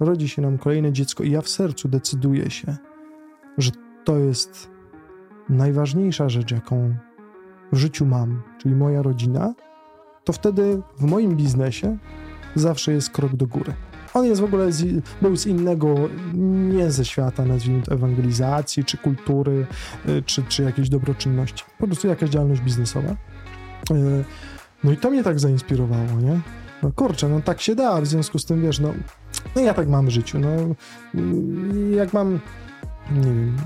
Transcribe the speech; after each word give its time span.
rodzi 0.00 0.28
się 0.28 0.42
nam 0.42 0.58
kolejne 0.58 0.92
dziecko 0.92 1.24
i 1.24 1.30
ja 1.30 1.40
w 1.40 1.48
sercu 1.48 1.88
decyduję 1.88 2.50
się, 2.50 2.76
że 3.58 3.70
to 4.04 4.18
jest 4.18 4.70
najważniejsza 5.48 6.28
rzecz, 6.28 6.50
jaką 6.50 6.94
w 7.72 7.76
życiu 7.76 8.06
mam, 8.06 8.42
czyli 8.58 8.74
moja 8.74 9.02
rodzina, 9.02 9.54
to 10.24 10.32
wtedy 10.32 10.82
w 10.98 11.02
moim 11.02 11.36
biznesie 11.36 11.98
zawsze 12.54 12.92
jest 12.92 13.10
krok 13.10 13.36
do 13.36 13.46
góry. 13.46 13.72
On 14.14 14.24
jest 14.24 14.40
w 14.40 14.44
ogóle 14.44 14.72
z, 14.72 15.04
był 15.22 15.36
z 15.36 15.46
innego, 15.46 15.94
nie 16.72 16.90
ze 16.90 17.04
świata, 17.04 17.44
nazwijmy 17.44 17.82
to 17.82 17.94
ewangelizacji, 17.94 18.84
czy 18.84 18.98
kultury, 18.98 19.66
y, 20.08 20.22
czy, 20.22 20.42
czy 20.48 20.62
jakiejś 20.62 20.88
dobroczynności. 20.88 21.64
Po 21.78 21.86
prostu 21.86 22.08
jakaś 22.08 22.30
działalność 22.30 22.60
biznesowa. 22.60 23.10
Y, 23.10 24.24
no 24.84 24.92
i 24.92 24.96
to 24.96 25.10
mnie 25.10 25.22
tak 25.22 25.40
zainspirowało, 25.40 26.20
nie? 26.20 26.40
No 26.82 26.92
kurczę, 26.92 27.28
no 27.28 27.40
tak 27.40 27.60
się 27.60 27.74
da, 27.74 28.00
w 28.00 28.06
związku 28.06 28.38
z 28.38 28.44
tym, 28.44 28.62
wiesz, 28.62 28.80
no, 28.80 28.94
no 29.56 29.62
ja 29.62 29.74
tak 29.74 29.88
mam 29.88 30.06
w 30.06 30.10
życiu, 30.10 30.38
no 30.38 30.48
jak 31.96 32.12
mam, 32.12 32.40
nie 33.10 33.22
wiem, 33.22 33.56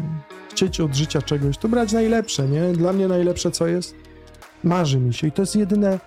chcieć 0.50 0.80
od 0.80 0.94
życia 0.94 1.22
czegoś, 1.22 1.58
to 1.58 1.68
brać 1.68 1.92
najlepsze, 1.92 2.48
nie? 2.48 2.72
Dla 2.72 2.92
mnie 2.92 3.08
najlepsze 3.08 3.50
co 3.50 3.66
jest? 3.66 3.94
Marzy 4.64 5.00
mi 5.00 5.14
się 5.14 5.26
i 5.26 5.32
to 5.32 5.42
jest 5.42 5.56
jedyne, 5.56 5.98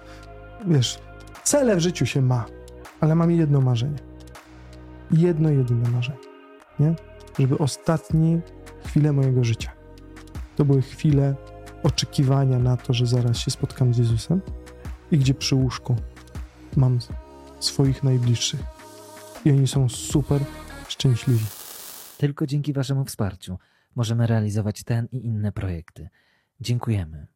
wiesz, 0.68 1.00
cele 1.44 1.76
w 1.76 1.80
życiu 1.80 2.06
się 2.06 2.22
ma, 2.22 2.46
ale 3.00 3.16
mam 3.16 3.32
jedno 3.32 3.62
marzenie. 3.62 3.98
Jedno, 5.12 5.50
jedyne 5.50 5.90
marzenie, 5.90 6.18
nie? 6.80 6.96
Żeby 7.40 7.58
ostatnie 7.58 8.42
chwile 8.86 9.14
mojego 9.14 9.44
życia 9.44 9.72
to 10.56 10.66
były 10.66 10.82
chwile 10.82 11.36
oczekiwania 11.84 12.60
na 12.60 12.78
to, 12.78 12.94
że 12.94 13.06
zaraz 13.06 13.38
się 13.38 13.52
spotkam 13.52 13.94
z 13.94 13.98
Jezusem 13.98 14.42
i 15.12 15.18
gdzie 15.18 15.34
przy 15.34 15.56
łóżku 15.56 15.96
mam 16.76 17.00
swoich 17.60 18.04
najbliższych 18.04 18.60
i 19.46 19.52
oni 19.52 19.68
są 19.68 19.90
super 19.90 20.42
szczęśliwi. 20.88 21.46
Tylko 22.18 22.48
dzięki 22.48 22.74
Waszemu 22.74 23.06
wsparciu 23.06 23.58
możemy 23.96 24.28
realizować 24.28 24.84
ten 24.84 25.08
i 25.12 25.26
inne 25.26 25.52
projekty. 25.52 26.10
Dziękujemy. 26.60 27.28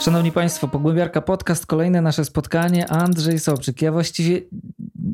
Szanowni 0.00 0.32
Państwo, 0.32 0.68
Pogłębiarka 0.68 1.20
Podcast, 1.20 1.66
kolejne 1.66 2.02
nasze 2.02 2.24
spotkanie. 2.24 2.90
Andrzej 2.90 3.38
Sobczyk. 3.38 3.82
Ja 3.82 3.92
właściwie 3.92 4.40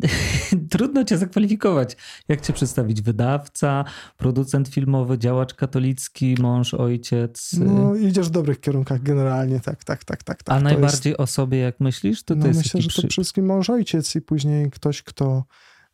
trudno 0.70 1.04
Cię 1.04 1.18
zakwalifikować. 1.18 1.96
Jak 2.28 2.40
Cię 2.40 2.52
przedstawić? 2.52 3.02
Wydawca, 3.02 3.84
producent 4.16 4.68
filmowy, 4.68 5.18
działacz 5.18 5.54
katolicki, 5.54 6.34
mąż, 6.40 6.74
ojciec? 6.74 7.52
No, 7.60 7.94
idziesz 7.94 8.28
w 8.28 8.30
dobrych 8.30 8.60
kierunkach 8.60 9.02
generalnie, 9.02 9.60
tak, 9.60 9.84
tak, 9.84 10.04
tak, 10.04 10.22
tak. 10.22 10.42
tak. 10.42 10.56
A 10.56 10.58
to 10.58 10.64
najbardziej 10.64 11.10
jest... 11.10 11.20
o 11.20 11.26
sobie, 11.26 11.58
jak 11.58 11.80
myślisz? 11.80 12.22
To, 12.22 12.34
to 12.34 12.40
no, 12.40 12.46
myślę, 12.46 12.80
że 12.80 12.88
to 12.88 12.92
przede 12.92 13.08
wszystkim 13.08 13.46
mąż, 13.46 13.70
ojciec 13.70 14.16
i 14.16 14.20
później 14.20 14.70
ktoś, 14.70 15.02
kto 15.02 15.44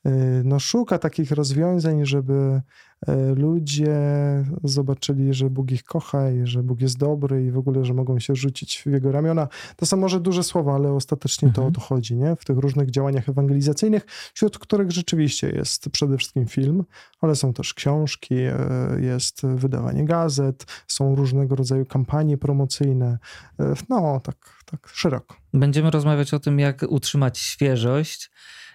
Y, 0.06 0.42
no, 0.45 0.61
szuka 0.61 0.98
takich 0.98 1.30
rozwiązań, 1.30 2.06
żeby 2.06 2.61
ludzie 3.36 3.97
zobaczyli, 4.64 5.34
że 5.34 5.50
Bóg 5.50 5.70
ich 5.70 5.84
kocha 5.84 6.31
i 6.31 6.47
że 6.47 6.62
Bóg 6.62 6.81
jest 6.81 6.98
dobry 6.98 7.47
i 7.47 7.50
w 7.50 7.58
ogóle, 7.58 7.84
że 7.84 7.95
mogą 7.95 8.19
się 8.19 8.36
rzucić 8.36 8.83
w 8.83 8.86
jego 8.86 9.12
ramiona. 9.12 9.48
To 9.77 9.86
są 9.86 9.97
może 9.97 10.20
duże 10.20 10.42
słowa, 10.42 10.75
ale 10.75 10.92
ostatecznie 10.92 11.48
mhm. 11.48 11.55
to 11.55 11.62
o 11.62 11.67
mhm. 11.67 11.75
to 11.75 11.80
chodzi, 11.80 12.17
nie? 12.17 12.36
W 12.36 12.45
tych 12.45 12.58
różnych 12.58 12.91
działaniach 12.91 13.28
ewangelizacyjnych, 13.28 14.06
wśród 14.34 14.58
których 14.58 14.91
rzeczywiście 14.91 15.50
jest 15.50 15.91
przede 15.91 16.17
wszystkim 16.17 16.47
film, 16.47 16.84
ale 17.20 17.36
są 17.36 17.53
też 17.53 17.75
książki, 17.75 18.34
y, 18.34 18.53
jest 19.00 19.47
wydawanie 19.47 20.05
gazet, 20.05 20.67
są 20.86 21.14
różnego 21.14 21.56
rodzaju 21.56 21.86
kampanie 21.86 22.39
promocyjne. 22.39 23.19
No, 23.89 24.20
tak, 24.20 24.36
tak 24.64 24.89
szeroko. 24.89 25.36
Będziemy 25.55 25.91
rozmawiać 25.91 26.34
o 26.34 26.41
tym, 26.41 26.58
jak 26.58 26.84
utrzymać 26.89 27.39
świeżość 27.39 28.30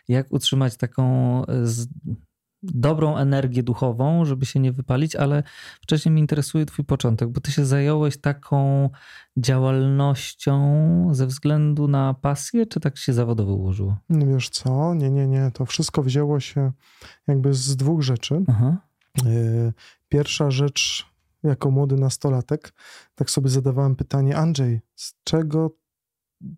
jak 0.08 0.31
utrzymać 0.31 0.78
taką 0.78 1.05
e, 1.45 1.66
dobrą 2.63 3.17
energię 3.17 3.63
duchową, 3.63 4.25
żeby 4.25 4.45
się 4.45 4.59
nie 4.59 4.71
wypalić, 4.71 5.15
ale 5.15 5.43
wcześniej 5.81 6.11
mnie 6.11 6.21
interesuje 6.21 6.65
Twój 6.65 6.85
początek, 6.85 7.29
bo 7.29 7.41
Ty 7.41 7.51
się 7.51 7.65
zająłeś 7.65 8.17
taką 8.17 8.89
działalnością 9.37 10.59
ze 11.11 11.27
względu 11.27 11.87
na 11.87 12.13
pasję, 12.13 12.65
czy 12.65 12.79
tak 12.79 12.97
się 12.97 13.13
zawodowo 13.13 13.53
ułożyło? 13.53 13.97
No 14.09 14.25
wiesz 14.25 14.49
co, 14.49 14.93
nie, 14.93 15.09
nie, 15.09 15.27
nie. 15.27 15.51
To 15.53 15.65
wszystko 15.65 16.03
wzięło 16.03 16.39
się 16.39 16.71
jakby 17.27 17.53
z 17.53 17.75
dwóch 17.75 18.01
rzeczy. 18.01 18.43
Aha. 18.47 18.77
E, 19.25 19.73
pierwsza 20.09 20.51
rzecz, 20.51 21.05
jako 21.43 21.71
młody 21.71 21.95
nastolatek, 21.95 22.73
tak 23.15 23.29
sobie 23.29 23.49
zadawałem 23.49 23.95
pytanie, 23.95 24.37
Andrzej, 24.37 24.81
z 24.95 25.13
czego 25.23 25.71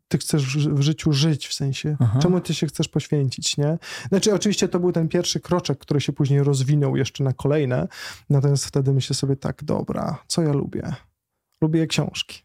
ty 0.07 0.17
chcesz 0.17 0.57
w 0.57 0.81
życiu 0.81 1.13
żyć, 1.13 1.47
w 1.47 1.53
sensie, 1.53 1.97
Aha. 1.99 2.19
czemu 2.21 2.41
ty 2.41 2.53
się 2.53 2.67
chcesz 2.67 2.87
poświęcić, 2.87 3.57
nie? 3.57 3.77
Znaczy, 4.09 4.33
oczywiście 4.33 4.67
to 4.67 4.79
był 4.79 4.91
ten 4.91 5.07
pierwszy 5.07 5.39
kroczek, 5.39 5.79
który 5.79 6.01
się 6.01 6.13
później 6.13 6.43
rozwinął 6.43 6.95
jeszcze 6.95 7.23
na 7.23 7.33
kolejne, 7.33 7.87
natomiast 8.29 8.65
wtedy 8.65 8.93
myślę 8.93 9.15
sobie 9.15 9.35
tak, 9.35 9.63
dobra, 9.63 10.23
co 10.27 10.41
ja 10.41 10.53
lubię? 10.53 10.93
Lubię 11.61 11.87
książki. 11.87 12.41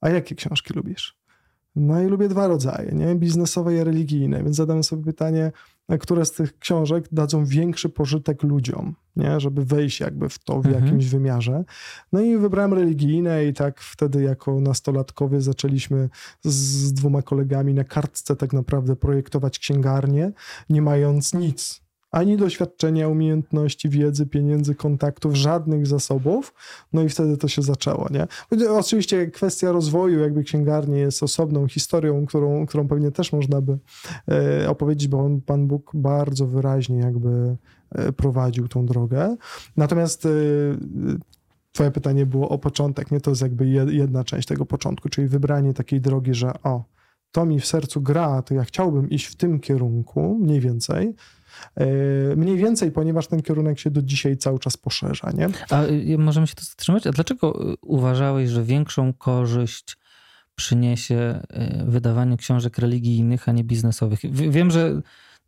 A 0.00 0.08
jakie 0.08 0.34
książki 0.34 0.74
lubisz? 0.74 1.20
No 1.76 2.02
i 2.02 2.06
lubię 2.06 2.28
dwa 2.28 2.48
rodzaje, 2.48 2.92
nie? 2.92 3.14
Biznesowe 3.14 3.74
i 3.74 3.84
religijne, 3.84 4.42
więc 4.42 4.56
zadam 4.56 4.84
sobie 4.84 5.04
pytanie, 5.04 5.52
które 5.98 6.24
z 6.24 6.32
tych 6.32 6.58
książek 6.58 7.04
dadzą 7.12 7.44
większy 7.44 7.88
pożytek 7.88 8.42
ludziom, 8.42 8.94
nie? 9.16 9.40
żeby 9.40 9.64
wejść 9.64 10.00
jakby 10.00 10.28
w 10.28 10.38
to 10.38 10.60
w 10.60 10.66
mhm. 10.66 10.84
jakimś 10.84 11.06
wymiarze. 11.06 11.64
No 12.12 12.20
i 12.20 12.36
wybrałem 12.36 12.74
religijne 12.74 13.46
i 13.46 13.52
tak 13.52 13.80
wtedy 13.80 14.22
jako 14.22 14.60
nastolatkowie 14.60 15.40
zaczęliśmy 15.40 16.08
z 16.44 16.92
dwoma 16.92 17.22
kolegami 17.22 17.74
na 17.74 17.84
kartce 17.84 18.36
tak 18.36 18.52
naprawdę 18.52 18.96
projektować 18.96 19.58
księgarnię, 19.58 20.32
nie 20.70 20.82
mając 20.82 21.34
nic 21.34 21.89
ani 22.10 22.36
doświadczenia, 22.36 23.08
umiejętności, 23.08 23.88
wiedzy, 23.88 24.26
pieniędzy, 24.26 24.74
kontaktów, 24.74 25.34
żadnych 25.34 25.86
zasobów. 25.86 26.54
No 26.92 27.02
i 27.02 27.08
wtedy 27.08 27.36
to 27.36 27.48
się 27.48 27.62
zaczęło, 27.62 28.08
nie? 28.10 28.26
Oczywiście 28.70 29.26
kwestia 29.26 29.72
rozwoju 29.72 30.20
jakby 30.20 30.42
księgarni 30.42 30.98
jest 30.98 31.22
osobną 31.22 31.68
historią, 31.68 32.26
którą, 32.26 32.66
którą 32.66 32.88
pewnie 32.88 33.10
też 33.10 33.32
można 33.32 33.60
by 33.60 33.78
e, 34.28 34.68
opowiedzieć, 34.70 35.08
bo 35.08 35.30
Pan 35.46 35.66
Bóg 35.66 35.90
bardzo 35.94 36.46
wyraźnie 36.46 36.98
jakby 36.98 37.56
e, 37.90 38.12
prowadził 38.12 38.68
tą 38.68 38.86
drogę. 38.86 39.36
Natomiast 39.76 40.26
e, 40.26 40.30
Twoje 41.72 41.90
pytanie 41.90 42.26
było 42.26 42.48
o 42.48 42.58
początek, 42.58 43.10
nie? 43.10 43.20
To 43.20 43.30
jest 43.30 43.42
jakby 43.42 43.68
jedna 43.68 44.24
część 44.24 44.48
tego 44.48 44.66
początku, 44.66 45.08
czyli 45.08 45.28
wybranie 45.28 45.74
takiej 45.74 46.00
drogi, 46.00 46.34
że 46.34 46.52
o, 46.62 46.84
to 47.32 47.46
mi 47.46 47.60
w 47.60 47.66
sercu 47.66 48.00
gra, 48.00 48.42
to 48.42 48.54
ja 48.54 48.64
chciałbym 48.64 49.10
iść 49.10 49.26
w 49.26 49.36
tym 49.36 49.60
kierunku, 49.60 50.38
mniej 50.40 50.60
więcej, 50.60 51.14
mniej 52.36 52.56
więcej, 52.56 52.92
ponieważ 52.92 53.26
ten 53.26 53.42
kierunek 53.42 53.78
się 53.78 53.90
do 53.90 54.02
dzisiaj 54.02 54.36
cały 54.36 54.58
czas 54.58 54.76
poszerza. 54.76 55.30
Nie? 55.30 55.48
A 55.70 55.84
y, 55.84 56.18
możemy 56.18 56.46
się 56.46 56.54
tu 56.54 56.64
zatrzymać? 56.64 57.06
A 57.06 57.10
dlaczego 57.12 57.72
y, 57.72 57.76
uważałeś, 57.80 58.50
że 58.50 58.64
większą 58.64 59.12
korzyść 59.12 59.96
przyniesie 60.54 61.40
y, 61.82 61.90
wydawanie 61.90 62.36
książek 62.36 62.78
religijnych, 62.78 63.48
a 63.48 63.52
nie 63.52 63.64
biznesowych? 63.64 64.20
Wiem, 64.32 64.70
że 64.70 65.00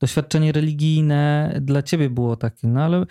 doświadczenie 0.02 0.52
religijne 0.52 1.52
dla 1.60 1.82
ciebie 1.82 2.10
było 2.10 2.36
takie, 2.36 2.68
no 2.68 2.82
ale 2.82 3.06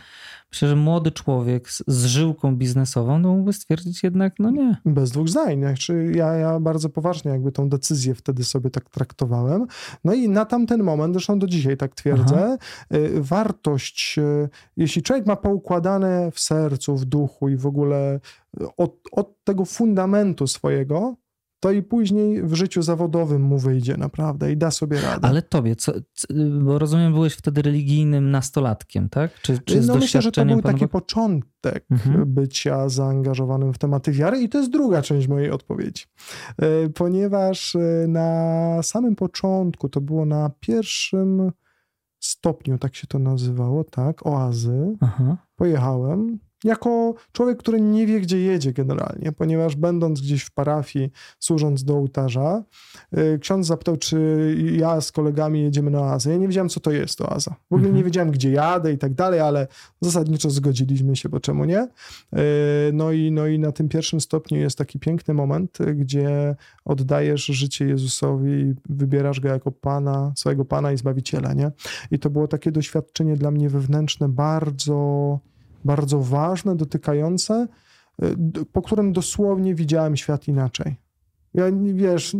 myślę, 0.51 0.67
że 0.67 0.75
młody 0.75 1.11
człowiek 1.11 1.69
z, 1.69 1.83
z 1.87 2.05
żyłką 2.05 2.55
biznesową 2.55 3.19
no 3.19 3.29
mógłby 3.29 3.53
stwierdzić 3.53 4.03
jednak, 4.03 4.33
no 4.39 4.51
nie. 4.51 4.77
Bez 4.85 5.11
dwóch 5.11 5.29
zdań. 5.29 5.59
Znaczy 5.59 6.11
ja, 6.15 6.33
ja 6.33 6.59
bardzo 6.59 6.89
poważnie 6.89 7.31
jakby 7.31 7.51
tą 7.51 7.69
decyzję 7.69 8.15
wtedy 8.15 8.43
sobie 8.43 8.69
tak 8.69 8.89
traktowałem. 8.89 9.67
No 10.03 10.13
i 10.13 10.29
na 10.29 10.45
tamten 10.45 10.83
moment, 10.83 11.13
zresztą 11.13 11.39
do 11.39 11.47
dzisiaj 11.47 11.77
tak 11.77 11.95
twierdzę, 11.95 12.35
Aha. 12.35 12.57
Y, 12.97 13.21
wartość, 13.21 14.15
y, 14.17 14.49
jeśli 14.77 15.03
człowiek 15.03 15.25
ma 15.25 15.35
poukładane 15.35 16.31
w 16.31 16.39
sercu, 16.39 16.97
w 16.97 17.05
duchu 17.05 17.49
i 17.49 17.55
w 17.55 17.65
ogóle 17.65 18.19
y, 18.61 18.65
od, 18.77 18.95
od 19.11 19.43
tego 19.43 19.65
fundamentu 19.65 20.47
swojego, 20.47 21.15
to 21.61 21.71
i 21.71 21.83
później 21.83 22.43
w 22.43 22.53
życiu 22.53 22.81
zawodowym 22.81 23.41
mu 23.41 23.57
wyjdzie 23.57 23.97
naprawdę 23.97 24.51
i 24.51 24.57
da 24.57 24.71
sobie 24.71 25.01
radę. 25.01 25.27
Ale 25.27 25.41
tobie, 25.41 25.75
co, 25.75 25.93
bo 26.61 26.79
rozumiem, 26.79 27.13
byłeś 27.13 27.33
wtedy 27.33 27.61
religijnym 27.61 28.31
nastolatkiem, 28.31 29.09
tak? 29.09 29.33
Czy, 29.41 29.59
czy 29.59 29.81
no 29.81 29.95
myślę, 29.95 30.21
że 30.21 30.31
to 30.31 30.45
był 30.45 30.61
taki 30.61 30.87
początek 30.87 31.85
mhm. 31.91 32.33
bycia 32.33 32.89
zaangażowanym 32.89 33.73
w 33.73 33.77
tematy 33.77 34.11
wiary 34.11 34.41
i 34.41 34.49
to 34.49 34.57
jest 34.57 34.71
druga 34.71 35.01
część 35.01 35.27
mojej 35.27 35.51
odpowiedzi. 35.51 36.05
E, 36.57 36.89
ponieważ 36.89 37.75
e, 37.75 37.79
na 38.07 38.79
samym 38.83 39.15
początku, 39.15 39.89
to 39.89 40.01
było 40.01 40.25
na 40.25 40.51
pierwszym 40.59 41.51
stopniu, 42.19 42.77
tak 42.77 42.95
się 42.95 43.07
to 43.07 43.19
nazywało, 43.19 43.83
tak, 43.83 44.25
oazy, 44.25 44.97
Aha. 45.01 45.37
pojechałem 45.55 46.39
jako 46.63 47.13
człowiek, 47.31 47.57
który 47.57 47.81
nie 47.81 48.07
wie, 48.07 48.21
gdzie 48.21 48.39
jedzie 48.39 48.73
generalnie, 48.73 49.31
ponieważ 49.31 49.75
będąc 49.75 50.21
gdzieś 50.21 50.43
w 50.43 50.51
parafii, 50.51 51.11
służąc 51.39 51.83
do 51.83 51.93
ołtarza, 51.93 52.63
y, 53.17 53.39
ksiądz 53.39 53.67
zapytał, 53.67 53.97
czy 53.97 54.17
ja 54.77 55.01
z 55.01 55.11
kolegami 55.11 55.61
jedziemy 55.61 55.91
na 55.91 56.01
oazę. 56.01 56.31
Ja 56.31 56.37
nie 56.37 56.47
wiedziałem, 56.47 56.69
co 56.69 56.79
to 56.79 56.91
jest 56.91 57.21
oaza. 57.21 57.55
W 57.71 57.73
ogóle 57.73 57.81
nie 57.81 57.87
mhm. 57.87 58.05
wiedziałem, 58.05 58.31
gdzie 58.31 58.51
jadę 58.51 58.93
i 58.93 58.97
tak 58.97 59.13
dalej, 59.13 59.39
ale 59.39 59.67
zasadniczo 60.01 60.49
zgodziliśmy 60.49 61.15
się, 61.15 61.29
bo 61.29 61.39
czemu 61.39 61.65
nie? 61.65 61.83
Y, 61.83 62.37
no 62.93 63.11
i, 63.11 63.31
no 63.31 63.47
i 63.47 63.59
na 63.59 63.71
tym 63.71 63.89
pierwszym 63.89 64.21
stopniu 64.21 64.57
jest 64.57 64.77
taki 64.77 64.99
piękny 64.99 65.33
moment, 65.33 65.77
gdzie 65.95 66.55
oddajesz 66.85 67.45
życie 67.45 67.85
Jezusowi 67.85 68.51
i 68.51 68.73
wybierasz 68.89 69.39
Go 69.39 69.47
jako 69.47 69.71
Pana, 69.71 70.33
swojego 70.35 70.65
Pana 70.65 70.91
i 70.91 70.97
Zbawiciela, 70.97 71.53
nie? 71.53 71.71
I 72.11 72.19
to 72.19 72.29
było 72.29 72.47
takie 72.47 72.71
doświadczenie 72.71 73.35
dla 73.35 73.51
mnie 73.51 73.69
wewnętrzne 73.69 74.29
bardzo 74.29 75.39
bardzo 75.85 76.19
ważne, 76.19 76.75
dotykające, 76.75 77.67
y, 78.23 78.35
po 78.71 78.81
którym 78.81 79.13
dosłownie 79.13 79.75
widziałem 79.75 80.17
świat 80.17 80.47
inaczej. 80.47 80.95
Ja, 81.53 81.63
wiesz, 81.93 82.35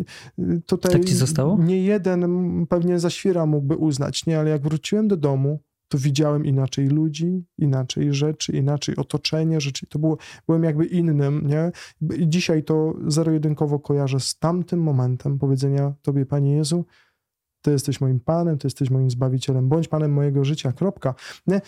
tutaj 0.65 0.91
tak 0.91 1.05
ci 1.05 1.15
zostało? 1.15 1.57
nie 1.63 1.83
jeden 1.83 2.65
pewnie 2.67 2.99
zaświra 2.99 3.45
mógłby 3.45 3.75
uznać, 3.75 4.25
nie, 4.25 4.39
ale 4.39 4.49
jak 4.49 4.61
wróciłem 4.61 5.07
do 5.07 5.17
domu, 5.17 5.59
to 5.87 5.97
widziałem 5.97 6.45
inaczej 6.45 6.87
ludzi, 6.87 7.45
inaczej 7.57 8.13
rzeczy, 8.13 8.51
inaczej 8.51 8.95
otoczenie 8.95 9.61
rzeczy. 9.61 9.87
To 9.87 9.99
było, 9.99 10.17
byłem 10.47 10.63
jakby 10.63 10.85
innym, 10.85 11.47
nie? 11.47 11.71
I 12.17 12.29
dzisiaj 12.29 12.63
to 12.63 12.93
zero-jedynkowo 13.07 13.79
kojarzę 13.79 14.19
z 14.19 14.39
tamtym 14.39 14.79
momentem 14.79 15.39
powiedzenia 15.39 15.93
Tobie, 16.01 16.25
Panie 16.25 16.55
Jezu, 16.55 16.85
Ty 17.61 17.71
jesteś 17.71 18.01
moim 18.01 18.19
Panem, 18.19 18.57
Ty 18.57 18.67
jesteś 18.67 18.89
moim 18.89 19.11
Zbawicielem, 19.11 19.69
bądź 19.69 19.87
Panem 19.87 20.13
mojego 20.13 20.45
życia, 20.45 20.71
kropka. 20.71 21.15
Nie? 21.47 21.61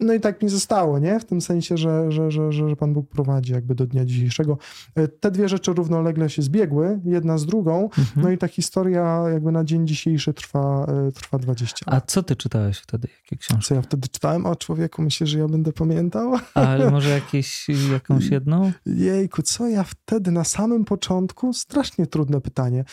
No 0.00 0.14
i 0.14 0.20
tak 0.20 0.42
mi 0.42 0.48
zostało, 0.48 0.98
nie? 0.98 1.20
W 1.20 1.24
tym 1.24 1.40
sensie, 1.40 1.76
że, 1.76 2.12
że, 2.12 2.30
że, 2.30 2.52
że 2.52 2.76
Pan 2.76 2.92
Bóg 2.92 3.08
prowadzi 3.08 3.52
jakby 3.52 3.74
do 3.74 3.86
dnia 3.86 4.04
dzisiejszego. 4.04 4.58
E, 4.94 5.08
te 5.08 5.30
dwie 5.30 5.48
rzeczy 5.48 5.72
równolegle 5.72 6.30
się 6.30 6.42
zbiegły, 6.42 7.00
jedna 7.04 7.38
z 7.38 7.46
drugą, 7.46 7.82
mhm. 7.82 8.06
no 8.16 8.30
i 8.30 8.38
ta 8.38 8.48
historia 8.48 9.24
jakby 9.32 9.52
na 9.52 9.64
dzień 9.64 9.86
dzisiejszy 9.86 10.34
trwa, 10.34 10.86
e, 11.08 11.12
trwa 11.12 11.38
20 11.38 11.90
lat. 11.90 12.02
A 12.02 12.06
co 12.06 12.22
ty 12.22 12.36
czytałeś 12.36 12.78
wtedy? 12.78 13.08
Jakie 13.22 13.36
książki? 13.36 13.68
Co 13.68 13.74
ja 13.74 13.82
wtedy 13.82 14.08
czytałem? 14.08 14.46
O 14.46 14.56
człowieku, 14.56 15.02
myślę, 15.02 15.26
że 15.26 15.38
ja 15.38 15.48
będę 15.48 15.72
pamiętał. 15.72 16.34
Ale 16.54 16.90
może 16.90 17.10
jakieś, 17.10 17.66
jakąś 17.92 18.26
jedną? 18.26 18.72
Jejku, 18.86 19.42
co 19.42 19.68
ja 19.68 19.84
wtedy 19.84 20.30
na 20.30 20.44
samym 20.44 20.84
początku? 20.84 21.52
Strasznie 21.52 22.06
trudne 22.06 22.40
pytanie. 22.40 22.84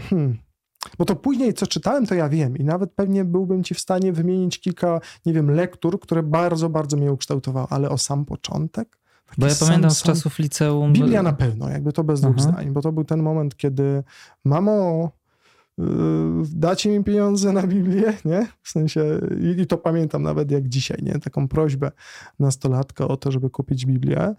Hmm. 0.00 0.45
Bo 0.98 1.04
to 1.04 1.16
później, 1.16 1.54
co 1.54 1.66
czytałem, 1.66 2.06
to 2.06 2.14
ja 2.14 2.28
wiem 2.28 2.56
i 2.56 2.64
nawet 2.64 2.92
pewnie 2.92 3.24
byłbym 3.24 3.64
ci 3.64 3.74
w 3.74 3.80
stanie 3.80 4.12
wymienić 4.12 4.60
kilka, 4.60 5.00
nie 5.26 5.32
wiem, 5.32 5.50
lektur, 5.50 6.00
które 6.00 6.22
bardzo, 6.22 6.68
bardzo 6.68 6.96
mnie 6.96 7.12
ukształtowały, 7.12 7.66
ale 7.70 7.90
o 7.90 7.98
sam 7.98 8.24
początek? 8.24 8.98
Bo 9.38 9.46
ja 9.46 9.54
sam, 9.54 9.68
pamiętam 9.68 9.90
z 9.90 9.98
sam... 9.98 10.14
czasów 10.14 10.38
liceum. 10.38 10.92
Biblia 10.92 11.22
na 11.22 11.32
pewno, 11.32 11.68
jakby 11.68 11.92
to 11.92 12.04
bez 12.04 12.20
dwóch 12.20 12.40
zdań, 12.40 12.70
bo 12.70 12.82
to 12.82 12.92
był 12.92 13.04
ten 13.04 13.22
moment, 13.22 13.56
kiedy 13.56 14.02
mamo, 14.44 15.10
yy, 15.78 15.86
dacie 16.44 16.98
mi 16.98 17.04
pieniądze 17.04 17.52
na 17.52 17.66
Biblię, 17.66 18.14
nie? 18.24 18.46
W 18.62 18.68
sensie, 18.70 19.20
i, 19.40 19.60
i, 19.60 19.66
to 19.66 19.78
pamiętam 19.78 20.22
nawet 20.22 20.50
jak 20.50 20.68
dzisiaj, 20.68 20.98
nie? 21.02 21.18
Taką 21.18 21.48
prośbę 21.48 21.90
nastolatka 22.38 23.08
o 23.08 23.16
to, 23.16 23.32
żeby 23.32 23.50
kupić 23.50 23.86
Biblię. 23.86 24.34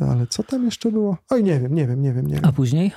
Ale 0.00 0.26
co 0.26 0.42
tam 0.42 0.64
jeszcze 0.64 0.92
było? 0.92 1.16
Oj, 1.30 1.44
nie 1.44 1.60
wiem, 1.60 1.74
nie 1.74 1.86
wiem, 1.86 2.02
nie 2.02 2.12
wiem, 2.12 2.26
nie 2.26 2.34
wiem. 2.34 2.44
A 2.44 2.52
później? 2.52 2.92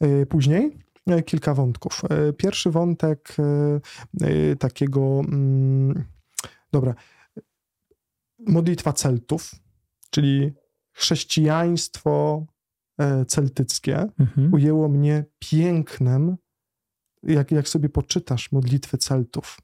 Yy, 0.00 0.26
później? 0.26 0.81
E, 1.06 1.22
kilka 1.22 1.54
wątków. 1.54 2.02
E, 2.10 2.32
pierwszy 2.32 2.70
wątek 2.70 3.36
e, 4.20 4.56
takiego, 4.56 5.20
mm, 5.20 6.04
dobra, 6.72 6.94
modlitwa 8.38 8.92
Celtów, 8.92 9.54
czyli 10.10 10.52
chrześcijaństwo 10.92 12.46
celtyckie 13.28 14.08
mhm. 14.18 14.54
ujęło 14.54 14.88
mnie 14.88 15.24
pięknem, 15.38 16.36
jak, 17.22 17.50
jak 17.50 17.68
sobie 17.68 17.88
poczytasz 17.88 18.52
modlitwy 18.52 18.98
Celtów, 18.98 19.58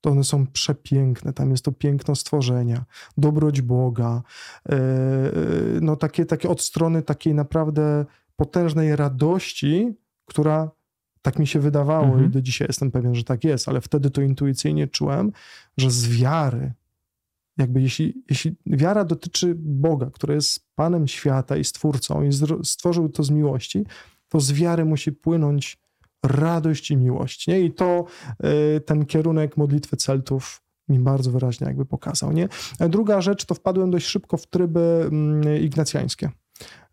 to 0.00 0.10
one 0.10 0.24
są 0.24 0.46
przepiękne. 0.46 1.32
Tam 1.32 1.50
jest 1.50 1.64
to 1.64 1.72
piękno 1.72 2.14
stworzenia, 2.14 2.84
dobroć 3.16 3.62
Boga, 3.62 4.22
no 5.80 5.96
takie, 5.96 6.26
takie 6.26 6.48
od 6.48 6.60
strony 6.60 7.02
takiej 7.02 7.34
naprawdę 7.34 8.04
potężnej 8.36 8.96
radości, 8.96 9.94
która 10.26 10.70
tak 11.22 11.38
mi 11.38 11.46
się 11.46 11.60
wydawało 11.60 12.06
mhm. 12.06 12.26
i 12.26 12.28
do 12.30 12.42
dzisiaj 12.42 12.66
jestem 12.68 12.90
pewien, 12.90 13.14
że 13.14 13.24
tak 13.24 13.44
jest, 13.44 13.68
ale 13.68 13.80
wtedy 13.80 14.10
to 14.10 14.22
intuicyjnie 14.22 14.86
czułem, 14.86 15.32
że 15.76 15.90
z 15.90 16.08
wiary, 16.08 16.72
jakby 17.58 17.82
jeśli, 17.82 18.22
jeśli 18.30 18.56
wiara 18.66 19.04
dotyczy 19.04 19.54
Boga, 19.58 20.10
który 20.10 20.34
jest 20.34 20.66
Panem 20.74 21.08
świata 21.08 21.56
i 21.56 21.64
Stwórcą 21.64 22.22
i 22.22 22.30
stworzył 22.64 23.08
to 23.08 23.22
z 23.22 23.30
miłości, 23.30 23.84
to 24.28 24.40
z 24.40 24.52
wiary 24.52 24.84
musi 24.84 25.12
płynąć 25.12 25.78
radość 26.22 26.90
i 26.90 26.96
miłość. 26.96 27.46
Nie? 27.46 27.60
I 27.60 27.72
to 27.72 28.04
y, 28.76 28.80
ten 28.80 29.06
kierunek 29.06 29.56
modlitwy 29.56 29.96
Celtów 29.96 30.62
mi 30.88 30.98
bardzo 30.98 31.30
wyraźnie 31.30 31.66
jakby 31.66 31.84
pokazał. 31.84 32.32
Nie? 32.32 32.48
Druga 32.88 33.20
rzecz, 33.20 33.44
to 33.44 33.54
wpadłem 33.54 33.90
dość 33.90 34.06
szybko 34.06 34.36
w 34.36 34.46
tryby 34.46 35.08
mm, 35.10 35.62
ignacjańskie. 35.62 36.30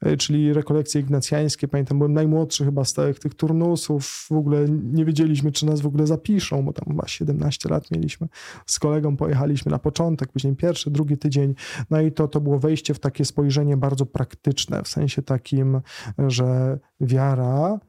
E, 0.01 0.17
czyli 0.17 0.53
rekolekcje 0.53 1.01
ignacjańskie. 1.01 1.67
Pamiętam, 1.67 1.97
byłem 1.97 2.13
najmłodszy 2.13 2.65
chyba 2.65 2.85
z 2.85 2.93
tych, 2.93 3.19
tych 3.19 3.35
turnusów. 3.35 4.27
W 4.29 4.31
ogóle 4.31 4.65
nie 4.69 5.05
wiedzieliśmy, 5.05 5.51
czy 5.51 5.65
nas 5.65 5.81
w 5.81 5.87
ogóle 5.87 6.07
zapiszą, 6.07 6.65
bo 6.65 6.73
tam 6.73 6.85
chyba 6.87 7.07
17 7.07 7.69
lat 7.69 7.91
mieliśmy. 7.91 8.27
Z 8.65 8.79
kolegą 8.79 9.17
pojechaliśmy 9.17 9.71
na 9.71 9.79
początek, 9.79 10.31
później 10.31 10.55
pierwszy, 10.55 10.91
drugi 10.91 11.17
tydzień. 11.17 11.55
No 11.89 12.01
i 12.01 12.11
to, 12.11 12.27
to 12.27 12.41
było 12.41 12.59
wejście 12.59 12.93
w 12.93 12.99
takie 12.99 13.25
spojrzenie 13.25 13.77
bardzo 13.77 14.05
praktyczne, 14.05 14.83
w 14.83 14.87
sensie 14.87 15.21
takim, 15.21 15.81
że 16.27 16.79
wiara 17.01 17.79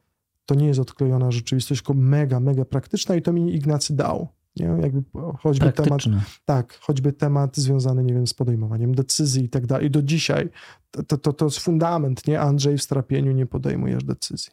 to 0.46 0.54
nie 0.54 0.66
jest 0.66 0.80
odklejona 0.80 1.30
rzeczywistość, 1.30 1.80
tylko 1.80 1.94
mega, 1.94 2.40
mega 2.40 2.64
praktyczna 2.64 3.14
i 3.14 3.22
to 3.22 3.32
mi 3.32 3.54
Ignacy 3.54 3.96
dał. 3.96 4.28
Nie? 4.56 4.66
Jakby 4.66 5.02
choćby 5.38 5.72
temat, 5.72 6.00
tak, 6.44 6.78
choćby 6.80 7.12
temat 7.12 7.56
związany, 7.56 8.04
nie 8.04 8.14
wiem, 8.14 8.26
z 8.26 8.34
podejmowaniem 8.34 8.94
decyzji 8.94 9.44
i 9.44 9.48
tak 9.48 9.66
dalej. 9.66 9.86
I 9.86 9.90
do 9.90 10.02
dzisiaj 10.02 10.48
to, 11.06 11.18
to, 11.18 11.32
to 11.32 11.44
jest 11.44 11.58
fundament, 11.58 12.26
nie? 12.26 12.40
Andrzej, 12.40 12.78
w 12.78 12.82
strapieniu 12.82 13.32
nie 13.32 13.46
podejmujesz 13.46 14.04
decyzji. 14.04 14.52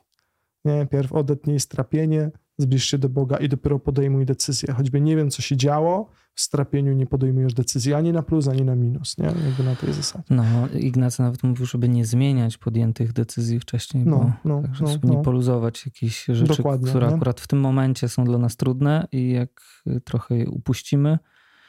Nie? 0.65 0.87
Pierw 0.91 1.13
odetnij 1.13 1.59
strapienie, 1.59 2.31
zbliż 2.57 2.85
się 2.85 2.97
do 2.97 3.09
Boga 3.09 3.37
i 3.37 3.49
dopiero 3.49 3.79
podejmuj 3.79 4.25
decyzję. 4.25 4.73
Choćby 4.73 5.01
nie 5.01 5.15
wiem, 5.15 5.29
co 5.29 5.41
się 5.41 5.57
działo, 5.57 6.09
w 6.37 6.41
strapieniu 6.41 6.93
nie 6.93 7.05
podejmujesz 7.05 7.53
decyzji 7.53 7.93
ani 7.93 8.11
na 8.11 8.23
plus, 8.23 8.47
ani 8.47 8.61
na 8.61 8.75
minus, 8.75 9.17
nie? 9.17 9.25
Jakby 9.25 9.63
na 9.63 9.75
tej 9.75 9.93
zasadzie. 9.93 10.23
No, 10.29 10.43
Ignacy 10.79 11.21
nawet 11.21 11.43
mówił, 11.43 11.65
żeby 11.65 11.89
nie 11.89 12.05
zmieniać 12.05 12.57
podjętych 12.57 13.13
decyzji 13.13 13.59
wcześniej, 13.59 14.05
no, 14.05 14.17
bo 14.17 14.31
no, 14.45 14.61
tak, 14.61 14.81
no, 14.81 14.87
żeby 14.87 15.07
no. 15.07 15.13
nie 15.13 15.23
poluzować 15.23 15.85
jakichś 15.85 16.25
rzeczy, 16.25 16.57
Dokładnie, 16.57 16.89
które 16.89 17.07
nie? 17.07 17.15
akurat 17.15 17.41
w 17.41 17.47
tym 17.47 17.59
momencie 17.59 18.09
są 18.09 18.25
dla 18.25 18.37
nas 18.37 18.55
trudne 18.55 19.07
i 19.11 19.31
jak 19.31 19.83
trochę 20.03 20.37
je 20.37 20.49
upuścimy, 20.49 21.19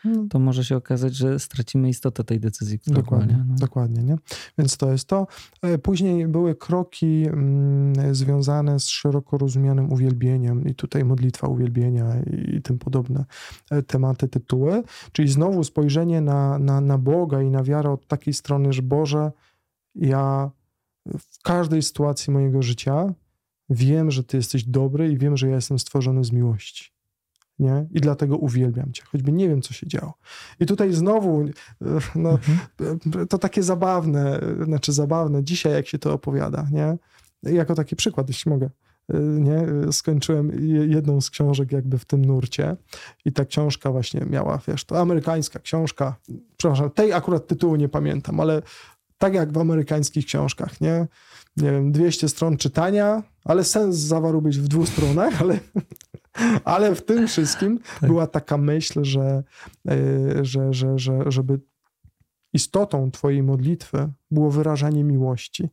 Hmm. 0.08 0.28
to 0.28 0.38
może 0.38 0.64
się 0.64 0.76
okazać, 0.76 1.14
że 1.14 1.38
stracimy 1.38 1.88
istotę 1.88 2.24
tej 2.24 2.40
decyzji. 2.40 2.78
Dokładnie, 2.86 3.44
no. 3.48 3.54
dokładnie. 3.54 4.02
Nie? 4.02 4.16
Więc 4.58 4.76
to 4.76 4.92
jest 4.92 5.08
to. 5.08 5.26
E, 5.62 5.78
później 5.78 6.28
były 6.28 6.54
kroki 6.54 7.24
mm, 7.26 8.14
związane 8.14 8.80
z 8.80 8.86
szeroko 8.86 9.38
rozumianym 9.38 9.92
uwielbieniem 9.92 10.64
i 10.64 10.74
tutaj 10.74 11.04
modlitwa 11.04 11.48
uwielbienia 11.48 12.04
i 12.56 12.62
tym 12.62 12.78
podobne 12.78 13.24
e, 13.70 13.82
tematy, 13.82 14.28
tytuły. 14.28 14.82
Czyli 15.12 15.28
znowu 15.28 15.64
spojrzenie 15.64 16.20
na, 16.20 16.58
na, 16.58 16.80
na 16.80 16.98
Boga 16.98 17.42
i 17.42 17.50
na 17.50 17.62
wiarę 17.62 17.90
od 17.90 18.06
takiej 18.06 18.34
strony, 18.34 18.72
że 18.72 18.82
Boże, 18.82 19.32
ja 19.94 20.50
w 21.18 21.42
każdej 21.42 21.82
sytuacji 21.82 22.32
mojego 22.32 22.62
życia 22.62 23.14
wiem, 23.70 24.10
że 24.10 24.24
Ty 24.24 24.36
jesteś 24.36 24.64
dobry 24.64 25.12
i 25.12 25.18
wiem, 25.18 25.36
że 25.36 25.48
ja 25.48 25.54
jestem 25.54 25.78
stworzony 25.78 26.24
z 26.24 26.32
miłości 26.32 26.97
nie? 27.58 27.86
I 27.90 28.00
dlatego 28.00 28.36
uwielbiam 28.36 28.92
cię, 28.92 29.02
choćby 29.04 29.32
nie 29.32 29.48
wiem, 29.48 29.62
co 29.62 29.74
się 29.74 29.86
działo. 29.86 30.14
I 30.60 30.66
tutaj 30.66 30.92
znowu, 30.92 31.44
no, 32.14 32.30
mhm. 32.30 33.26
to 33.28 33.38
takie 33.38 33.62
zabawne, 33.62 34.40
znaczy 34.64 34.92
zabawne 34.92 35.44
dzisiaj, 35.44 35.72
jak 35.72 35.86
się 35.86 35.98
to 35.98 36.12
opowiada, 36.12 36.66
nie? 36.72 36.96
Jako 37.52 37.74
taki 37.74 37.96
przykład, 37.96 38.28
jeśli 38.28 38.50
mogę. 38.50 38.70
Nie? 39.38 39.66
Skończyłem 39.92 40.68
jedną 40.90 41.20
z 41.20 41.30
książek 41.30 41.72
jakby 41.72 41.98
w 41.98 42.04
tym 42.04 42.24
nurcie 42.24 42.76
i 43.24 43.32
ta 43.32 43.44
książka 43.44 43.90
właśnie 43.90 44.20
miała, 44.20 44.60
wiesz, 44.68 44.84
to 44.84 44.98
amerykańska 45.00 45.58
książka, 45.58 46.16
przepraszam, 46.56 46.90
tej 46.90 47.12
akurat 47.12 47.46
tytułu 47.46 47.76
nie 47.76 47.88
pamiętam, 47.88 48.40
ale 48.40 48.62
tak 49.18 49.34
jak 49.34 49.52
w 49.52 49.58
amerykańskich 49.58 50.26
książkach, 50.26 50.80
nie? 50.80 51.06
Nie 51.56 51.70
wiem, 51.70 51.92
200 51.92 52.28
stron 52.28 52.56
czytania, 52.56 53.22
ale 53.48 53.64
sens 53.64 53.96
zawarłbyś 53.96 54.58
w 54.58 54.68
dwóch 54.68 54.88
stronach, 54.88 55.42
ale 55.42 55.58
ale 56.64 56.94
w 56.94 57.02
tym 57.02 57.26
wszystkim 57.26 57.78
tak. 58.00 58.10
była 58.10 58.26
taka 58.26 58.58
myśl, 58.58 59.04
że, 59.04 59.42
e, 59.88 60.44
że, 60.44 60.72
że, 60.72 60.98
że, 60.98 61.18
żeby 61.26 61.60
istotą 62.52 63.10
Twojej 63.10 63.42
modlitwy 63.42 64.08
było 64.30 64.50
wyrażanie 64.50 65.04
miłości, 65.04 65.68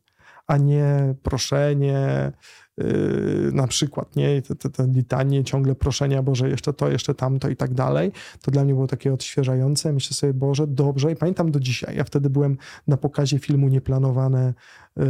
a 0.47 0.57
nie 0.57 1.15
proszenie, 1.23 2.31
yy, 2.77 3.51
na 3.53 3.67
przykład, 3.67 4.15
nie, 4.15 4.41
te, 4.41 4.55
te, 4.55 4.69
te 4.69 4.87
litanie, 4.87 5.43
ciągle 5.43 5.75
proszenia, 5.75 6.23
Boże, 6.23 6.49
jeszcze 6.49 6.73
to, 6.73 6.89
jeszcze 6.89 7.13
tamto 7.15 7.49
i 7.49 7.55
tak 7.55 7.73
dalej, 7.73 8.11
to 8.41 8.51
dla 8.51 8.63
mnie 8.63 8.73
było 8.73 8.87
takie 8.87 9.13
odświeżające. 9.13 9.93
Myślę 9.93 10.15
sobie, 10.15 10.33
Boże, 10.33 10.67
dobrze 10.67 11.11
i 11.11 11.15
pamiętam 11.15 11.51
do 11.51 11.59
dzisiaj, 11.59 11.95
ja 11.97 12.03
wtedy 12.03 12.29
byłem 12.29 12.57
na 12.87 12.97
pokazie 12.97 13.39
filmu 13.39 13.67
Nieplanowane 13.67 14.53
yy, 14.97 15.05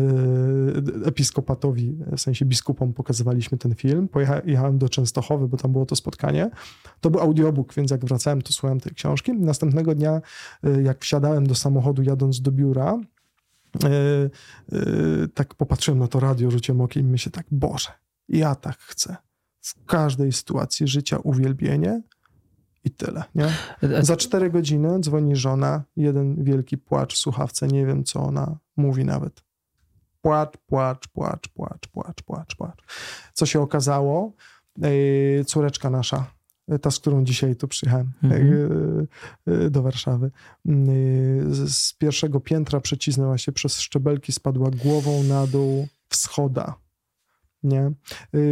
episkopatowi, 1.05 1.97
w 2.17 2.21
sensie 2.21 2.45
biskupom 2.45 2.93
pokazywaliśmy 2.93 3.57
ten 3.57 3.75
film, 3.75 4.07
pojechałem 4.07 4.77
do 4.77 4.89
Częstochowy, 4.89 5.47
bo 5.47 5.57
tam 5.57 5.71
było 5.71 5.85
to 5.85 5.95
spotkanie, 5.95 6.49
to 7.01 7.09
był 7.09 7.21
audiobook, 7.21 7.73
więc 7.73 7.91
jak 7.91 8.05
wracałem, 8.05 8.41
to 8.41 8.53
słuchałem 8.53 8.79
tej 8.79 8.93
książki. 8.93 9.33
Następnego 9.33 9.95
dnia, 9.95 10.21
yy, 10.63 10.83
jak 10.83 11.01
wsiadałem 11.01 11.47
do 11.47 11.55
samochodu 11.55 12.03
jadąc 12.03 12.41
do 12.41 12.51
biura, 12.51 12.97
tak 15.33 15.53
popatrzyłem 15.53 15.99
na 15.99 16.07
to 16.07 16.19
radio, 16.19 16.51
rzuciłem 16.51 16.81
okiem 16.81 17.03
i 17.03 17.11
myślę 17.11 17.31
tak, 17.31 17.45
Boże, 17.51 17.89
ja 18.29 18.55
tak 18.55 18.77
chcę. 18.77 19.15
W 19.61 19.85
każdej 19.85 20.31
sytuacji 20.31 20.87
życia 20.87 21.17
uwielbienie 21.17 22.01
i 22.83 22.91
tyle, 22.91 23.23
nie? 23.35 23.47
Za 24.03 24.17
cztery 24.17 24.49
godziny 24.49 24.99
dzwoni 24.99 25.35
żona, 25.35 25.83
jeden 25.95 26.43
wielki 26.43 26.77
płacz 26.77 27.13
w 27.13 27.17
słuchawce, 27.17 27.67
nie 27.67 27.85
wiem, 27.85 28.03
co 28.03 28.19
ona 28.19 28.57
mówi 28.77 29.05
nawet. 29.05 29.43
Płacz, 30.21 30.57
płacz, 30.57 31.07
płacz, 31.07 31.47
płacz, 31.47 31.87
płacz, 31.87 32.21
płacz, 32.21 32.55
płacz. 32.55 32.83
Co 33.33 33.45
się 33.45 33.61
okazało? 33.61 34.33
Córeczka 35.45 35.89
nasza 35.89 36.34
ta, 36.81 36.91
z 36.91 36.99
którą 36.99 37.23
dzisiaj 37.23 37.55
tu 37.55 37.67
przyjechałem 37.67 38.11
mhm. 38.23 38.69
E, 39.47 39.65
e, 39.65 39.69
do 39.69 39.83
Warszawy. 39.83 40.31
Z 41.45 41.93
pierwszego 41.93 42.39
piętra 42.39 42.79
przecisnęła 42.79 43.37
się 43.37 43.51
przez 43.51 43.79
szczebelki, 43.79 44.31
spadła 44.31 44.69
głową 44.71 45.23
na 45.23 45.47
dół 45.47 45.87
wschoda. 46.09 46.75
Nie? 47.63 47.91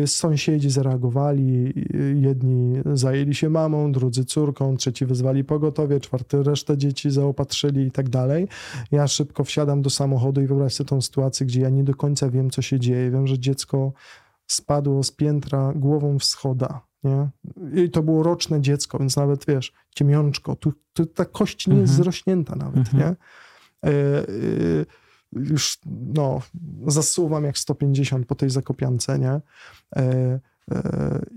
Sąsiedzi 0.06 0.70
zareagowali, 0.70 1.74
jedni 2.16 2.82
zajęli 2.94 3.36
się 3.36 3.50
mamą, 3.50 3.92
drudzy 3.92 4.26
córką, 4.26 4.78
trzeci 4.78 5.06
wezwali 5.06 5.44
pogotowie, 5.44 6.00
czwarty 6.00 6.44
resztę 6.44 6.78
dzieci 6.78 7.12
zaopatrzyli 7.12 7.88
i 7.88 7.92
tak 7.92 8.10
dalej. 8.10 8.48
Ja 8.92 9.08
szybko 9.08 9.44
wsiadam 9.44 9.82
do 9.82 9.90
samochodu 9.90 10.42
i 10.42 10.48
wyobraź 10.48 10.74
sobie 10.74 10.88
tą 10.88 11.02
sytuację, 11.02 11.46
gdzie 11.46 11.62
ja 11.62 11.70
nie 11.70 11.84
do 11.84 11.96
końca 11.96 12.30
wiem, 12.30 12.50
co 12.50 12.62
się 12.62 12.80
dzieje. 12.80 13.12
Wiem, 13.12 13.28
że 13.28 13.40
dziecko 13.40 13.94
spadło 14.48 15.04
z 15.04 15.12
piętra 15.12 15.74
głową 15.76 16.20
wschoda 16.20 16.82
nie? 17.04 17.30
I 17.84 17.90
to 17.90 18.04
było 18.04 18.24
roczne 18.24 18.62
dziecko, 18.62 19.00
więc 19.00 19.16
nawet 19.16 19.46
wiesz, 19.46 19.74
ciemiączko, 19.90 20.56
tu, 20.56 20.74
tu 20.94 21.06
ta 21.06 21.26
kość 21.26 21.68
nie 21.68 21.76
jest 21.76 21.92
mhm. 21.92 22.04
zrośnięta 22.04 22.56
nawet, 22.56 22.78
mhm. 22.78 22.98
nie? 23.00 23.06
E, 23.06 23.16
e, 23.90 24.26
już 25.32 25.80
no, 25.86 26.42
zasuwam 26.88 27.44
jak 27.44 27.58
150 27.58 28.26
po 28.28 28.36
tej 28.36 28.50
zakopiance, 28.50 29.20
nie? 29.20 29.42
E, 29.96 30.40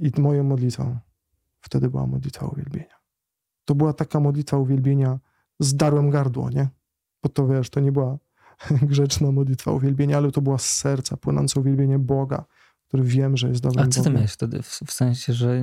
I 0.00 0.20
moją 0.20 0.44
modlitwą 0.44 0.96
wtedy 1.60 1.90
była 1.90 2.06
modlitwa 2.06 2.46
uwielbienia. 2.46 2.96
To 3.64 3.74
była 3.74 3.92
taka 3.92 4.20
modlitwa 4.20 4.56
uwielbienia, 4.58 5.18
zdarłem 5.60 6.10
gardło, 6.10 6.50
nie? 6.50 6.68
Bo 7.22 7.28
to 7.28 7.46
wiesz, 7.46 7.70
to 7.70 7.80
nie 7.80 7.92
była 7.92 8.18
grzeczna 8.82 9.32
modlitwa 9.32 9.72
uwielbienia, 9.72 10.16
ale 10.16 10.30
to 10.30 10.40
była 10.40 10.58
z 10.58 10.66
serca 10.66 11.16
płynące 11.16 11.60
uwielbienie 11.60 11.98
Boga, 11.98 12.44
który 12.96 13.08
wiem, 13.08 13.36
że 13.36 13.48
jest 13.48 13.62
dobrym 13.62 13.86
A 13.86 13.88
co 13.88 14.02
ty 14.02 14.10
miałeś 14.10 14.32
wtedy? 14.32 14.62
W, 14.62 14.80
w 14.86 14.92
sensie, 14.92 15.32
że 15.32 15.62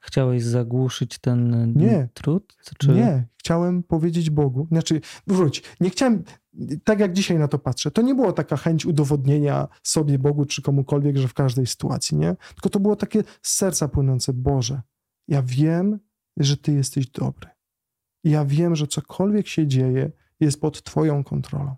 chciałeś 0.00 0.44
zagłuszyć 0.44 1.18
ten 1.18 1.72
nie, 1.76 2.08
trud? 2.14 2.56
Czy... 2.78 2.88
Nie, 2.88 3.26
chciałem 3.36 3.82
powiedzieć 3.82 4.30
Bogu. 4.30 4.66
Znaczy, 4.70 5.00
wróć, 5.26 5.62
nie 5.80 5.90
chciałem, 5.90 6.24
tak 6.84 7.00
jak 7.00 7.12
dzisiaj 7.12 7.38
na 7.38 7.48
to 7.48 7.58
patrzę, 7.58 7.90
to 7.90 8.02
nie 8.02 8.14
było 8.14 8.32
taka 8.32 8.56
chęć 8.56 8.86
udowodnienia 8.86 9.68
sobie 9.82 10.18
Bogu 10.18 10.44
czy 10.44 10.62
komukolwiek, 10.62 11.16
że 11.16 11.28
w 11.28 11.34
każdej 11.34 11.66
sytuacji, 11.66 12.16
nie? 12.16 12.36
Tylko 12.54 12.70
to 12.70 12.80
było 12.80 12.96
takie 12.96 13.24
z 13.42 13.54
serca 13.54 13.88
płynące, 13.88 14.32
Boże, 14.32 14.82
ja 15.28 15.42
wiem, 15.42 15.98
że 16.36 16.56
Ty 16.56 16.72
jesteś 16.72 17.10
dobry. 17.10 17.48
Ja 18.24 18.44
wiem, 18.44 18.76
że 18.76 18.86
cokolwiek 18.86 19.48
się 19.48 19.66
dzieje, 19.66 20.12
jest 20.40 20.60
pod 20.60 20.82
Twoją 20.82 21.24
kontrolą. 21.24 21.76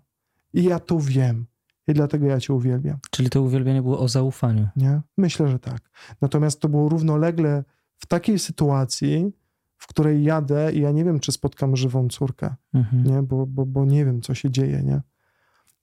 I 0.53 0.63
ja 0.63 0.79
to 0.79 0.99
wiem. 0.99 1.45
I 1.87 1.93
dlatego 1.93 2.25
ja 2.25 2.39
Cię 2.39 2.53
uwielbiam. 2.53 2.97
Czyli 3.11 3.29
to 3.29 3.41
uwielbienie 3.41 3.81
było 3.81 3.99
o 3.99 4.07
zaufaniu. 4.07 4.67
Nie? 4.75 5.01
Myślę, 5.17 5.47
że 5.47 5.59
tak. 5.59 5.89
Natomiast 6.21 6.59
to 6.59 6.69
było 6.69 6.89
równolegle 6.89 7.63
w 7.97 8.05
takiej 8.05 8.39
sytuacji, 8.39 9.31
w 9.77 9.87
której 9.87 10.23
jadę 10.23 10.73
i 10.73 10.81
ja 10.81 10.91
nie 10.91 11.03
wiem, 11.03 11.19
czy 11.19 11.31
spotkam 11.31 11.75
żywą 11.75 12.07
córkę, 12.07 12.55
mhm. 12.73 13.03
nie? 13.03 13.21
Bo, 13.21 13.45
bo, 13.45 13.65
bo 13.65 13.85
nie 13.85 14.05
wiem, 14.05 14.21
co 14.21 14.33
się 14.33 14.51
dzieje, 14.51 14.83
nie? 14.83 15.01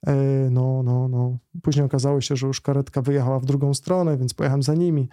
E, 0.07 0.15
no, 0.51 0.83
no, 0.83 1.07
no. 1.07 1.37
Później 1.61 1.85
okazało 1.85 2.21
się, 2.21 2.35
że 2.35 2.47
już 2.47 2.61
karetka 2.61 3.01
wyjechała 3.01 3.39
w 3.39 3.45
drugą 3.45 3.73
stronę, 3.73 4.17
więc 4.17 4.33
pojechałem 4.33 4.63
za 4.63 4.73
nimi. 4.73 5.09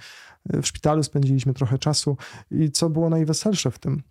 E, 0.53 0.63
w 0.63 0.67
szpitalu 0.67 1.03
spędziliśmy 1.03 1.55
trochę 1.55 1.79
czasu 1.79 2.17
i 2.51 2.71
co 2.71 2.91
było 2.91 3.11
najweselsze 3.11 3.71
w 3.71 3.79
tym, 3.79 4.03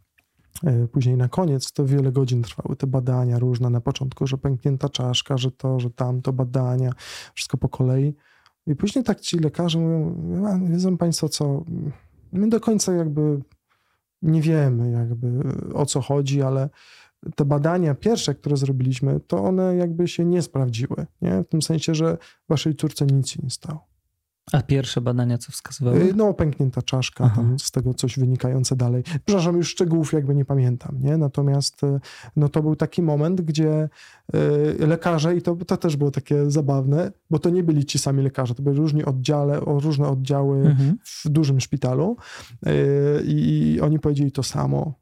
później 0.92 1.18
na 1.18 1.28
koniec 1.28 1.72
to 1.72 1.86
wiele 1.86 2.12
godzin 2.12 2.44
trwały 2.44 2.76
te 2.76 2.88
badania 2.88 3.40
różne. 3.40 3.70
Na 3.70 3.82
początku, 3.82 4.28
że 4.28 4.38
pęknięta 4.38 4.90
czaszka, 4.90 5.38
że 5.38 5.52
to, 5.52 5.80
że 5.80 5.90
tamto 5.90 6.34
badania, 6.34 6.92
wszystko 7.34 7.58
po 7.58 7.70
kolei. 7.70 8.16
I 8.68 8.76
później 8.76 9.04
tak 9.04 9.20
ci 9.20 9.40
lekarze 9.40 9.80
mówią, 9.80 10.66
wiedzą 10.66 10.98
Państwo 10.98 11.30
co, 11.30 11.64
my 12.32 12.50
do 12.50 12.60
końca 12.60 12.94
jakby 12.94 13.42
nie 14.22 14.42
wiemy 14.42 14.92
jakby 14.92 15.28
o 15.74 15.86
co 15.86 16.02
chodzi, 16.02 16.42
ale 16.42 16.70
te 17.36 17.46
badania 17.46 17.96
pierwsze, 17.96 18.36
które 18.36 18.58
zrobiliśmy, 18.58 19.20
to 19.20 19.44
one 19.44 19.76
jakby 19.76 20.08
się 20.08 20.26
nie 20.26 20.42
sprawdziły. 20.42 21.06
Nie? 21.22 21.44
W 21.44 21.48
tym 21.48 21.62
sensie, 21.62 21.96
że 21.96 22.18
waszej 22.50 22.76
córce 22.76 23.06
nic 23.06 23.30
się 23.30 23.40
nie 23.44 23.50
stało. 23.50 23.89
A 24.52 24.62
pierwsze 24.62 25.02
badania 25.02 25.38
co 25.38 25.52
wskazywały? 25.52 26.02
Y, 26.02 26.14
no, 26.14 26.34
pęknięta 26.34 26.82
czaszka, 26.82 27.30
tam 27.36 27.60
z 27.60 27.72
tego 27.72 27.94
coś 27.94 28.20
wynikające 28.20 28.76
dalej. 28.76 29.04
Przepraszam, 29.04 29.58
już 29.58 29.70
szczegółów 29.70 30.14
jakby 30.14 30.36
nie 30.36 30.46
pamiętam, 30.46 30.98
nie? 31.02 31.18
Natomiast 31.18 31.84
y, 31.84 32.00
no, 32.36 32.50
to 32.50 32.62
był 32.62 32.76
taki 32.76 33.02
moment, 33.02 33.42
gdzie 33.42 33.90
y, 34.82 34.88
lekarze, 34.88 35.36
i 35.36 35.42
to, 35.42 35.56
to 35.56 35.78
też 35.78 35.98
było 35.98 36.12
takie 36.12 36.52
zabawne, 36.52 37.12
bo 37.30 37.40
to 37.40 37.50
nie 37.50 37.64
byli 37.64 37.86
ci 37.86 38.00
sami 38.00 38.24
lekarze, 38.24 38.56
to 38.56 38.64
były 38.64 38.76
różni 38.76 39.06
oddziale, 39.06 39.60
różne 39.60 40.08
oddziały 40.08 40.58
mhm. 40.58 40.98
w 41.04 41.30
dużym 41.30 41.60
szpitalu 41.60 42.18
i 43.26 43.80
oni 43.84 44.00
powiedzieli 44.00 44.32
to 44.32 44.44
samo, 44.44 44.94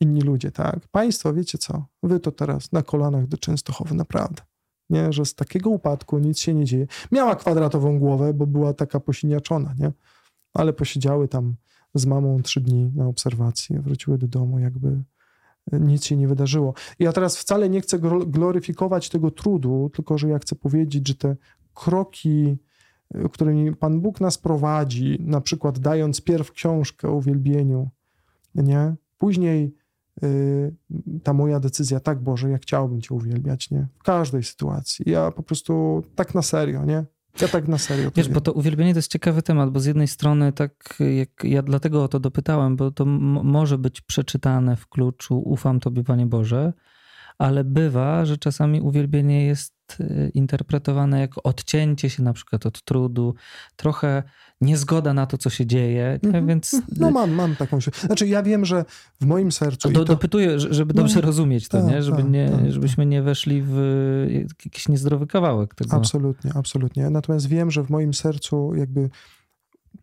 inni 0.00 0.20
ludzie, 0.20 0.50
tak? 0.50 0.88
Państwo, 0.90 1.34
wiecie 1.34 1.58
co, 1.58 1.86
wy 2.02 2.20
to 2.20 2.32
teraz 2.32 2.72
na 2.72 2.82
kolanach 2.82 3.26
do 3.26 3.38
Częstochowy, 3.38 3.94
naprawdę 3.94 4.42
nie? 4.90 5.12
że 5.12 5.24
z 5.24 5.34
takiego 5.34 5.70
upadku 5.70 6.18
nic 6.18 6.38
się 6.38 6.54
nie 6.54 6.64
dzieje. 6.64 6.86
Miała 7.12 7.36
kwadratową 7.36 7.98
głowę, 7.98 8.34
bo 8.34 8.46
była 8.46 8.74
taka 8.74 9.00
posiniaczona, 9.00 9.74
nie? 9.78 9.92
ale 10.54 10.72
posiedziały 10.72 11.28
tam 11.28 11.54
z 11.94 12.06
mamą 12.06 12.42
trzy 12.42 12.60
dni 12.60 12.92
na 12.94 13.06
obserwacji, 13.06 13.78
wróciły 13.78 14.18
do 14.18 14.28
domu, 14.28 14.58
jakby 14.58 15.02
nic 15.72 16.04
się 16.04 16.16
nie 16.16 16.28
wydarzyło. 16.28 16.74
Ja 16.98 17.12
teraz 17.12 17.36
wcale 17.36 17.68
nie 17.70 17.80
chcę 17.80 17.98
gloryfikować 18.26 19.08
tego 19.08 19.30
trudu, 19.30 19.90
tylko 19.94 20.18
że 20.18 20.28
ja 20.28 20.38
chcę 20.38 20.56
powiedzieć, 20.56 21.08
że 21.08 21.14
te 21.14 21.36
kroki, 21.74 22.56
którymi 23.32 23.76
Pan 23.76 24.00
Bóg 24.00 24.20
nas 24.20 24.38
prowadzi, 24.38 25.16
na 25.20 25.40
przykład 25.40 25.78
dając 25.78 26.20
pierw 26.20 26.52
książkę 26.52 27.08
o 27.08 27.14
uwielbieniu, 27.14 27.88
nie? 28.54 28.94
Później 29.18 29.74
ta 31.22 31.32
moja 31.32 31.60
decyzja, 31.60 32.00
tak 32.00 32.22
Boże, 32.22 32.50
ja 32.50 32.58
chciałbym 32.58 33.00
Cię 33.00 33.14
uwielbiać, 33.14 33.70
nie? 33.70 33.88
W 33.98 34.02
każdej 34.02 34.42
sytuacji. 34.42 35.04
Ja 35.10 35.30
po 35.30 35.42
prostu 35.42 36.02
tak 36.14 36.34
na 36.34 36.42
serio, 36.42 36.84
nie? 36.84 37.04
Ja 37.40 37.48
tak 37.48 37.68
na 37.68 37.78
serio. 37.78 38.10
Wiesz, 38.16 38.28
bo 38.28 38.40
to 38.40 38.52
uwielbienie 38.52 38.92
to 38.92 38.98
jest 38.98 39.12
ciekawy 39.12 39.42
temat, 39.42 39.70
bo 39.70 39.80
z 39.80 39.86
jednej 39.86 40.08
strony 40.08 40.52
tak, 40.52 40.98
jak 41.16 41.44
ja 41.44 41.62
dlatego 41.62 42.04
o 42.04 42.08
to 42.08 42.20
dopytałem, 42.20 42.76
bo 42.76 42.90
to 42.90 43.04
może 43.04 43.78
być 43.78 44.00
przeczytane 44.00 44.76
w 44.76 44.88
kluczu 44.88 45.38
ufam 45.38 45.80
Tobie, 45.80 46.04
Panie 46.04 46.26
Boże, 46.26 46.72
ale 47.38 47.64
bywa, 47.64 48.24
że 48.24 48.38
czasami 48.38 48.80
uwielbienie 48.80 49.46
jest 49.46 49.74
y, 50.00 50.30
interpretowane 50.34 51.20
jako 51.20 51.42
odcięcie 51.42 52.10
się 52.10 52.22
na 52.22 52.32
przykład 52.32 52.66
od 52.66 52.82
trudu, 52.82 53.34
trochę 53.76 54.22
niezgoda 54.60 55.14
na 55.14 55.26
to, 55.26 55.38
co 55.38 55.50
się 55.50 55.66
dzieje, 55.66 56.18
-hmm. 56.22 56.46
więc... 56.46 56.82
No 56.96 57.10
mam, 57.10 57.30
mam 57.30 57.56
taką... 57.56 57.78
Znaczy 58.00 58.26
ja 58.26 58.42
wiem, 58.42 58.64
że 58.64 58.84
w 59.20 59.26
moim 59.26 59.52
sercu... 59.52 59.88
Do, 59.90 59.98
to... 59.98 60.04
Dopytuję, 60.04 60.60
żeby 60.60 60.94
dobrze 60.94 61.20
no, 61.20 61.26
rozumieć 61.26 61.68
to, 61.68 61.80
ta, 61.80 61.90
nie? 61.90 62.02
Żeby 62.02 62.22
ta, 62.22 62.28
nie, 62.28 62.48
ta, 62.48 62.70
żebyśmy 62.70 63.06
nie 63.06 63.22
weszli 63.22 63.62
w 63.66 63.76
jakiś 64.64 64.88
niezdrowy 64.88 65.26
kawałek 65.26 65.74
tego. 65.74 65.96
Absolutnie, 65.96 66.50
absolutnie. 66.54 67.10
Natomiast 67.10 67.46
wiem, 67.46 67.70
że 67.70 67.82
w 67.82 67.90
moim 67.90 68.14
sercu 68.14 68.74
jakby 68.74 69.10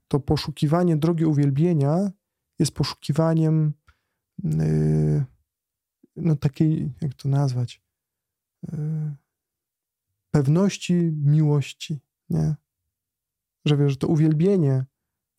to 0.07 0.19
poszukiwanie 0.19 0.97
drogi 0.97 1.25
uwielbienia 1.25 2.11
jest 2.59 2.71
poszukiwaniem 2.71 3.73
yy, 4.43 5.25
no 6.15 6.35
takiej, 6.35 6.93
jak 7.01 7.13
to 7.13 7.29
nazwać, 7.29 7.81
yy, 8.71 8.77
pewności 10.31 10.93
miłości, 11.23 11.99
nie? 12.29 12.55
że 13.65 13.77
wiesz, 13.77 13.97
to 13.97 14.07
uwielbienie. 14.07 14.85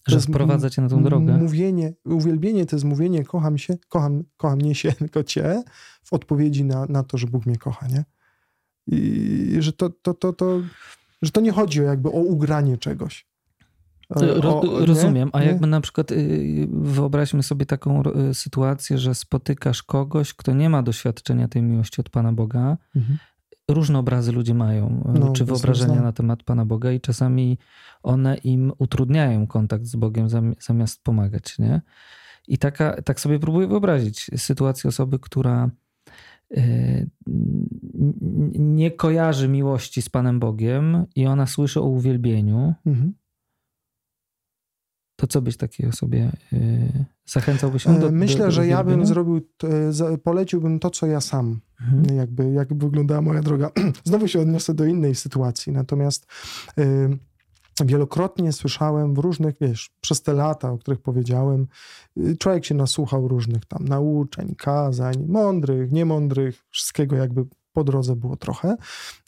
Że 0.06 0.20
sprowadza 0.20 0.70
cię 0.70 0.82
na 0.82 0.88
tą 0.88 1.02
drogę. 1.02 1.38
Mówienie, 1.38 1.94
uwielbienie 2.04 2.66
to 2.66 2.76
jest 2.76 2.84
mówienie 2.84 3.24
kocham 3.24 3.58
się, 3.58 3.78
kocham, 3.88 4.24
kocham 4.36 4.60
nie 4.60 4.74
się, 4.74 4.92
tylko 4.92 5.24
cię 5.24 5.62
w 6.04 6.12
odpowiedzi 6.12 6.64
na, 6.64 6.86
na 6.86 7.02
to, 7.02 7.18
że 7.18 7.26
Bóg 7.26 7.46
mnie 7.46 7.56
kocha, 7.56 7.86
nie? 7.86 8.04
I 8.86 9.56
że 9.58 9.72
to, 9.72 9.90
to, 9.90 10.14
to, 10.14 10.32
to, 10.32 10.60
że 11.22 11.30
to 11.30 11.40
nie 11.40 11.52
chodzi 11.52 11.80
jakby 11.80 12.08
o 12.08 12.20
ugranie 12.20 12.78
czegoś. 12.78 13.31
Ro, 14.20 14.60
o, 14.60 14.86
rozumiem, 14.86 15.30
nie? 15.34 15.40
a 15.40 15.44
jakby 15.44 15.66
na 15.66 15.80
przykład 15.80 16.12
y, 16.12 16.68
wyobraźmy 16.72 17.42
sobie 17.42 17.66
taką 17.66 18.02
y, 18.30 18.34
sytuację, 18.34 18.98
że 18.98 19.14
spotykasz 19.14 19.82
kogoś, 19.82 20.34
kto 20.34 20.52
nie 20.52 20.70
ma 20.70 20.82
doświadczenia 20.82 21.48
tej 21.48 21.62
miłości 21.62 22.00
od 22.00 22.10
Pana 22.10 22.32
Boga. 22.32 22.76
Mhm. 22.96 23.18
Różne 23.68 23.98
obrazy 23.98 24.32
ludzie 24.32 24.54
mają, 24.54 25.12
y, 25.16 25.18
no, 25.20 25.32
czy 25.32 25.44
wyobrażenia 25.44 26.02
na 26.02 26.12
temat 26.12 26.42
Pana 26.42 26.64
Boga, 26.64 26.92
i 26.92 27.00
czasami 27.00 27.58
one 28.02 28.36
im 28.36 28.72
utrudniają 28.78 29.46
kontakt 29.46 29.84
z 29.84 29.96
Bogiem 29.96 30.28
zamiast 30.60 31.04
pomagać. 31.04 31.58
Nie? 31.58 31.80
I 32.48 32.58
taka, 32.58 33.02
tak 33.02 33.20
sobie 33.20 33.38
próbuję 33.38 33.66
wyobrazić 33.66 34.30
sytuację 34.36 34.88
osoby, 34.88 35.18
która 35.18 35.70
nie 38.54 38.90
kojarzy 38.90 39.48
miłości 39.48 40.02
z 40.02 40.08
Panem 40.08 40.40
Bogiem 40.40 41.06
i 41.16 41.26
ona 41.26 41.46
słyszy 41.46 41.80
o 41.80 41.84
uwielbieniu. 41.84 42.74
Mhm 42.86 43.12
to 45.22 45.26
co 45.26 45.42
byś 45.42 45.56
takiej 45.56 45.88
osobie 45.88 46.32
y, 46.52 47.04
zachęcałbyś 47.26 47.84
ją 47.84 48.00
do 48.00 48.10
Myślę, 48.10 48.38
do, 48.38 48.44
do 48.44 48.50
że 48.50 48.66
ja 48.66 48.84
bym 48.84 49.06
zrobił, 49.06 49.40
poleciłbym 50.22 50.78
to, 50.78 50.90
co 50.90 51.06
ja 51.06 51.20
sam. 51.20 51.60
Mhm. 51.80 52.16
Jakby, 52.16 52.52
jak 52.52 52.74
wyglądała 52.74 53.20
moja 53.20 53.42
droga. 53.42 53.70
Znowu 54.04 54.28
się 54.28 54.40
odniosę 54.40 54.74
do 54.74 54.84
innej 54.84 55.14
sytuacji, 55.14 55.72
natomiast 55.72 56.26
y, 56.78 57.18
wielokrotnie 57.84 58.52
słyszałem 58.52 59.14
w 59.14 59.18
różnych, 59.18 59.54
wiesz, 59.60 59.90
przez 60.00 60.22
te 60.22 60.32
lata, 60.32 60.70
o 60.70 60.78
których 60.78 61.00
powiedziałem, 61.00 61.66
y, 62.16 62.36
człowiek 62.36 62.64
się 62.64 62.74
nasłuchał 62.74 63.28
różnych 63.28 63.64
tam 63.64 63.88
nauczeń, 63.88 64.54
kazań, 64.54 65.26
mądrych, 65.28 65.92
niemądrych, 65.92 66.64
wszystkiego 66.70 67.16
jakby 67.16 67.44
po 67.72 67.84
drodze 67.84 68.16
było 68.16 68.36
trochę. 68.36 68.76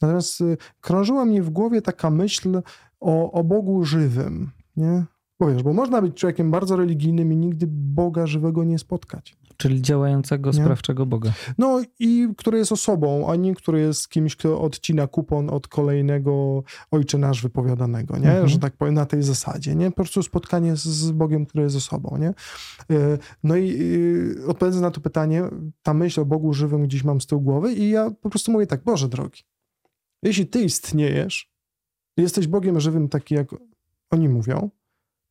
Natomiast 0.02 0.42
krążyła 0.80 1.24
mi 1.24 1.42
w 1.42 1.50
głowie 1.50 1.82
taka 1.82 2.10
myśl 2.10 2.62
o, 3.00 3.32
o 3.32 3.44
Bogu 3.44 3.84
żywym, 3.84 4.50
nie? 4.76 5.04
Bo 5.40 5.52
wiesz, 5.52 5.62
bo 5.62 5.72
można 5.72 6.02
być 6.02 6.14
człowiekiem 6.14 6.50
bardzo 6.50 6.76
religijnym 6.76 7.32
i 7.32 7.36
nigdy 7.36 7.66
Boga 7.70 8.26
żywego 8.26 8.64
nie 8.64 8.78
spotkać. 8.78 9.36
Czyli 9.56 9.82
działającego, 9.82 10.50
nie? 10.50 10.62
sprawczego 10.62 11.06
Boga. 11.06 11.32
No 11.58 11.82
i 11.98 12.28
który 12.36 12.58
jest 12.58 12.72
osobą, 12.72 13.30
a 13.30 13.36
nie 13.36 13.54
który 13.54 13.80
jest 13.80 14.08
kimś, 14.08 14.36
kto 14.36 14.60
odcina 14.60 15.06
kupon 15.06 15.50
od 15.50 15.68
kolejnego 15.68 16.62
Ojcze 16.90 17.18
Nasz 17.18 17.42
wypowiadanego, 17.42 18.18
nie? 18.18 18.30
Mhm. 18.30 18.48
Że 18.48 18.58
tak 18.58 18.76
powiem, 18.76 18.94
na 18.94 19.06
tej 19.06 19.22
zasadzie, 19.22 19.74
nie? 19.74 19.90
Po 19.90 19.96
prostu 19.96 20.22
spotkanie 20.22 20.76
z 20.76 21.10
Bogiem, 21.10 21.46
który 21.46 21.64
jest 21.64 21.76
osobą, 21.76 22.16
nie? 22.20 22.28
E, 22.96 23.18
no 23.44 23.56
i 23.56 23.78
odpowiadając 24.46 24.82
na 24.82 24.90
to 24.90 25.00
pytanie, 25.00 25.42
ta 25.82 25.94
myśl 25.94 26.20
o 26.20 26.24
Bogu 26.24 26.52
żywym 26.52 26.82
gdzieś 26.82 27.04
mam 27.04 27.20
z 27.20 27.26
tyłu 27.26 27.40
głowy 27.40 27.72
i 27.72 27.90
ja 27.90 28.10
po 28.10 28.30
prostu 28.30 28.52
mówię 28.52 28.66
tak, 28.66 28.84
Boże 28.84 29.08
drogi, 29.08 29.42
jeśli 30.22 30.46
Ty 30.46 30.60
istniejesz, 30.60 31.52
jesteś 32.16 32.46
Bogiem 32.46 32.80
żywym 32.80 33.08
taki, 33.08 33.34
jak 33.34 33.48
oni 34.10 34.28
mówią, 34.28 34.70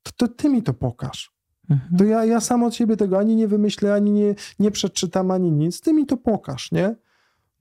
to, 0.04 0.12
to 0.18 0.28
ty 0.28 0.50
mi 0.50 0.64
to 0.64 0.74
pokaż. 0.74 1.34
Mhm. 1.70 1.98
To 1.98 2.04
ja, 2.04 2.26
ja 2.26 2.42
sam 2.42 2.64
od 2.64 2.76
siebie 2.76 2.98
tego 2.98 3.20
ani 3.20 3.36
nie 3.36 3.48
wymyślę, 3.48 3.94
ani 3.94 4.12
nie, 4.12 4.36
nie 4.60 4.72
przeczytam, 4.72 5.32
ani 5.32 5.52
nic. 5.52 5.82
Ty 5.82 5.94
mi 5.94 6.06
to 6.06 6.18
pokaż, 6.18 6.72
nie? 6.72 6.96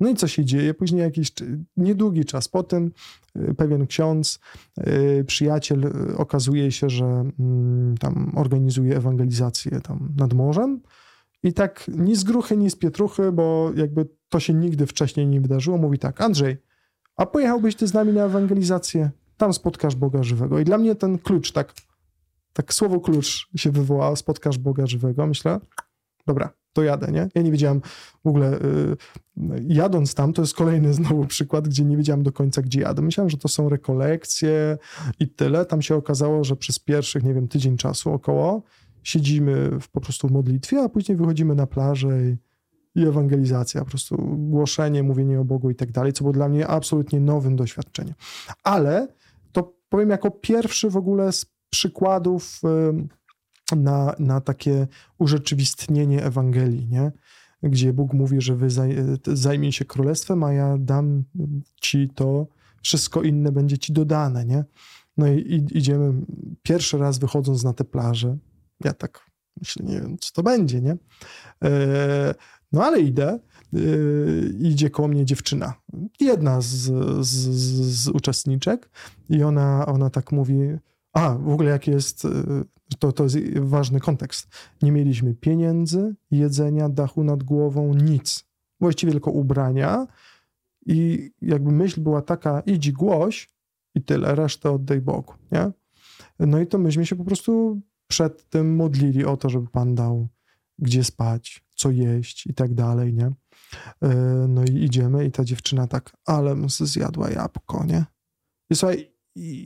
No 0.01 0.09
i 0.09 0.15
co 0.15 0.29
się 0.29 0.45
dzieje? 0.45 0.75
Później 0.75 1.03
jakiś 1.03 1.33
niedługi 1.77 2.25
czas 2.25 2.49
po 2.49 2.63
tym 2.63 2.93
y, 3.37 3.55
pewien 3.55 3.87
ksiądz, 3.87 4.39
y, 4.79 5.25
przyjaciel, 5.25 5.85
y, 5.85 6.17
okazuje 6.17 6.73
się, 6.73 6.91
że 6.91 7.05
mm, 7.05 7.99
tam 7.99 8.33
organizuje 8.37 8.97
ewangelizację 8.97 9.81
tam 9.81 10.15
nad 10.17 10.33
morzem 10.33 10.81
i 11.43 11.53
tak 11.53 11.85
ni 11.89 12.17
z 12.17 12.25
gruchy, 12.25 12.57
ni 12.57 12.71
z 12.71 12.77
pietruchy, 12.77 13.33
bo 13.33 13.71
jakby 13.77 14.09
to 14.29 14.41
się 14.41 14.55
nigdy 14.55 14.87
wcześniej 14.87 15.27
nie 15.27 15.41
wydarzyło, 15.41 15.79
mówi 15.79 15.99
tak, 15.99 16.21
Andrzej, 16.21 16.57
a 17.17 17.27
pojechałbyś 17.27 17.77
ty 17.77 17.87
z 17.87 17.95
nami 17.95 18.13
na 18.13 18.25
ewangelizację? 18.25 19.11
Tam 19.37 19.53
spotkasz 19.53 19.97
Boga 19.97 20.23
żywego. 20.23 20.59
I 20.59 20.65
dla 20.65 20.79
mnie 20.79 20.95
ten 20.95 21.19
klucz 21.19 21.53
tak 21.53 21.75
tak 22.53 22.75
słowo 22.75 23.01
klucz 23.01 23.49
się 23.57 23.71
wywołało, 23.71 24.17
spotkasz 24.17 24.59
Boga 24.59 24.87
żywego, 24.87 25.27
myślę, 25.27 25.61
dobra, 26.27 26.53
to 26.73 26.83
jadę, 26.83 27.13
nie? 27.13 27.29
Ja 27.35 27.43
nie 27.43 27.53
wiedziałem 27.53 27.81
w 28.25 28.27
ogóle, 28.27 28.59
yy, 29.37 29.65
jadąc 29.69 30.15
tam, 30.15 30.33
to 30.33 30.43
jest 30.43 30.55
kolejny 30.55 30.95
znowu 31.03 31.27
przykład, 31.27 31.69
gdzie 31.69 31.85
nie 31.85 31.97
wiedziałem 31.97 32.23
do 32.23 32.33
końca, 32.33 32.63
gdzie 32.63 32.81
jadę. 32.81 33.03
Myślałem, 33.03 33.31
że 33.31 33.37
to 33.37 33.49
są 33.49 33.69
rekolekcje 33.69 34.79
i 35.21 35.29
tyle. 35.29 35.67
Tam 35.67 35.83
się 35.83 35.95
okazało, 35.95 36.45
że 36.45 36.57
przez 36.57 36.79
pierwszych, 36.79 37.25
nie 37.25 37.35
wiem, 37.35 37.49
tydzień 37.49 37.77
czasu 37.77 38.13
około 38.13 38.63
siedzimy 39.03 39.71
w, 39.81 39.89
po 39.89 40.01
prostu 40.01 40.29
w 40.29 40.33
modlitwie, 40.33 40.83
a 40.83 40.89
później 40.89 41.17
wychodzimy 41.17 41.55
na 41.55 41.67
plażę 41.67 42.09
i, 42.23 42.37
i 43.01 43.07
ewangelizacja, 43.07 43.81
po 43.81 43.91
prostu 43.91 44.17
głoszenie, 44.39 45.03
mówienie 45.03 45.41
o 45.41 45.45
Bogu 45.45 45.71
i 45.71 45.75
tak 45.75 45.93
dalej, 45.93 46.13
co 46.13 46.25
było 46.25 46.33
dla 46.33 46.49
mnie 46.49 46.67
absolutnie 46.67 47.21
nowym 47.21 47.57
doświadczeniem. 47.57 48.15
Ale 48.65 49.09
to 49.53 49.75
powiem 49.89 50.11
jako 50.11 50.31
pierwszy 50.31 50.91
w 50.91 50.97
ogóle 50.97 51.33
z 51.33 51.47
przykładów 51.73 52.61
na, 53.77 54.15
na 54.19 54.41
takie 54.41 54.87
urzeczywistnienie 55.19 56.25
Ewangelii, 56.25 56.89
nie? 56.89 57.13
gdzie 57.63 57.93
Bóg 57.93 58.13
mówi, 58.13 58.41
że 58.41 58.57
wy 58.57 58.71
zaj, 58.71 58.97
zajmij 59.27 59.73
się 59.73 59.85
królestwem, 59.85 60.45
a 60.45 60.53
ja 60.53 60.79
dam 60.79 61.25
ci 61.81 62.11
to, 62.15 62.47
wszystko 62.83 63.23
inne 63.23 63.53
będzie 63.53 63.79
ci 63.79 63.93
dodane, 63.93 64.45
nie? 64.45 64.65
No 65.17 65.29
i, 65.29 65.39
i 65.39 65.79
idziemy, 65.79 66.13
pierwszy 66.63 66.99
raz 66.99 67.19
wychodząc 67.19 67.65
na 67.65 67.73
tę 67.73 67.85
plażę, 67.85 68.39
ja 68.85 68.93
tak 68.93 69.31
myślę, 69.61 69.87
nie 69.87 70.01
wiem, 70.01 70.19
co 70.19 70.33
to 70.33 70.43
będzie, 70.43 70.81
nie? 70.81 70.97
E, 71.65 72.35
no 72.73 72.85
ale 72.85 73.01
idę, 73.01 73.39
e, 73.75 73.79
idzie 74.59 74.91
koło 74.91 75.09
mnie 75.09 75.25
dziewczyna, 75.25 75.75
jedna 76.21 76.61
z, 76.61 76.93
z, 77.27 77.31
z 78.03 78.09
uczestniczek 78.09 78.91
i 79.29 79.43
ona, 79.43 79.87
ona 79.87 80.11
tak 80.11 80.33
mówi, 80.33 80.59
a, 81.13 81.35
w 81.35 81.49
ogóle 81.49 81.71
jaki 81.71 81.91
jest, 81.91 82.25
y, 82.25 82.29
to, 82.99 83.13
to 83.13 83.25
jest 83.25 83.59
ważny 83.59 84.01
kontekst. 84.01 84.49
Nie 84.83 84.93
mieliśmy 84.93 85.35
pieniędzy, 85.35 86.15
jedzenia, 86.31 86.89
dachu 86.89 87.25
nad 87.25 87.43
głową, 87.43 87.95
nic. 87.95 88.45
Właściwie 88.81 89.13
tylko 89.13 89.31
ubrania 89.31 90.07
i 90.87 91.31
jakby 91.43 91.73
myśl 91.73 92.01
była 92.01 92.23
taka, 92.23 92.61
idź 92.61 92.93
głoś 92.93 93.51
i 93.95 94.03
tyle, 94.03 94.35
resztę 94.35 94.71
oddaj 94.71 95.01
Bogu, 95.01 95.35
nie? 95.53 95.71
No 96.39 96.61
i 96.61 96.67
to 96.67 96.79
myśmy 96.79 97.07
się 97.07 97.17
po 97.17 97.25
prostu 97.25 97.81
przed 98.07 98.49
tym 98.49 98.77
modlili 98.77 99.25
o 99.25 99.37
to, 99.37 99.51
żeby 99.51 99.69
Pan 99.69 99.95
dał 99.95 100.29
gdzie 100.79 101.05
spać, 101.05 101.65
co 101.75 101.91
jeść 101.91 102.47
i 102.47 102.55
tak 102.55 102.75
dalej, 102.75 103.15
nie? 103.15 103.27
Y, 103.27 103.35
no 104.49 104.65
i 104.65 104.85
idziemy 104.85 105.27
i 105.27 105.31
ta 105.31 105.45
dziewczyna 105.45 105.87
tak, 105.87 106.17
ale 106.27 106.57
zjadła 106.69 107.31
jabłko, 107.31 107.85
nie? 107.85 108.05
I 108.71 108.77
słuchaj, 108.77 109.12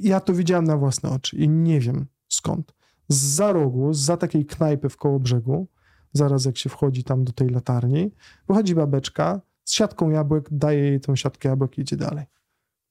ja 0.00 0.20
to 0.20 0.34
widziałem 0.34 0.64
na 0.64 0.76
własne 0.76 1.10
oczy 1.10 1.36
i 1.36 1.48
nie 1.48 1.80
wiem 1.80 2.06
skąd. 2.28 2.74
Za 3.08 3.52
rogu, 3.52 3.94
za 3.94 4.16
takiej 4.16 4.46
knajpy 4.46 4.88
w 4.88 4.96
koło 4.96 5.20
brzegu, 5.20 5.68
zaraz 6.12 6.44
jak 6.44 6.58
się 6.58 6.68
wchodzi 6.68 7.04
tam 7.04 7.24
do 7.24 7.32
tej 7.32 7.48
latarni, 7.48 8.10
wychodzi 8.48 8.74
babeczka 8.74 9.40
z 9.64 9.72
siatką 9.72 10.10
jabłek, 10.10 10.48
daje 10.50 10.78
jej 10.78 11.00
tą 11.00 11.16
siatkę 11.16 11.48
jabłek 11.48 11.78
i 11.78 11.80
idzie 11.80 11.96
dalej. 11.96 12.24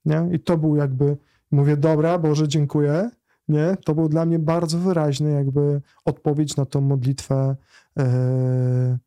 Nie? 0.04 0.28
I 0.32 0.40
to 0.40 0.58
był 0.58 0.76
jakby, 0.76 1.16
mówię, 1.50 1.76
dobra, 1.76 2.18
Boże, 2.18 2.48
dziękuję. 2.48 3.10
Nie? 3.48 3.76
To 3.84 3.94
był 3.94 4.08
dla 4.08 4.26
mnie 4.26 4.38
bardzo 4.38 4.78
wyraźny 4.78 5.30
jakby 5.30 5.82
odpowiedź 6.04 6.56
na 6.56 6.66
tą 6.66 6.80
modlitwę 6.80 7.56
e, 7.98 8.02
e, 8.02 8.98